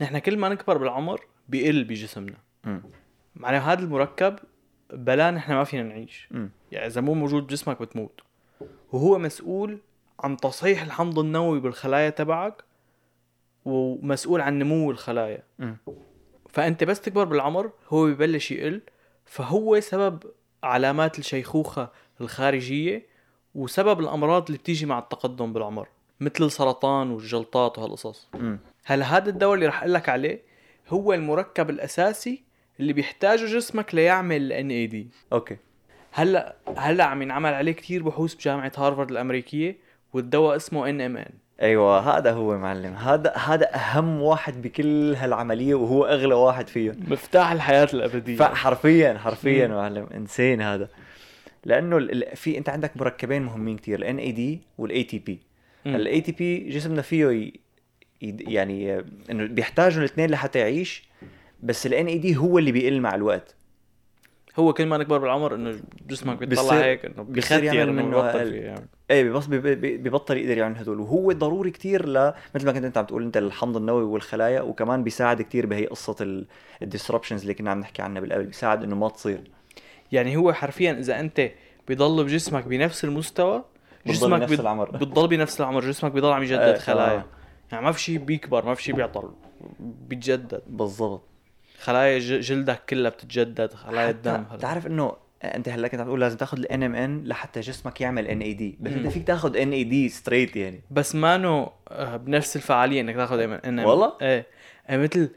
نحن 0.00 0.18
كل 0.18 0.36
ما 0.36 0.48
نكبر 0.48 0.78
بالعمر 0.78 1.20
بيقل 1.48 1.84
بجسمنا. 1.84 2.38
معناه 3.36 3.58
هذا 3.58 3.80
المركب 3.80 4.38
بلا 4.92 5.30
نحن 5.30 5.52
ما 5.52 5.64
فينا 5.64 5.82
نعيش. 5.82 6.28
مم. 6.30 6.50
يعني 6.72 6.86
إذا 6.86 7.00
مو 7.00 7.14
موجود 7.14 7.46
بجسمك 7.46 7.82
بتموت. 7.82 8.20
وهو 8.92 9.18
مسؤول 9.18 9.78
عن 10.20 10.36
تصحيح 10.36 10.82
الحمض 10.82 11.18
النووي 11.18 11.60
بالخلايا 11.60 12.10
تبعك 12.10 12.64
ومسؤول 13.64 14.40
عن 14.40 14.58
نمو 14.58 14.90
الخلايا. 14.90 15.42
مم. 15.58 15.76
فأنت 16.48 16.84
بس 16.84 17.00
تكبر 17.00 17.24
بالعمر 17.24 17.72
هو 17.88 18.06
ببلش 18.06 18.50
يقل. 18.50 18.80
فهو 19.24 19.80
سبب 19.80 20.22
علامات 20.62 21.18
الشيخوخة 21.18 21.90
الخارجية 22.20 23.06
وسبب 23.54 24.00
الأمراض 24.00 24.46
اللي 24.46 24.58
بتيجي 24.58 24.86
مع 24.86 24.98
التقدم 24.98 25.52
بالعمر. 25.52 25.88
مثل 26.22 26.44
السرطان 26.44 27.10
والجلطات 27.10 27.78
وهالقصص. 27.78 28.28
هلا 28.84 29.16
هذا 29.16 29.30
الدواء 29.30 29.54
اللي 29.54 29.66
رح 29.66 29.78
أقول 29.82 29.94
لك 29.94 30.08
عليه 30.08 30.42
هو 30.88 31.12
المركب 31.12 31.70
الأساسي 31.70 32.42
اللي 32.80 32.92
بيحتاجه 32.92 33.44
جسمك 33.56 33.94
ليعمل 33.94 34.52
ان 34.52 34.68
NAD 34.90 34.96
okay. 35.32 35.56
هلأ 36.12 36.56
هلأ 36.76 37.04
عم 37.04 37.22
ينعمل 37.22 37.54
عليه 37.54 37.72
كتير 37.72 38.02
بحوث 38.02 38.34
بجامعة 38.34 38.72
هارفارد 38.76 39.10
الأمريكية 39.10 39.76
والدواء 40.12 40.56
اسمه 40.56 40.88
NMN 40.90 41.30
أيوه 41.62 42.18
هذا 42.18 42.32
هو 42.32 42.58
معلم. 42.58 42.94
هذا 42.94 43.32
هذا 43.36 43.74
أهم 43.74 44.22
واحد 44.22 44.62
بكل 44.62 45.14
هالعملية 45.14 45.74
وهو 45.74 46.04
أغلى 46.04 46.34
واحد 46.34 46.68
فيهم. 46.68 46.96
مفتاح 47.08 47.52
الحياة 47.52 47.88
الأبدية. 47.94 48.36
فحرفيا 48.36 49.18
حرفيا 49.18 49.66
مم. 49.68 49.74
معلم. 49.74 50.06
insane 50.14 50.62
هذا. 50.62 50.88
لأنه 51.64 51.96
ال- 51.96 52.10
ال- 52.30 52.36
في 52.36 52.58
أنت 52.58 52.68
عندك 52.68 52.96
مركبين 52.96 53.42
مهمين 53.42 53.76
كتير 53.76 53.98
ال 53.98 54.18
NAD 54.18 54.60
وال 54.78 55.02
ATP. 55.04 55.38
ال 55.86 56.20
ATP 56.20 56.58
جسمنا 56.58 57.02
فيه 57.02 57.26
ي... 57.30 57.52
يعني 58.22 59.04
إنه 59.30 59.44
بيحتاجوا 59.46 59.98
الاثنين 59.98 60.30
لحتى 60.30 60.58
يعيش 60.58 61.04
بس 61.62 61.86
ال 61.86 62.06
NAD 62.06 62.36
هو 62.36 62.58
اللي 62.58 62.72
بيقل 62.72 63.00
مع 63.00 63.14
الوقت. 63.14 63.54
هو 64.56 64.72
كل 64.72 64.86
ما 64.86 64.98
نكبر 64.98 65.18
بالعمر 65.18 65.54
إنه 65.54 65.80
جسمك 66.08 66.38
بيطلع 66.38 66.74
هيك 66.74 67.04
إنه 67.04 67.22
بيختير 67.22 67.64
يعمل 67.64 67.98
انه 67.98 68.02
ببطل 68.02 68.54
يعني. 68.54 68.88
إيه 69.10 69.30
بي- 69.74 69.96
ببطل 69.96 70.36
يقدر 70.36 70.58
يعمل 70.58 70.76
هدول. 70.78 71.00
وهو 71.00 71.32
ضروري 71.32 71.70
كتير 71.70 72.08
ل 72.08 72.32
مثل 72.54 72.66
ما 72.66 72.72
كنت 72.72 72.84
أنت 72.84 72.98
عم 72.98 73.04
تقول 73.04 73.22
أنت 73.22 73.36
الحمض 73.36 73.76
النووي 73.76 74.02
والخلايا 74.02 74.60
وكمان 74.60 75.04
بيساعد 75.04 75.42
كتير 75.42 75.66
بهي 75.66 75.86
قصة 75.86 76.44
ال 76.82 76.87
disruptions 76.87 77.40
اللي 77.40 77.54
كنا 77.54 77.70
عم 77.70 77.80
نحكي 77.80 78.02
عنها 78.02 78.20
بالقبل. 78.20 78.44
بيساعد 78.44 78.82
إنه 78.84 78.96
ما 78.96 79.08
تصير. 79.08 79.40
يعني 80.12 80.36
هو 80.36 80.52
حرفيا 80.52 80.92
إذا 80.92 81.20
أنت 81.20 81.50
بيضل 81.88 82.24
بجسمك 82.24 82.64
بنفس 82.66 83.04
المستوى 83.04 83.64
جسمك 84.06 84.38
بنفس 84.40 84.50
بيض- 84.52 84.60
العمر. 84.60 84.90
بتضل 84.90 85.28
بنفس 85.28 85.60
العمر 85.60 85.80
جسمك 85.80 86.12
بيضل 86.12 86.32
عم 86.32 86.42
يجدد 86.42 86.60
إيه، 86.60 86.78
خلايا 86.78 87.18
آه. 87.18 87.24
يعني 87.72 87.84
ما 87.84 87.92
في 87.92 88.00
شيء 88.00 88.18
بيكبر 88.18 88.64
ما 88.66 88.74
في 88.74 88.82
شيء 88.82 88.94
بيعطل 88.94 89.30
بيتجدد 89.80 90.62
بالضبط 90.66 91.22
خلايا 91.80 92.18
جلدك 92.18 92.82
كلها 92.88 93.10
بتتجدد 93.10 93.72
خلايا 93.74 94.10
الدم 94.10 94.44
بتعرف 94.52 94.86
إنه 94.86 95.12
أنت 95.44 95.68
هلأ 95.68 95.88
كنت 95.88 96.00
عم 96.00 96.06
تقول 96.06 96.20
لازم 96.20 96.36
تاخذ 96.36 96.58
ال 96.58 96.82
NMN 96.82 97.24
لحتى 97.24 97.60
جسمك 97.60 98.00
يعمل 98.00 98.26
NAD 98.26 98.76
بس. 98.80 98.92
أنت 98.92 99.06
فيك 99.08 99.26
تاخذ 99.26 99.56
NAD 99.56 100.08
straight 100.08 100.56
يعني 100.56 100.80
بس 100.90 101.14
مانو 101.14 101.72
آه، 101.88 102.16
بنفس 102.16 102.56
الفعالية 102.56 103.00
إنك 103.00 103.14
تاخذ 103.14 103.38
NM 103.38 103.86
والله؟ 103.86 104.12
إيه 104.22 104.46
آه، 104.88 104.96
مثل 104.96 105.30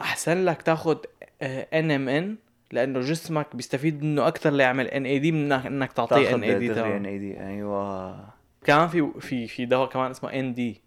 أحسن 0.00 0.44
لك 0.44 0.62
تاخذ 0.62 0.96
NMN 1.42 2.36
لأنه 2.72 3.00
جسمك 3.00 3.56
بيستفيد 3.56 4.02
منه 4.02 4.28
أكثر 4.28 4.50
ليعمل 4.50 4.86
NAD 4.86 5.32
من 5.32 5.52
انك 5.52 5.92
تعطيه 5.92 6.34
NAD 6.34 6.72
ان 6.72 7.06
اي 7.06 7.18
دي 7.18 7.40
أيوه. 7.40 8.28
كمان 8.64 8.88
في 8.88 9.10
في 9.20 9.48
في 9.48 9.66
دواء 9.66 9.88
كمان 9.88 10.10
اسمه 10.10 10.32
ND 10.32 10.80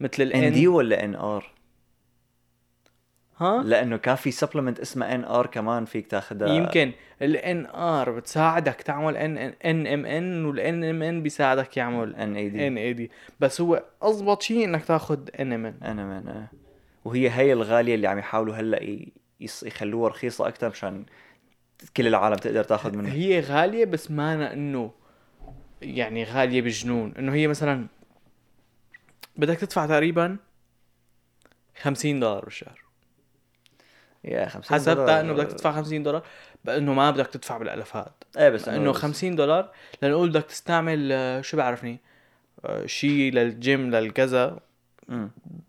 مثل 0.00 0.22
ان 0.22 0.28
ال 0.28 0.52
ND 0.52 0.68
ولا 0.68 1.04
NR 1.04 1.54
ها؟ 3.38 3.62
لأنه 3.62 3.96
كان 3.96 4.16
في 4.16 4.30
supplement 4.30 4.80
اسمه 4.80 5.14
NR 5.14 5.46
كمان 5.46 5.84
فيك 5.84 6.06
تاخذها 6.06 6.48
يمكن. 6.48 6.92
ال 7.22 7.66
NR 7.66 8.10
بتساعدك 8.10 8.74
تعمل 8.74 9.16
N 9.16 9.38
NMN 9.38 10.44
وال 10.44 10.84
NMN 10.84 11.22
بيساعدك 11.22 11.76
يعمل 11.76 12.16
ان 12.16 12.36
اي 12.36 12.48
دي 12.48 12.66
ان 12.66 12.78
اي 12.78 12.92
دي 12.92 13.10
بس 13.40 13.60
هو 13.60 13.82
اضبط 14.02 14.42
شيء 14.42 14.64
إنك 14.64 14.84
تاخذ 14.84 15.18
ان 15.40 15.52
ام 15.52 15.66
ان 15.66 15.74
أنا 15.82 16.04
من 16.04 16.28
آه. 16.28 16.48
وهي 17.04 17.30
هي 17.30 17.52
الغالية 17.52 17.94
اللي 17.94 18.06
عم 18.06 18.18
يحاولوا 18.18 18.54
هلأ 18.54 18.80
يخلوها 19.40 20.08
رخيصة 20.08 20.48
أكثر 20.48 20.68
مشان 20.68 21.04
كل 21.96 22.06
العالم 22.06 22.36
تقدر 22.36 22.64
تاخذ 22.64 22.96
منها 22.96 23.12
هي 23.12 23.40
غالية 23.40 23.84
بس 23.84 24.10
مانا 24.10 24.52
إنه 24.52 24.92
يعني 25.82 26.24
غالية 26.24 26.62
بجنون. 26.62 27.14
إنه 27.18 27.34
هي 27.34 27.46
مثلا 27.46 27.86
بدك 29.36 29.58
تدفع 29.58 29.86
تقريبا 29.86 30.36
50 31.82 32.20
دولار 32.20 32.44
بالشهر. 32.44 32.84
يا 34.24 34.48
50 34.48 34.76
حسبتها 34.76 34.94
دولار. 34.94 35.20
إنه 35.20 35.32
بدك 35.32 35.50
تدفع 35.50 35.72
50 35.72 36.02
دولار 36.02 36.22
بانه 36.64 36.94
ما 36.94 37.10
بدك 37.10 37.26
تدفع 37.26 37.58
بالالافات 37.58 38.24
إيه 38.38 38.48
بس 38.48 38.68
إنه 38.68 38.92
50 38.92 39.36
دولار 39.36 39.72
لنقول 40.02 40.30
بدك 40.30 40.44
تستعمل 40.44 41.12
آه، 41.12 41.40
شو 41.40 41.56
بعرفني؟ 41.56 42.00
آه، 42.64 42.86
شيء 42.86 43.32
للجيم 43.32 43.90
للكذا. 43.90 44.60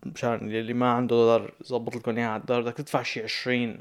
مشان 0.06 0.34
اللي 0.34 0.74
ما 0.74 0.91
عنده 0.91 1.15
دولار 1.15 1.54
ظبط 1.63 1.95
لكم 1.95 2.17
اياها 2.17 2.30
على 2.30 2.41
الدولار 2.41 2.62
بدك 2.63 2.74
تدفع 2.74 3.04
شيء 3.04 3.24
20 3.24 3.78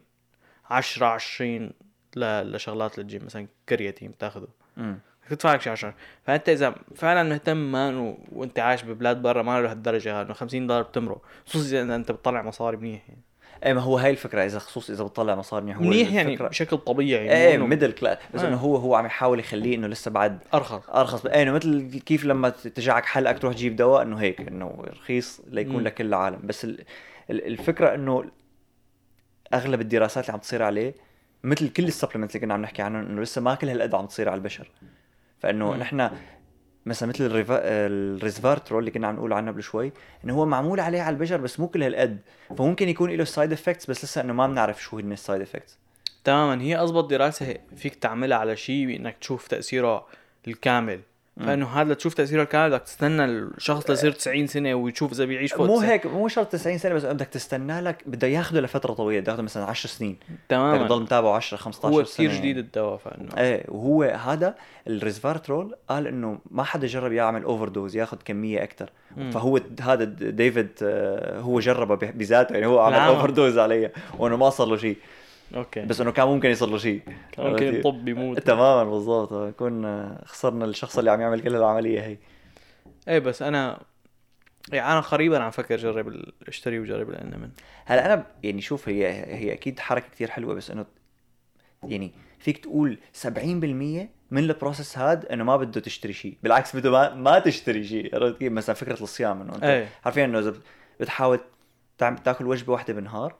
10 0.70 1.06
20 1.06 1.70
ل- 2.16 2.52
لشغلات 2.52 2.98
للجيم 2.98 3.24
مثلا 3.24 3.46
كرياتين 3.68 4.10
بتاخذه 4.10 4.48
مم. 4.76 4.98
بدك 5.22 5.30
تدفع 5.30 5.54
لك 5.54 5.60
شي 5.60 5.70
10 5.70 5.94
فأنت 6.24 6.48
إذا 6.48 6.74
فعلا 6.96 7.22
مهتم 7.22 7.72
مان 7.72 7.96
و... 7.96 8.18
وأنت 8.32 8.58
عايش 8.58 8.82
ببلاد 8.82 9.22
برا 9.22 9.42
ما 9.42 9.60
لهالدرجة 9.60 10.22
إنه 10.22 10.32
50 10.32 10.66
دولار 10.66 10.82
بتمرق. 10.82 11.22
خصوصا 11.46 11.82
إذا 11.82 11.94
أنت 11.94 12.12
بتطلع 12.12 12.42
مصاري 12.42 12.76
منيح 12.76 13.08
يعني. 13.08 13.20
إيه 13.64 13.72
ما 13.72 13.80
هو 13.80 13.98
هاي 13.98 14.10
الفكرة 14.10 14.44
إذا 14.44 14.58
خصوص 14.58 14.90
إذا 14.90 15.04
بتطلع 15.04 15.34
مصاري 15.34 15.64
منيح 15.64 15.76
هو 15.76 15.82
منيح 15.82 16.12
يعني 16.12 16.36
بشكل 16.36 16.78
طبيعي 16.78 17.32
إيه 17.32 17.58
ميدل 17.58 17.92
كلاس 17.92 18.18
بس. 18.34 18.40
إنه 18.40 18.56
هو 18.56 18.76
هو 18.76 18.94
عم 18.94 19.06
يحاول 19.06 19.40
يخليه 19.40 19.76
إنه 19.76 19.86
لسه 19.86 20.10
بعد 20.10 20.38
أرخص 20.54 20.90
أرخص 20.90 21.26
إيه 21.26 21.42
إنه 21.42 21.52
مثل 21.52 22.00
كيف 22.06 22.24
لما 22.24 22.48
تجعك 22.48 23.04
حلقك 23.04 23.38
تروح 23.38 23.54
تجيب 23.54 23.76
دواء 23.76 24.02
إنه 24.02 24.16
هيك 24.16 24.40
إنه 24.40 24.84
رخيص 24.90 25.40
ليكون. 25.50 25.82
لكل 25.84 26.06
العالم 26.06 26.38
بس 26.44 26.64
ال- 26.64 26.84
ال- 27.30 27.46
الفكرة 27.46 27.94
إنه 27.94 28.24
أغلب 29.54 29.80
الدراسات 29.80 30.24
اللي 30.24 30.32
عم 30.32 30.40
تصير 30.40 30.62
عليه 30.62 30.94
مثل 31.44 31.68
كل 31.68 31.84
ال 31.84 31.88
supplement 31.88 32.30
اللي 32.30 32.40
كنا 32.46 32.54
عم 32.54 32.62
نحكي 32.62 32.82
عنهم 32.82 33.06
إنه 33.06 33.22
لسه 33.22 33.40
ما 33.40 33.54
كل 33.54 33.68
هالقد 33.68 33.94
عم 33.94 34.06
تصير 34.06 34.28
على 34.28 34.38
البشر 34.38 34.70
فإنه. 35.40 35.76
نحن 35.76 36.10
مثلا 36.86 37.08
مثل 37.08 37.24
ال 37.26 37.30
reva... 37.31 37.60
ال 37.62 37.72
resveratrol 37.72 38.80
اللي 38.80 38.90
كنا 38.90 39.06
عم 39.06 39.16
نقول 39.16 39.32
عنه 39.32 39.50
قبل 39.50 39.62
شوي 39.62 39.92
انه 40.24 40.34
هو 40.34 40.46
معمول 40.46 40.80
عليه 40.80 41.02
على 41.02 41.14
البشر 41.14 41.36
بس 41.36 41.60
مو 41.60 41.68
كل 41.68 41.82
هالقد. 41.82 42.18
فممكن 42.58 42.88
يكون 42.88 43.10
له 43.10 43.24
side 43.24 43.52
effects 43.52 43.90
بس 43.90 44.04
لسه 44.04 44.20
إنه 44.20 44.32
ما 44.32 44.46
بنعرف 44.46 44.82
شو 44.82 44.98
هن 44.98 45.12
ال 45.12 45.18
side 45.18 45.40
effects 45.40 45.78
تماما 46.24 46.62
هي 46.62 46.76
اضبط 46.76 47.10
دراسة 47.10 47.56
فيك 47.76 47.94
تعملها 47.94 48.38
على 48.38 48.56
شيء 48.56 48.86
بانك 48.86 49.16
تشوف 49.20 49.48
تأثيره 49.48 50.06
الكامل. 50.48 51.00
فإنه 51.40 51.66
هذا 51.66 51.92
لتشوف 51.92 52.14
تاثيره 52.14 52.42
الكامل 52.42 52.70
بدك 52.70 52.82
تستنى 52.82 53.24
الشخص 53.24 53.90
ليصير 53.90 54.12
90 54.12 54.46
سنة 54.46 54.74
ويشوف 54.74 55.12
إذا 55.12 55.24
بيعيش 55.24 55.52
فوق 55.52 55.66
مو 55.66 55.76
90. 55.76 55.90
هيك 55.90 56.06
مو 56.06 56.28
شرط 56.28 56.52
90 56.52 56.78
سنة 56.78 56.94
بس 56.94 57.04
بدك 57.04 57.26
تستنى 57.26 57.80
لك 57.80 58.02
بده 58.06 58.26
ياخذه 58.28 58.60
لفترة 58.60 58.92
طويلة 58.92 59.20
بده 59.20 59.32
ياخذه 59.32 59.44
مثلا 59.44 59.64
10 59.64 59.90
سنين. 59.90 60.16
بدك 60.28 60.38
تماما 60.48 60.86
تضل 60.86 61.02
متابعه 61.02 61.36
10 61.36 61.56
15 61.56 61.88
هو 61.88 62.04
سنة. 62.04 62.26
كثير 62.26 62.38
جديد 62.38 62.58
الدواء 62.58 62.96
فإنه. 62.96 63.28
إيه 63.38 63.64
وهو 63.68 64.02
هذا 64.02 64.54
الريزفارترول 64.86 65.76
قال 65.88 66.06
إنه 66.06 66.38
ما 66.50 66.64
حدا 66.64 66.86
جرب 66.86 67.12
يعمل 67.12 67.42
overdose 67.42 67.96
ياخذ 67.96 68.16
كميه 68.24 68.62
أكثر. 68.62 68.90
فهو 69.32 69.60
هذا 69.80 70.04
ديفيد 70.04 70.68
آه، 70.82 71.40
هو 71.40 71.60
جربه 71.60 71.94
بذاته 71.94 72.52
يعني 72.52 72.66
هو 72.66 72.80
عمل 72.80 72.96
نعم. 72.96 73.08
overdose 73.08 73.58
عليها 73.58 73.90
وإنه 74.18 74.36
ما 74.36 74.50
صار 74.50 74.66
له 74.66 74.76
شيء. 74.76 74.96
okay. 75.54 75.80
بس 75.80 76.00
إنه 76.00 76.12
كان 76.12 76.26
ممكن 76.26 76.50
يصير 76.50 76.68
له 76.68 76.78
شيء. 76.78 77.00
كان 77.32 77.46
ممكن 77.50 77.68
الطب 77.76 78.08
يموت. 78.08 78.38
تماما 78.40 78.84
بالضبط. 78.90 79.54
كنا 79.54 80.22
خسرنا 80.26 80.64
الشخص 80.64 80.98
اللي 80.98 81.10
عم 81.10 81.20
يعمل 81.20 81.40
كل 81.40 81.56
العملية 81.56 82.00
هي. 82.00 82.16
إيه 83.08 83.18
بس 83.18 83.42
أنا 83.42 83.80
يعني 84.72 84.92
أنا 84.92 85.00
قريبا 85.00 85.38
عم 85.42 85.50
فكر 85.50 85.76
جرب 85.76 86.08
ال- 86.08 86.32
اشتري 86.48 86.78
وجرب 86.78 87.10
ال 87.10 87.20
NMN 87.20 87.50
هلأ 87.84 88.06
أنا 88.14 88.26
يعني 88.42 88.60
شوف 88.60 88.88
هي 88.88 89.06
هي 89.34 89.52
أكيد 89.52 89.80
حركة 89.80 90.08
كتير 90.08 90.30
حلوة 90.30 90.54
بس 90.54 90.70
إنه 90.70 90.86
يعني 91.84 92.12
فيك 92.38 92.58
تقول 92.58 92.98
70% 93.22 93.28
من 94.30 94.38
ال 94.38 94.46
process 94.46 94.98
هاد 94.98 95.26
إنه 95.26 95.44
ما 95.44 95.56
بده 95.56 95.80
تشتري 95.80 96.12
شيء. 96.12 96.36
بالعكس 96.42 96.76
بده 96.76 96.90
ما, 96.90 97.14
ما 97.14 97.38
تشتري 97.38 97.84
شيء. 97.84 98.14
عرفت 98.14 98.38
كيف؟ 98.38 98.52
مثلا 98.52 98.74
فكرة 98.74 99.02
الصيام 99.02 99.40
إنه 99.40 99.54
أنت 99.54 99.64
إيه. 99.64 99.88
حرفيا 100.04 100.24
إنه 100.24 100.38
إذا 100.38 100.54
بتحاول 101.00 101.40
تاكل 101.98 102.46
وجبة 102.46 102.72
واحدة 102.72 102.94
بالنهار 102.94 103.34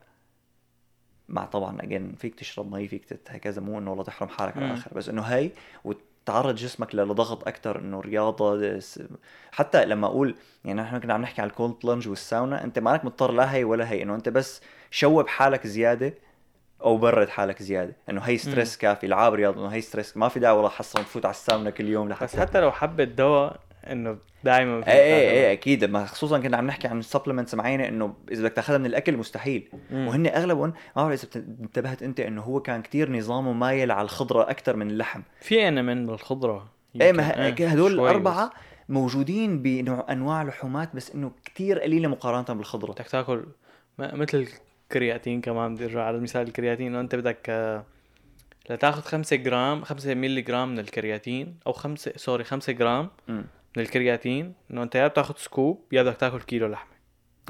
مع 1.29 1.45
طبعا 1.45 1.77
again 1.81 2.15
فيك 2.15 2.35
تشرب 2.35 2.71
مي 2.71 2.87
فيك 2.87 3.19
هكذا 3.29 3.61
مو 3.61 3.79
إنه 3.79 3.89
والله 3.89 4.03
تحرم 4.03 4.29
حالك 4.29 4.57
على. 4.57 4.65
الآخر 4.65 4.91
بس 4.93 5.09
إنه 5.09 5.21
هي 5.21 5.49
وتعرض 5.83 6.55
جسمك 6.55 6.95
لضغط 6.95 7.47
أكثر 7.47 7.79
إنه 7.79 7.99
رياضة 7.99 8.79
حتى 9.51 9.85
لما 9.85 10.07
أقول 10.07 10.35
يعني 10.65 10.81
نحن 10.81 10.99
كنا 10.99 11.13
عم 11.13 11.21
نحكي 11.21 11.41
عن 11.41 11.47
ال 11.47 11.53
cold 11.53 11.75
plunge 11.83 12.07
والساونا 12.07 12.63
أنت 12.63 12.79
مانك 12.79 13.05
مضطر 13.05 13.31
لا 13.31 13.53
هي 13.53 13.63
ولا 13.63 13.91
هي 13.91 14.03
إنه 14.03 14.15
أنت 14.15 14.29
بس 14.29 14.61
شوب 14.91 15.27
حالك 15.27 15.67
زيادة 15.67 16.13
أو 16.81 16.97
برد 16.97 17.29
حالك 17.29 17.63
زيادة 17.63 17.95
إنه 18.09 18.21
هي 18.21 18.37
stress 18.37 18.77
كافي 18.77 19.05
العب 19.05 19.33
رياضة 19.33 19.61
إنه 19.61 19.73
هي 19.73 19.81
stress 19.81 20.17
ما 20.17 20.29
في 20.29 20.39
داعي 20.39 20.53
والله 20.53 20.69
حصل 20.69 20.99
تفوت 20.99 21.25
على 21.25 21.31
الساونا 21.33 21.69
كل 21.69 21.87
يوم 21.87 22.09
لحتى 22.09 22.25
بس 22.25 22.35
حتى 22.35 22.61
لو 22.61 22.71
حبت 22.71 23.07
دواء 23.07 23.59
إنه 23.91 24.17
دائما 24.43 24.77
إيه 24.77 24.93
إيه 24.93 25.29
إيه 25.31 25.53
أكيد. 25.53 25.85
ما 25.85 26.05
خصوصا 26.05 26.39
كنا 26.39 26.57
عم 26.57 26.67
نحكي 26.67 26.87
عن 26.87 27.01
supplements 27.01 27.55
معينة 27.55 27.87
إنه 27.87 28.13
إذا 28.31 28.41
بدك 28.43 28.53
تأخذها 28.53 28.77
من 28.77 28.85
الأكل 28.85 29.17
مستحيل. 29.17 29.69
مم. 29.91 30.07
وهن 30.07 30.27
اغلبهم 30.27 30.69
ما 30.95 31.03
بعرف 31.07 31.23
إذا 31.35 31.45
انتبهت 31.61 32.03
أنت 32.03 32.19
إنه 32.19 32.41
هو 32.41 32.59
كان 32.59 32.81
كتير 32.81 33.11
نظامه 33.11 33.53
مايل 33.53 33.91
على 33.91 34.05
الخضرة 34.05 34.49
أكثر 34.49 34.75
من 34.75 34.89
اللحم. 34.91 35.21
في 35.41 35.67
أنمن 35.67 36.05
بالخضرة. 36.05 36.71
إيه 37.01 37.07
يمكن. 37.09 37.21
ما 37.21 37.73
هدول 37.73 37.93
الأربعة 37.93 38.47
بس. 38.49 38.53
موجودين 38.89 39.61
بنوع 39.61 40.05
أنواع 40.11 40.43
لحومات 40.43 40.95
بس 40.95 41.11
إنه 41.11 41.31
كتير 41.45 41.79
قليلة 41.79 42.07
مقارنة 42.07 42.57
بالخضرة. 42.57 42.91
بدك 42.91 43.07
تاكل 43.07 43.45
م- 43.99 44.19
مثل 44.19 44.47
الكرياتين 44.89 45.41
كمان. 45.41 45.75
بدي 45.75 45.85
أرجع 45.85 46.03
على 46.03 46.19
مثال 46.19 46.41
الكرياتين. 46.47 46.87
إنه 46.87 46.99
أنت 46.99 47.15
بدك 47.15 47.45
آه، 47.49 47.85
لتاخذ 48.69 49.01
5 49.01 49.35
جرام 49.35 49.83
5 49.83 50.13
مللي 50.13 50.41
جرام 50.41 50.69
من 50.71 50.79
الكرياتين 50.79 51.57
أو 51.67 51.73
5 51.73 52.11
sorry 52.15 52.43
5 52.43 52.73
جرام. 52.73 53.09
امم 53.29 53.45
من 53.77 53.83
الكرياتين 53.83 54.53
إنه 54.71 54.83
أنت 54.83 54.95
يا 54.95 55.07
بتاخذ 55.07 55.35
scoop 55.37 55.85
يا 55.91 56.03
بدك 56.03 56.17
تاكل 56.17 56.41
كيلو 56.41 56.67
لحمة. 56.67 56.95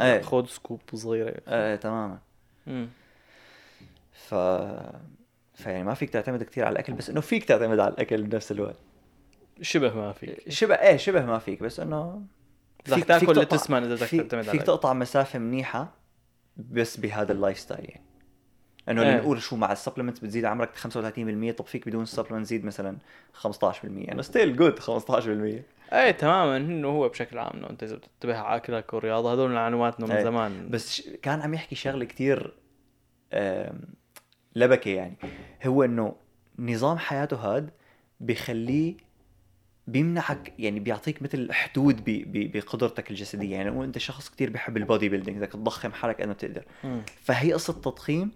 إيه. 0.02 0.22
خذ 0.22 0.46
scoop 0.46 0.82
صغيرة. 0.94 1.42
إيه 1.48 1.76
تماما. 1.76 2.20
مم. 2.68 2.88
ف 4.14 4.36
فيعني 5.54 5.84
ما 5.84 5.94
فيك 5.94 6.10
تعتمد 6.10 6.44
كتير 6.44 6.66
على 6.66 6.74
الأكل 6.74 6.94
بس 6.94 7.10
إنه 7.10 7.22
فيك 7.22 7.44
تعتمد 7.46 7.80
على 7.80 7.94
الأكل 7.94 8.24
بنفس 8.24 8.52
الوقت. 8.52 8.76
شبه 9.62 9.94
ما 9.96 10.12
فيك. 10.12 10.50
شبه 10.50 10.76
إيه 10.76 10.98
شبه 10.98 11.26
ما 11.26 11.40
فيك 11.40 11.64
بس 11.64 11.80
إنه 11.80 12.22
بدك 12.86 12.96
فيك- 12.96 13.06
تاكل 13.06 13.20
فيك 13.20 13.30
اللي 13.30 13.46
تقطع- 13.46 13.58
تسمن 13.58 13.84
إذا 13.84 13.96
بدك 13.96 14.04
فيك, 14.04 14.22
تعتمد 14.22 14.42
فيك 14.44 14.50
على 14.56 14.60
تقطع 14.64 14.94
مسافة 14.94 15.40
منيحة 15.40 15.94
بس 16.58 16.98
بهذا 16.98 17.32
ال 17.32 17.60
lifestyle 17.60 17.89
يعني. 17.90 18.06
إنه 18.90 19.02
اللي 19.02 19.14
إيه. 19.14 19.20
نقول 19.22 19.42
شو 19.42 19.56
مع 19.56 19.72
ال 19.72 19.76
supplement 19.76 20.24
بتزيد 20.24 20.46
عمرك 20.46 20.70
35% 20.78 21.52
طب 21.58 21.66
فيك 21.66 21.88
بدون 21.88 22.04
ال 22.04 22.07
supplement 22.07 22.46
تزيد 22.46 22.66
مثلا 22.66 22.98
15% 23.44 23.48
انه 23.86 24.22
still 24.22 24.56
good 24.56 24.80
15% 24.80 25.64
إيه 25.94 26.12
تماما. 26.12 26.58
إنه 26.58 26.88
هو 26.88 27.10
بشكل 27.10 27.38
عام 27.38 27.52
إنه 27.58 27.70
أنت 27.70 27.84
إذا 27.84 27.96
بتنتبه 27.96 28.38
على 28.38 28.56
أكلك 28.58 28.94
والرياضه 28.94 29.34
هذول 29.34 29.52
معلوماتنا 29.52 30.06
من 30.06 30.12
إيه. 30.12 30.24
زمان. 30.24 30.70
بس 30.70 31.10
كان 31.22 31.42
عم 31.42 31.54
يحكي 31.54 31.76
شغلة 31.76 32.06
كتير 32.06 32.54
آم، 33.34 33.80
لبكة 34.56 34.90
يعني. 34.90 35.16
هو 35.66 35.84
إنه 35.84 36.16
نظام 36.60 36.98
حياته 36.98 37.38
هاد 37.38 37.70
بخليه 38.20 38.98
بيمنعك 39.88 40.54
يعني 40.60 40.80
بيعطيك 40.80 41.22
مثل 41.22 41.52
حدود 41.54 41.96
ب- 42.04 42.32
ب- 42.32 42.52
بقدرتك 42.58 43.12
الجسدية. 43.12 43.56
يعني 43.56 43.84
أنت 43.84 43.98
شخص 43.98 44.30
كتير 44.30 44.50
بيحب 44.50 44.78
ال 44.78 45.10
bodybuilding 45.10 45.38
بدك 45.38 45.52
تضخم 45.52 45.92
حالك 45.92 46.22
قد 46.22 46.28
ما 46.28 46.34
بتقدر. 46.34 46.64
فهي 47.24 47.54
قصة 47.54 47.74
تضخيم 47.74 48.32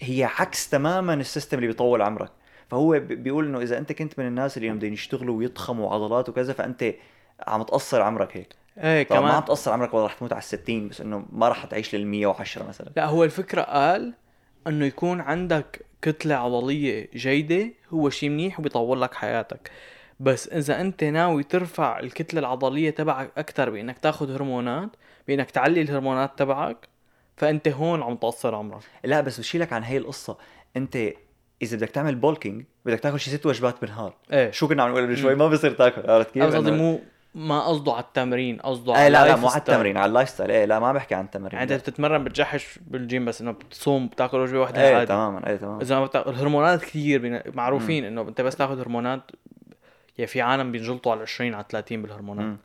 هي 0.00 0.24
عكس 0.24 0.70
تماما 0.70 1.14
السيستم 1.14 1.56
اللي 1.56 1.66
بيطول 1.66 2.02
عمرك. 2.02 2.30
فهو 2.70 3.00
بيقول 3.00 3.46
إنه 3.46 3.60
إذا 3.60 3.78
أنت 3.78 3.92
كنت 3.92 4.18
من 4.18 4.26
الناس 4.26 4.56
اللي 4.56 4.70
بدهم 4.70 4.92
يشتغلوا 4.92 5.38
ويضخموا 5.38 5.94
عضلات 5.94 6.28
وكذا 6.28 6.52
فأنت 6.52 6.94
عم 7.46 7.62
تقصر 7.62 8.02
عمرك 8.02 8.36
هيك. 8.36 8.48
إيه 8.78 9.02
طبعا 9.02 9.20
ما 9.20 9.26
عم 9.26 9.32
كمان 9.32 9.44
تقصر 9.44 9.72
عمرك 9.72 9.94
والله 9.94 10.06
رح 10.06 10.14
تموت 10.14 10.32
على 10.32 10.38
الستين 10.38 10.88
بس 10.88 11.00
إنه 11.00 11.26
ما 11.32 11.48
رح 11.48 11.64
تعيش 11.64 11.94
لل 11.94 12.06
110 12.06 12.68
مثلا. 12.68 12.90
لا 12.96 13.06
هو 13.06 13.24
الفكرة 13.24 13.62
قال 13.62 14.14
إنه 14.66 14.86
يكون 14.86 15.20
عندك 15.20 15.86
كتلة 16.02 16.34
عضلية 16.34 17.08
جيدة 17.14 17.70
هو 17.90 18.10
شيء 18.10 18.28
منيح 18.28 18.60
وبيطول 18.60 19.02
لك 19.02 19.14
حياتك. 19.14 19.70
بس 20.20 20.48
إذا 20.48 20.80
أنت 20.80 21.04
ناوي 21.04 21.42
ترفع 21.42 21.98
الكتلة 21.98 22.40
العضلية 22.40 22.90
تبعك 22.90 23.30
أكثر 23.36 23.70
بإنك 23.70 23.98
تاخذ 23.98 24.34
هرمونات 24.34 24.90
بإنك 25.28 25.50
تعلي 25.50 25.82
الهرمونات 25.82 26.38
تبعك 26.38 26.88
فانت 27.36 27.68
هون 27.68 28.02
عم 28.02 28.16
تقصر 28.16 28.54
عمرك 28.54 28.82
لا 29.04 29.20
بس 29.20 29.40
بشيلك 29.40 29.72
عن 29.72 29.82
هي 29.82 29.96
القصة 29.96 30.38
انت 30.76 30.98
إذا 31.62 31.76
بدك 31.76 31.90
تعمل 31.90 32.14
bulking 32.14 32.64
بدك 32.84 33.00
تاكل 33.00 33.20
شي 33.20 33.30
ست 33.30 33.46
وجبات 33.46 33.80
بالنهار 33.80 34.14
إيه 34.32 34.50
شو 34.50 34.68
كنا 34.68 34.82
عم 34.82 34.90
نقول 34.90 35.02
قبل 35.02 35.16
شوي. 35.16 35.34
ما 35.34 35.48
بصير 35.48 35.70
تاكل 35.70 36.10
عرفت 36.10 36.30
كيف؟ 36.30 36.42
قصدي 36.42 36.70
مو 36.70 37.00
ما 37.34 37.60
قصده 37.60 37.92
على 37.92 38.04
التمرين 38.04 38.60
قصده 38.60 39.02
إيه 39.02 39.08
لا 39.08 39.24
لا 39.26 39.36
مو 39.36 39.48
على. 39.48 39.58
التمرين 39.58 39.96
على 39.96 40.08
ال 40.08 40.28
lifestyle 40.28 40.50
إيه 40.50 40.64
لا 40.64 40.78
ما 40.78 40.92
بحكي 40.92 41.14
عن 41.14 41.24
التمرين 41.24 41.58
يعني 41.58 41.74
أنت. 41.74 41.82
بتتمرن 41.82 42.24
بتجحش 42.24 42.78
بالجيم 42.86 43.24
بس 43.24 43.40
إنه 43.40 43.50
بتصوم 43.50 44.06
بتاكل 44.06 44.36
وجبة 44.38 44.60
واحدة 44.60 44.88
إيه 44.88 44.94
عادي 44.94 45.06
تماما 45.06 45.46
إيه 45.46 45.56
تماما 45.56 45.82
إذا 45.82 45.98
ما 45.98 46.06
بتاخذ 46.06 46.28
الهرمونات 46.30 46.82
كثير 46.82 47.42
معروفين 47.54 48.04
إنه 48.04 48.22
أنت 48.22 48.40
بس 48.40 48.56
تاخذ 48.56 48.80
هرمونات 48.80 49.22
يعني 50.18 50.26
في 50.26 50.40
عالم 50.40 50.72
بينجلطوا 50.72 51.12
على 51.12 51.22
20 51.22 51.54
على 51.54 51.64
30 51.70 52.02
بالهرمونات. 52.02 52.56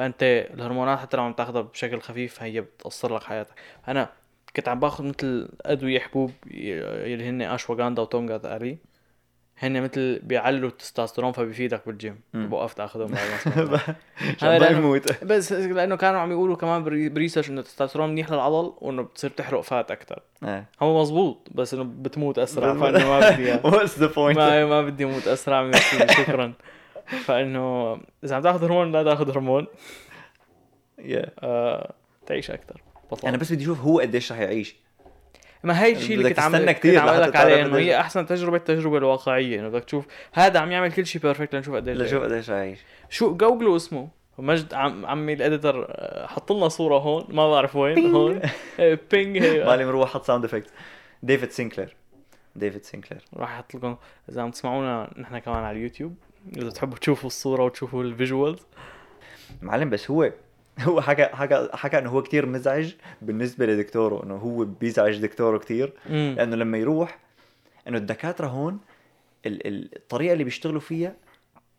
فأنت 0.00 0.22
الهرمونات 0.54 0.98
حتى 0.98 1.16
لو 1.16 1.22
عم 1.22 1.32
تاخذها 1.32 1.60
بشكل 1.60 2.00
خفيف 2.00 2.42
هي 2.42 2.60
بتقصر 2.60 3.14
لك 3.16 3.22
حياتك. 3.22 3.54
أنا 3.88 4.08
كنت 4.56 4.68
عم 4.68 4.80
باخذ 4.80 5.04
مثل 5.04 5.48
أدوية 5.62 5.98
حبوب 6.00 6.30
اللي 6.50 7.28
هن 7.28 7.42
ashwagandha 7.42 8.02
و 8.02 8.06
tongkat 8.06 8.36
ali 8.38 8.78
هن 9.58 9.82
مثل 9.82 10.18
بيعلوا 10.22 10.68
التستوستيرون 10.68 11.32
فبيفيدك 11.32 11.82
بالجيم. 11.86 12.20
مم. 12.34 12.52
وقفت 12.52 12.80
أخذهم. 12.80 13.14
هذا 14.42 14.58
لأنه- 14.68 14.70
يموت. 14.72 15.24
بس 15.24 15.52
لأنه 15.52 15.96
كانوا 15.96 16.20
عم 16.20 16.30
يقولوا 16.30 16.56
كمان 16.56 16.84
بري- 16.84 17.08
بريسيرش 17.08 17.50
إنه 17.50 17.60
التستوستيرون 17.60 18.08
منيح 18.10 18.30
للعضل 18.30 18.72
وإنه 18.80 19.02
بتصير 19.02 19.30
تحرق 19.30 19.60
fat 19.60 19.90
أكثر 19.90 20.22
إيه 20.44 20.64
هو 20.82 21.00
مزبوط 21.02 21.48
بس 21.54 21.74
إنه 21.74 21.84
بتموت 21.84 22.38
أسرع. 22.38 22.74
فانه 22.74 23.08
ما 23.08 23.20
بدي 23.30 23.46
إياه. 23.46 23.60
what's 23.66 23.98
the 23.98 24.06
point 24.06 24.38
ما 24.38 24.64
ما 24.66 24.82
بدي 24.82 25.04
أموت 25.04 25.28
أسرع 25.28 25.62
من 25.62 25.72
شكرا. 26.18 26.52
فإنه 27.24 27.98
إذا 28.24 28.36
عم 28.36 28.42
تاخذ 28.42 28.64
هرمون 28.64 28.92
لا 28.92 29.02
تاخذ 29.02 29.30
هرمون. 29.30 29.66
آه 31.00 31.92
تعيش 32.26 32.50
أكثر. 32.50 32.82
بطل. 33.10 33.28
أنا 33.28 33.36
بس 33.36 33.52
بدي 33.52 33.64
أشوف 33.64 33.80
هو 33.80 34.00
قديش 34.00 34.32
رح 34.32 34.38
يعيش. 34.38 34.76
ما 35.64 35.84
هي 35.84 35.92
الشيء 35.92 36.16
اللي 36.16 36.28
كنت 36.28 36.38
عم 36.38 36.72
كنت 36.72 36.86
عم 36.86 37.20
لك 37.20 37.36
عليه 37.36 37.62
إنه. 37.62 37.76
هي 37.78 38.00
أحسن 38.00 38.26
تجربة 38.26 38.56
التجربة 38.56 38.98
الواقعية. 38.98 39.60
إنه 39.60 39.68
بدك 39.68 39.84
تشوف 39.84 40.06
هذا 40.32 40.60
عم 40.60 40.72
يعمل 40.72 40.92
كل 40.92 41.06
شيء 41.06 41.22
perfect 41.22 41.54
لنشوف 41.54 41.74
قديش 41.74 41.96
لشوف 41.96 42.22
قديش 42.22 42.50
رح 42.50 42.56
يعيش. 42.56 42.78
شو 43.10 43.36
googleوا 43.36 43.76
اسمه. 43.76 44.08
مجد 44.38 44.74
عم 44.74 45.06
عمي 45.06 45.32
ال 45.32 45.40
editor 45.40 45.86
آه، 45.88 46.26
حط 46.26 46.52
لنا 46.52 46.68
صورة 46.68 46.98
هون. 46.98 47.24
ما 47.28 47.50
بعرف 47.50 47.76
وين 47.76 48.14
هون. 48.14 48.40
إيه، 48.78 49.00
بينج 49.10 49.38
مالي 49.38 49.84
مروح 49.84 50.10
حط 50.10 50.24
sound 50.24 50.44
effect 50.44 50.70
ديفيد 51.22 51.50
سينكلير. 51.50 51.96
ديفيد 52.56 52.84
سينكلير. 52.84 53.24
راح 53.36 53.50
أحط 53.50 53.74
لكم 53.74 53.96
إذا 54.28 54.42
عم 54.42 54.50
تسمعونا 54.50 55.14
نحن 55.18 55.38
كمان 55.38 55.64
على 55.64 55.76
اليوتيوب. 55.76 56.14
إذا 56.56 56.68
بتحبوا 56.68 56.98
تشوفوا 56.98 57.26
الصورة 57.26 57.64
وتشوفوا 57.64 58.02
ال 58.02 58.09
visuals. 58.09 58.66
معلم 59.62 59.90
بس 59.90 60.10
هو 60.10 60.32
هو 60.80 61.00
حكى 61.00 61.24
حكى 61.24 61.68
حكى 61.72 61.98
إنه 61.98 62.10
هو 62.10 62.22
كتير 62.22 62.46
مزعج 62.46 62.92
بالنسبة 63.22 63.66
لدكتوره 63.66 64.24
إنه 64.24 64.36
هو 64.36 64.64
بيزعج 64.64 65.18
دكتوره 65.18 65.58
كتير. 65.58 65.92
مم. 66.10 66.34
لأنه 66.36 66.56
لما 66.56 66.78
يروح 66.78 67.18
إنه 67.88 67.98
الدكاترة 67.98 68.46
هون 68.46 68.78
ال- 69.46 69.66
ال- 69.66 69.96
الطريقة 69.96 70.32
اللي 70.32 70.44
بيشتغلوا 70.44 70.80
فيها 70.80 71.14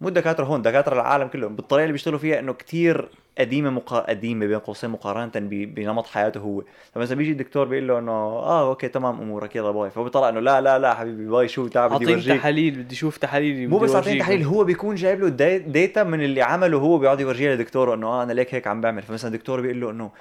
مو 0.02 0.08
الدكاتره 0.08 0.45
هون 0.45 0.62
دكاترة 0.62 0.93
العالم 0.93 1.28
كلهم. 1.28 1.56
بالطريقة 1.56 1.84
اللي 1.84 1.91
بيشتغلوا 1.91 2.20
فيها 2.20 2.39
إنه 2.39 2.54
كتير 2.54 3.10
قديمة 3.38 3.70
مقا... 3.70 3.99
قديمة 3.99 4.45
بين 4.45 4.60
قوسين 4.60 4.89
مقارنة 4.89 5.32
ب... 5.36 5.49
بنمط 5.76 6.06
حياته 6.08 6.39
هو. 6.39 6.64
فمثلا 6.95 7.18
بيجي 7.18 7.32
الدكتور 7.32 7.68
بيقول 7.68 7.88
له 7.88 7.99
إنه 7.99 8.12
آه 8.12 8.70
okay 8.70 8.88
تمام 8.88 9.22
أمورك 9.22 9.56
يلا 9.56 9.72
bye. 9.72 9.89
فهو 9.89 10.04
بيطلع 10.04 10.30
إنه 10.30 10.39
لا 10.39 10.62
لا 10.62 10.80
لا 10.80 10.93
حبيبي 10.93 11.26
bye 11.28 11.47
شو 11.47 11.68
تعال 11.68 11.89
بدي 11.89 12.14
اعطيني 12.14 12.38
تحاليل 12.38 12.76
بدي 12.84 12.95
أشوف 12.95 13.18
تحاليل 13.18 13.70
مو 13.70 13.78
بس 13.78 13.95
أعطيني. 13.95 14.20
تحليل 14.20 14.43
هو 14.43 14.64
بيكون 14.64 14.95
جايب 14.95 15.20
له 15.22 15.30
داي- 15.30 15.60
data 15.60 16.04
من 16.04 16.22
اللي 16.22 16.41
عمله 16.41 16.78
هو 16.78 16.97
بيقعد 16.97 17.20
يورجيها 17.20 17.56
لدكتوره 17.56 17.93
إنه 17.95 18.08
آه 18.08 18.24
أنا 18.24 18.34
ليك 18.34 18.56
هيك 18.56 18.68
عم 18.68 18.82
بعمل. 18.82 19.02
فمثلا 19.02 19.34
الدكتور 19.34 19.62
بيقول 19.62 19.82
له 19.82 19.89
إنه 19.91 20.12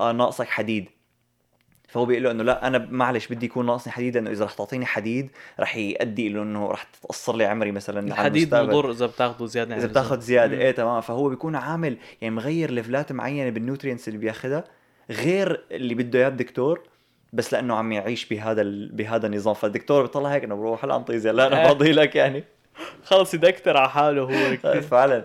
آه 0.00 0.12
ناقصك 0.12 0.46
حديد. 0.48 0.88
فهو 1.88 2.04
بيقول 2.04 2.24
له 2.24 2.30
إنه 2.30 2.42
لا 2.42 2.66
أنا 2.66 2.78
معلش 2.90 3.26
بدي 3.26 3.46
يكون 3.46 3.66
ناقصني 3.66 3.92
حديد 3.92 4.14
لأنه 4.14 4.30
إذا 4.30 4.44
رح 4.44 4.52
تعطيني 4.52 4.86
حديد 4.86 5.30
رح 5.60 5.76
يؤدي 5.76 6.28
له 6.28 6.42
إنه 6.42 6.70
رح 6.70 6.82
تقصر 6.82 7.36
لي 7.36 7.44
عمري 7.44 7.72
مثلا 7.72 8.00
الحديد. 8.08 8.54
مضر 8.54 8.90
إذا 8.90 9.06
بتاخده 9.06 9.46
زيادة 9.46 9.68
إذا 9.76 9.86
اللزوم. 9.86 9.90
بتاخذ 9.90 10.20
زيادة 10.20 10.56
مم. 10.56 10.60
إيه 10.60 10.70
تمام 10.70 11.00
فهو 11.00 11.28
بيكون 11.28 11.56
عامل 11.56 11.96
يعني 12.20 12.34
مغير 12.34 12.70
levelات 12.70 13.12
معينة 13.12 13.50
بال 13.50 13.61
nutrients 13.61 14.08
اللي 14.08 14.18
بياخذها 14.18 14.64
غير 15.10 15.64
اللي 15.70 15.94
بده 15.94 16.18
إياه 16.18 16.28
الدكتور 16.28 16.82
بس 17.32 17.52
لأنه 17.52 17.74
عم 17.74 17.92
يعيش 17.92 18.28
بهذا 18.28 18.62
ال... 18.62 18.92
بهذا 18.92 19.26
النظام 19.26 19.54
فالدكتور 19.54 20.02
بيطلع 20.02 20.28
هيك 20.30 20.44
إنه 20.44 20.54
بروح 20.54 20.84
هلا 20.84 20.96
ان 20.96 21.03
طيزي 21.03 21.32
لا 21.32 21.46
أنا 21.46 21.58
إيه. 21.62 21.66
فاضي 21.68 21.92
لك 21.92 22.16
يعني 22.16 22.44
خلص 23.04 23.34
يدكتر 23.34 23.76
على 23.76 23.90
حاله 23.90 24.22
هو 24.22 24.56
كتير. 24.56 24.80
فعلا 24.92 25.24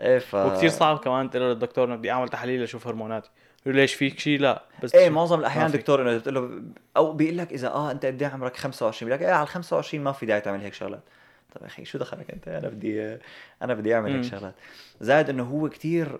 إيه 0.00 0.18
ف 0.18 0.34
وكثير 0.34 0.68
صعب 0.68 0.98
كمان 0.98 1.30
تقول 1.30 1.42
للدكتور 1.44 1.84
إنه 1.84 1.96
بدي 1.96 2.10
أعمل 2.10 2.28
تحاليل 2.28 2.62
أشوف 2.62 2.86
هرموناتي 2.86 3.30
ليش 3.76 3.94
فيك 3.94 4.18
شيء 4.18 4.40
لا 4.40 4.64
بس 4.82 4.94
إيه 4.94 5.10
معظم 5.10 5.40
الأحيان. 5.40 5.70
دكتور 5.70 6.02
إنه 6.02 6.18
بتقول 6.18 6.34
له 6.34 6.62
أو 6.96 7.12
بيقول 7.12 7.38
لك 7.38 7.52
إذا 7.52 7.68
آه 7.68 7.90
أنت 7.90 8.06
قد 8.06 8.22
إيه 8.22 8.28
عمرك 8.30 8.56
25 8.56 9.08
بيقول 9.08 9.22
لك 9.22 9.28
إيه 9.28 9.34
على 9.34 9.42
ال 9.42 9.48
25 9.48 10.04
ما 10.04 10.12
في 10.12 10.26
داعي 10.26 10.40
تعمل 10.40 10.60
هيك 10.60 10.74
شغلات 10.74 11.02
طيب 11.54 11.62
يا 11.62 11.66
أخي 11.68 11.84
شو 11.84 11.98
دخلك 11.98 12.30
أنت 12.30 12.48
أنا 12.48 12.68
بدي 12.68 13.18
أنا 13.62 13.74
بدي 13.74 13.94
أعمل 13.94 14.12
هيك. 14.14 14.24
شغلات 14.24 14.54
زائد 15.00 15.28
إنه 15.30 15.42
هو 15.44 15.68
كتير 15.68 16.18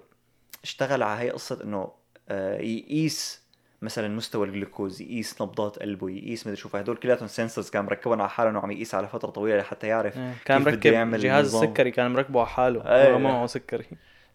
اشتغل 0.65 1.03
على 1.03 1.21
هي 1.21 1.31
قصة 1.31 1.59
إنه 1.65 1.93
آه، 2.29 2.59
يقيس 2.61 3.43
مثلا 3.83 4.09
مستوى 4.09 4.47
الجلوكوز 4.47 5.03
يقيس 5.03 5.43
نبضات 5.43 5.79
قلبه 5.79 6.11
يقيس 6.11 6.47
مدري 6.47 6.57
شو 6.57 6.69
فهدول 6.69 6.97
كلياتهم 6.97 7.29
sensors 7.29 7.71
كان 7.71 7.85
مركبهم 7.85 8.21
على 8.21 8.31
حاله 8.31 8.51
انه 8.51 8.61
عم 8.61 8.71
يقيس 8.71 8.95
على 8.95 9.09
فترة 9.09 9.31
طويلة 9.31 9.59
لحتى 9.59 9.87
يعرف 9.87 10.17
إيه. 10.19 10.35
كان 10.45 10.63
مركب 10.63 11.15
جهاز. 11.21 11.55
السكري 11.55 11.91
كان 11.91 12.11
مركبه 12.13 12.41
على 12.41 12.49
حاله 12.49 12.81
إيه. 12.97 13.13
هو 13.15 13.19
ما 13.19 13.33
معه 13.33 13.47
سكري 13.47 13.85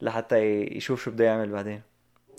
لحتى 0.02 0.38
يشوف 0.62 1.04
شو 1.04 1.12
بده 1.12 1.26
يعمل 1.26 1.50
بعدين 1.50 1.82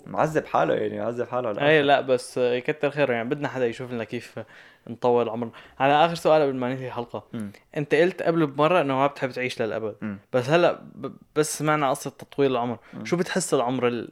معذب 0.07 0.45
حاله 0.45 0.73
يعني 0.73 0.99
معذب 0.99 1.27
حاله 1.27 1.49
على 1.49 1.67
اي. 1.69 1.81
لا 1.81 2.01
بس 2.01 2.37
يكتر 2.37 2.89
خيره 2.91 3.13
يعني. 3.13 3.29
بدنا 3.29 3.47
حدا 3.47 3.67
يشوف 3.67 3.91
لنا 3.91 4.03
كيف 4.03 4.39
نطول 4.87 5.29
عمرنا. 5.29 5.51
على 5.79 6.05
آخر 6.05 6.15
سؤال 6.15 6.41
قبل 6.41 6.55
ما 6.55 6.69
ننهي 6.73 6.87
الحلقة. 6.87 7.27
مم. 7.33 7.51
أنت 7.77 7.95
قلت 7.95 8.21
قبل 8.21 8.47
بمرة 8.47 8.81
إنه 8.81 8.95
ما 8.95 9.07
بتحب 9.07 9.31
تعيش 9.31 9.61
للأبد. 9.61 9.95
مم. 10.01 10.17
بس 10.33 10.49
هلأ 10.49 10.81
بس 11.35 11.57
سمعنا 11.59 11.89
قصة 11.89 12.09
تطويل 12.09 12.51
العمر. 12.51 12.77
مم. 12.93 13.05
شو 13.05 13.17
بتحس 13.17 13.53
العمر 13.53 13.87
ال- 13.87 14.09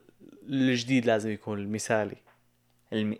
الجديد 0.49 1.05
لازم 1.05 1.29
يكون؟ 1.29 1.59
المثالي. 1.59 2.17
الم... 2.93 3.17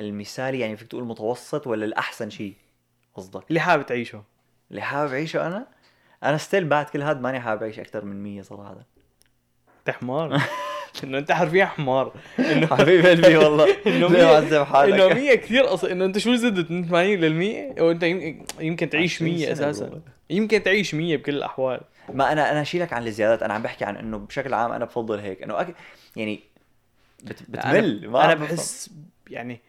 المثالي 0.00 0.60
يعني 0.60 0.76
فيك 0.76 0.88
تقول 0.88 1.04
متوسط 1.04 1.66
ولا 1.66 1.84
الأحسن 1.84 2.30
شيء 2.30 2.54
قصدك. 3.14 3.42
اللي 3.48 3.60
حابب 3.60 3.86
تعيشه. 3.86 4.22
اللي 4.70 4.82
حابب 4.82 5.12
أعيشه 5.12 5.46
أنا؟ 5.46 5.66
أنا 6.24 6.36
ستيل 6.36 6.64
بعد 6.68 6.86
كل 6.86 7.02
هذا 7.02 7.18
ماني 7.20 7.40
حابب 7.40 7.62
أعيش 7.62 7.78
أكثر 7.78 8.04
من 8.04 8.22
100 8.22 8.42
صراحة. 8.42 8.76
انت 9.78 9.90
حمار 9.90 10.40
إنه 11.04 11.18
أنت 11.18 11.32
حرفيا 11.32 11.64
حمار. 11.64 12.12
إنه 12.38 12.66
حبيب 12.76 13.06
قلبي 13.06 13.36
والله. 13.36 13.76
إنه 13.86 14.08
ليه 14.08 14.24
معذب 14.24 14.62
حالك. 14.62 14.92
إنه 14.94 15.08
100 15.14 15.34
كثير 15.34 15.62
قص 15.64 15.84
إنه 15.84 16.04
أنت 16.04 16.18
شو 16.18 16.34
زدت؟ 16.34 16.70
من 16.70 16.84
80 16.88 17.18
لل 17.18 17.34
100 17.34 17.82
وانت 17.82 18.02
يم- 18.02 18.44
يمكن 18.60 18.90
تعيش 18.90 19.14
20 19.14 19.30
100 19.34 19.54
سنة 19.54 19.70
أساسا. 19.70 20.00
يمكن 20.30 20.62
تعيش 20.62 20.94
100 20.94 21.16
بكل 21.16 21.34
الأحوال. 21.34 21.80
ما 22.14 22.32
أنا 22.32 22.52
أنا 22.52 22.60
أشيلك 22.62 22.92
عن 22.92 23.06
الزيادات. 23.06 23.42
أنا 23.42 23.54
عم 23.54 23.62
بحكي 23.62 23.84
عن 23.84 23.96
إنه 23.96 24.18
بشكل 24.18 24.54
عام 24.54 24.72
أنا 24.72 24.84
بفضل 24.84 25.18
هيك. 25.18 25.42
إنه 25.42 25.60
أك... 25.60 25.74
يعني 26.16 26.40
بت... 27.22 27.42
بتمل. 27.48 27.98
أنا, 28.04 28.08
ما 28.08 28.34
بفهم. 28.34 28.46
بحس 28.46 28.90
يعني 29.30 29.60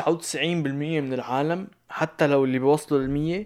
99% 0.00 0.36
من 0.36 1.12
العالم 1.12 1.66
حتى 1.88 2.26
لو 2.26 2.44
اللي 2.44 2.58
بيوصلوا 2.58 3.00
لل 3.00 3.10
100 3.10 3.44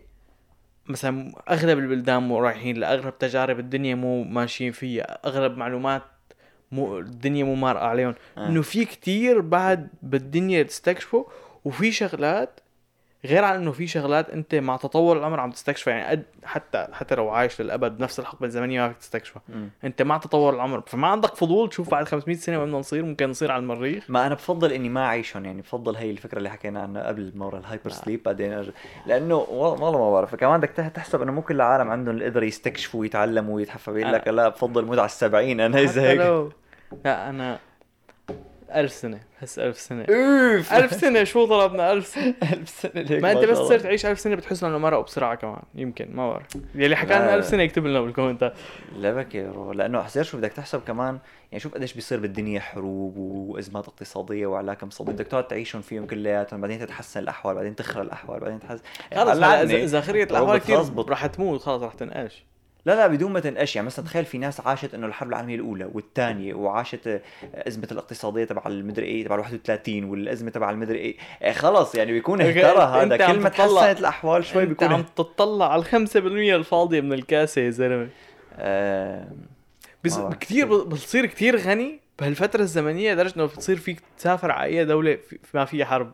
مثلا 0.86 1.32
أغلب 1.50 1.78
البلدان 1.78 2.22
مو 2.22 2.38
رايحين 2.38 2.76
لاغلب 2.76 3.18
تجارب 3.18 3.59
الدنيا 3.59 3.94
مو 3.94 4.22
ماشيين 4.24 4.72
فيها. 4.72 5.18
اغلب 5.26 5.57
معلومات 5.57 6.03
مو 6.72 6.98
الدنيا 6.98 7.44
مو 7.44 7.54
مارقة 7.54 7.86
عليهم. 7.86 8.14
آه. 8.38 8.46
إنه 8.48 8.62
في 8.62 8.84
كتير 8.84 9.40
بعد 9.40 9.88
بالدنيا 10.02 10.62
تستكشفه 10.62 11.26
وفي 11.64 11.92
شغلات 11.92 12.60
غير 13.24 13.44
عن 13.44 13.54
إنه 13.54 13.72
في 13.72 13.86
شغلات 13.86 14.30
أنت 14.30 14.54
مع 14.54 14.76
تطور 14.76 15.18
العمر 15.18 15.40
عم 15.40 15.50
تستكشفها 15.50 15.94
يعني 15.94 16.10
قد 16.10 16.22
حتى 16.44 16.86
حتى 16.92 17.14
لو 17.14 17.30
عايش 17.30 17.60
للأبد 17.60 17.98
بنفس 17.98 18.20
الحقبة 18.20 18.46
الزمنيه 18.46 18.80
ما 18.80 18.88
فيك 18.88 18.96
تستكشفها. 18.96 19.42
أنت 19.84 20.02
مع 20.02 20.18
تطور 20.18 20.54
العمر. 20.54 20.82
فما 20.86 21.08
عندك 21.08 21.34
فضول 21.34 21.68
تشوف 21.68 21.90
بعد 21.90 22.08
500 22.08 22.36
سنة 22.36 22.58
وين 22.58 22.66
بدنا 22.66 22.78
نصير. 22.78 23.04
ممكن 23.04 23.30
نصير 23.30 23.52
على 23.52 23.60
المريخ. 23.60 24.04
ما 24.08 24.26
أنا 24.26 24.34
بفضل 24.34 24.72
إني 24.72 24.88
ما 24.88 25.04
أعيشهم. 25.04 25.44
يعني 25.44 25.62
بفضل 25.62 25.96
هي 25.96 26.10
الفكرة 26.10 26.38
اللي 26.38 26.50
حكينا 26.50 26.82
عنها 26.82 27.06
قبل 27.06 27.32
مورا 27.34 27.58
ال 27.58 27.64
hyper 27.64 27.90
sleep 27.90 28.22
بعدين 28.22 28.52
أرجع. 28.52 28.70
لأنه 29.06 29.36
والله 29.36 29.98
ما 29.98 30.10
بعرف. 30.12 30.34
كمان 30.34 30.60
بدك 30.60 30.70
تح- 30.70 30.88
تحسب 30.88 31.22
إنه 31.22 31.32
مو 31.32 31.42
كل 31.42 31.54
العالم 31.54 31.90
عندهم 31.90 32.16
القدره 32.16 32.44
يستكشفوا 32.44 33.00
ويتعلموا 33.00 33.56
ويتحفوا 33.56 33.92
بيقول 33.94 34.12
لك 34.12 34.28
لا 34.28 34.48
بفضل 34.48 34.84
موت 34.84 34.98
على 34.98 35.06
السبعين. 35.06 35.60
أنا 35.60 35.78
اذا 35.80 36.02
هيك. 36.02 36.52
لا 37.05 37.30
أنا 37.30 37.59
ألف 38.74 38.93
سنة 38.93 39.20
بحس 39.38 39.59
ألف 39.59 39.78
سنة. 39.78 40.03
أوف. 40.03 40.72
ألف 40.72 40.93
سنة 40.93 41.24
شو 41.24 41.47
طلبنا 41.47 41.93
ألف 41.93 42.07
سنة. 42.07 42.34
ألف 42.53 42.68
سنة 42.68 43.03
ليك 43.03 43.22
ما 43.22 43.32
أنت 43.32 43.45
بس. 43.45 43.59
تصير 43.59 43.78
تعيش 43.78 44.07
ألف 44.07 44.20
سنة 44.20 44.34
بتحس 44.34 44.64
إنه 44.64 44.78
مرقوا 44.78 45.03
بسرعة 45.03 45.34
كمان 45.34 45.62
يمكن 45.74 46.09
ما 46.12 46.30
بعرف. 46.30 46.47
يلي 46.74 46.97
حكى 46.97 47.14
لنا. 47.14 47.34
ألف 47.34 47.47
سنة 47.47 47.62
يكتب 47.62 47.86
لنا 47.86 48.01
بالكومنتات 48.01 48.55
لا 48.97 49.12
بكي 49.12 49.47
برو 49.47 49.72
لأنه 49.72 50.03
حزير 50.03 50.22
شو 50.22 50.38
بدك 50.38 50.53
تحسب 50.53 50.80
كمان 50.86 51.18
يعني 51.53 51.61
شوف 51.61 51.74
قديش 51.74 51.95
بيصير 51.95 52.20
بالدنيا 52.20 52.61
حروب 52.61 53.16
وازمات 53.16 53.88
اقتصادية 53.88 54.47
وعلاقه 54.47 54.84
اقتصاديه 54.84 55.12
بدك 55.12 55.26
تقعد 55.26 55.49
تعيشهم 55.49 55.82
فيهم 55.82 56.07
كلياتهم 56.07 56.61
بعدين 56.61 56.78
تتحسن 56.78 57.20
الأحوال 57.20 57.55
بعدين 57.55 57.76
تخرى 57.76 58.03
الأحوال 58.03 58.40
بعدين 58.40 58.61
تحسن 58.61 58.82
خلص. 59.14 59.43
إذا 59.70 60.01
خريت 60.01 60.30
الأحوال 60.30 60.59
كثير. 60.59 61.09
رح 61.09 61.26
تموت 61.26 61.61
خلص 61.62 61.82
رح 61.82 61.95
تنقاش 61.95 62.45
لا 62.86 62.92
لا 62.96 63.06
بدون 63.06 63.32
ما 63.32 63.40
تنقش. 63.40 63.76
يعني 63.76 63.86
مثلا 63.86 64.04
تخيل 64.04 64.24
في 64.24 64.38
ناس 64.38 64.60
عاشت 64.60 64.94
إنه 64.94 65.06
الحرب 65.06 65.28
العالمية 65.28 65.54
الأولى 65.54 65.88
والثانية 65.92 66.54
وعاشت 66.54 67.20
أزمة 67.54 67.88
الاقتصادية 67.92 68.44
تبع 68.44 68.62
المدري 68.66 69.06
إيه 69.06 69.24
تبع 69.24 69.34
ال 69.34 69.40
31 69.40 70.04
والأزمة 70.04 70.50
تبع 70.50 70.70
المدري 70.70 70.98
إيه. 70.98 71.16
إيه 71.42 71.52
خلص 71.52 71.94
يعني 71.94 72.12
بيكون 72.12 72.40
اهترى 72.40 72.82
هذا. 72.82 73.24
عم 73.24 73.32
كل 73.32 73.40
ما 73.40 73.48
تحسنت 73.48 74.00
الأحوال 74.00 74.44
شوي 74.44 74.66
بيكون 74.66 74.88
عم 74.88 75.00
اهت- 75.00 75.16
تطلع 75.16 75.72
على 75.72 75.80
الخمسة 75.80 76.20
بالمية 76.20 76.56
الفاضية 76.56 77.00
من 77.00 77.12
الكاسة 77.12 77.62
يا 77.62 77.70
زلمة. 77.70 78.08
آه، 78.56 79.28
بس. 80.04 80.18
كثير 80.40 80.82
بتصير 80.84 81.26
كثير 81.26 81.56
غني 81.56 82.00
بهالفترة 82.18 82.60
الزمنية 82.60 83.12
لدرجة 83.14 83.32
إنه 83.36 83.46
بتصير 83.46 83.76
فيك 83.76 84.00
تسافر 84.18 84.50
على 84.50 84.64
أي 84.64 84.84
دولة 84.84 85.18
في 85.26 85.38
ما 85.54 85.64
فيها 85.64 85.84
حرب. 85.84 86.12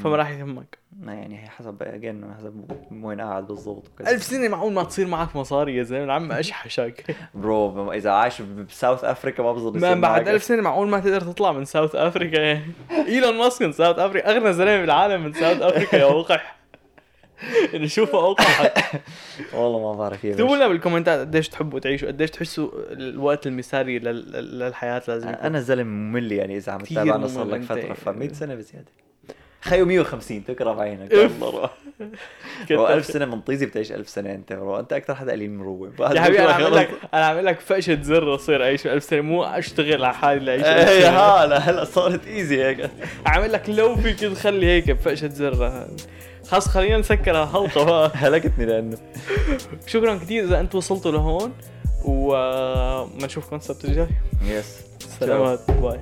فما 0.00 0.16
راح 0.16 0.30
يهمك. 0.30 0.78
ما 1.00 1.14
يعني 1.14 1.42
هي 1.42 1.48
حسب 1.48 1.82
اجين 1.82 2.34
حسب 2.38 2.64
وين 3.02 3.20
قاعد 3.20 3.46
بالضبط 3.46 3.88
وكذا. 3.94 4.10
ألف 4.10 4.22
سنة 4.22 4.48
معقول 4.48 4.72
ما 4.72 4.82
تصير 4.84 5.06
معك 5.06 5.36
مصاري 5.36 5.76
يا 5.76 5.82
زلمة؟ 5.82 6.12
عم 6.12 6.32
أشحشك. 6.32 7.16
bro 7.34 7.92
إذا 7.92 8.10
عايش 8.10 8.42
ب 8.42 8.52
South 8.52 9.04
Africa 9.04 9.42
ما 9.42 9.52
بظن 9.52 9.80
ما 9.80 9.94
بعد 9.94 10.28
ألف 10.28 10.42
سنة 10.44 10.62
معقول 10.62 10.88
ما 10.88 11.00
تقدر 11.00 11.20
تطلع 11.20 11.52
من 11.52 11.64
South 11.64 11.94
Africa. 11.94 12.36
يعني 12.36 12.62
إيلون 13.08 13.36
ماسك 13.38 13.62
من 13.62 13.72
South 13.72 13.98
Africa. 13.98 14.30
أغنى 14.36 14.52
زلمة 14.52 14.80
بالعالم 14.80 15.24
من 15.24 15.32
South 15.32 15.62
Africa 15.62 15.96
يا 15.96 16.04
وقح. 16.04 16.56
نشوفه 17.74 18.18
أوقح 18.18 18.72
والله 19.54 19.78
ما 19.92 19.98
بعرف 19.98 20.24
يا 20.24 20.32
اكتبوا. 20.32 20.56
لنا 20.56 20.68
بال 20.68 20.78
commentات 20.78 21.20
قديش 21.20 21.48
تحبوا 21.48 21.78
تعيشوا 21.80 22.08
قديش 22.08 22.30
تحسوا 22.30 22.68
الوقت 22.92 23.46
المثالي 23.46 23.98
لل- 23.98 24.32
لل- 24.32 24.58
للحياة 24.58 25.02
لازم 25.08 25.28
يكون. 25.28 25.40
أنا 25.44 25.60
زلمة 25.60 25.90
ممل 25.90 26.32
يعني 26.32 26.56
إذا 26.56 26.72
عم 26.72 26.80
تتابعنا 26.80 27.26
صار 27.26 27.44
لك 27.46 27.62
فترة 27.62 27.78
يعني. 27.78 27.94
ف 27.94 28.08
100 28.08 28.28
سنة 28.32 28.54
بزيادة. 28.54 28.86
خيو 29.66 29.86
150 29.86 30.44
تكرم 30.44 30.80
عينك. 30.80 31.12
إف. 31.12 31.42
والله 31.42 31.60
روح. 31.60 31.70
كتر 32.66 32.76
bro 32.76 32.86
1000 32.86 33.06
خير. 33.06 33.14
سنة 33.14 33.24
من 33.24 33.40
طيزي 33.40 33.66
بتعيش 33.66 33.92
1000 33.92 34.08
سنة 34.08 34.34
أنت 34.34 34.52
bro 34.52 34.78
أنت 34.80 34.92
أكثر 34.92 35.14
حدا 35.14 35.32
قليل 35.32 35.50
مروه 35.50 35.92
يا 36.00 36.20
حبيبي 36.20 36.42
أنا 36.42 36.52
عامل 36.52 36.74
لك 36.74 36.90
أنا 37.14 37.26
عامل 37.26 37.44
لك 37.44 37.60
فقشه 37.60 38.02
زر 38.02 38.34
اصير 38.34 38.62
أعيش 38.62 38.86
1000 38.86 39.04
سنة. 39.04 39.20
مو 39.20 39.44
أشتغل 39.44 40.04
على 40.04 40.14
حالي 40.14 40.44
لاعيش 40.44 40.62
1000 40.62 40.88
إيه 40.88 41.02
سنة. 41.02 41.18
هلا 41.18 41.58
هلا 41.58 41.84
صارت 41.84 42.26
easy 42.26 42.64
هيك. 42.64 42.90
عامل 43.26 43.52
لك 43.52 43.68
لو 43.70 43.96
فيك 43.96 44.20
تخلي 44.20 44.66
هيك 44.66 44.90
بفقشه 44.90 45.28
زر. 45.28 45.86
خلص 46.48 46.68
خلينا 46.68 46.98
نسكر 46.98 47.36
هالحلقه 47.36 47.84
بقى 47.84 48.10
هلكتني 48.22 48.66
لأنه. 48.66 48.98
شكرا 49.86 50.14
كثير 50.14 50.44
إذا 50.44 50.60
أنتم 50.60 50.78
وصلتوا 50.78 51.12
لهون 51.12 51.52
وما 52.04 53.08
نشوفكم 53.22 53.56
السبت 53.56 53.84
الجاي. 53.84 54.08
yes 54.44 54.80
سلامات. 55.20 55.70
باي 55.70 56.00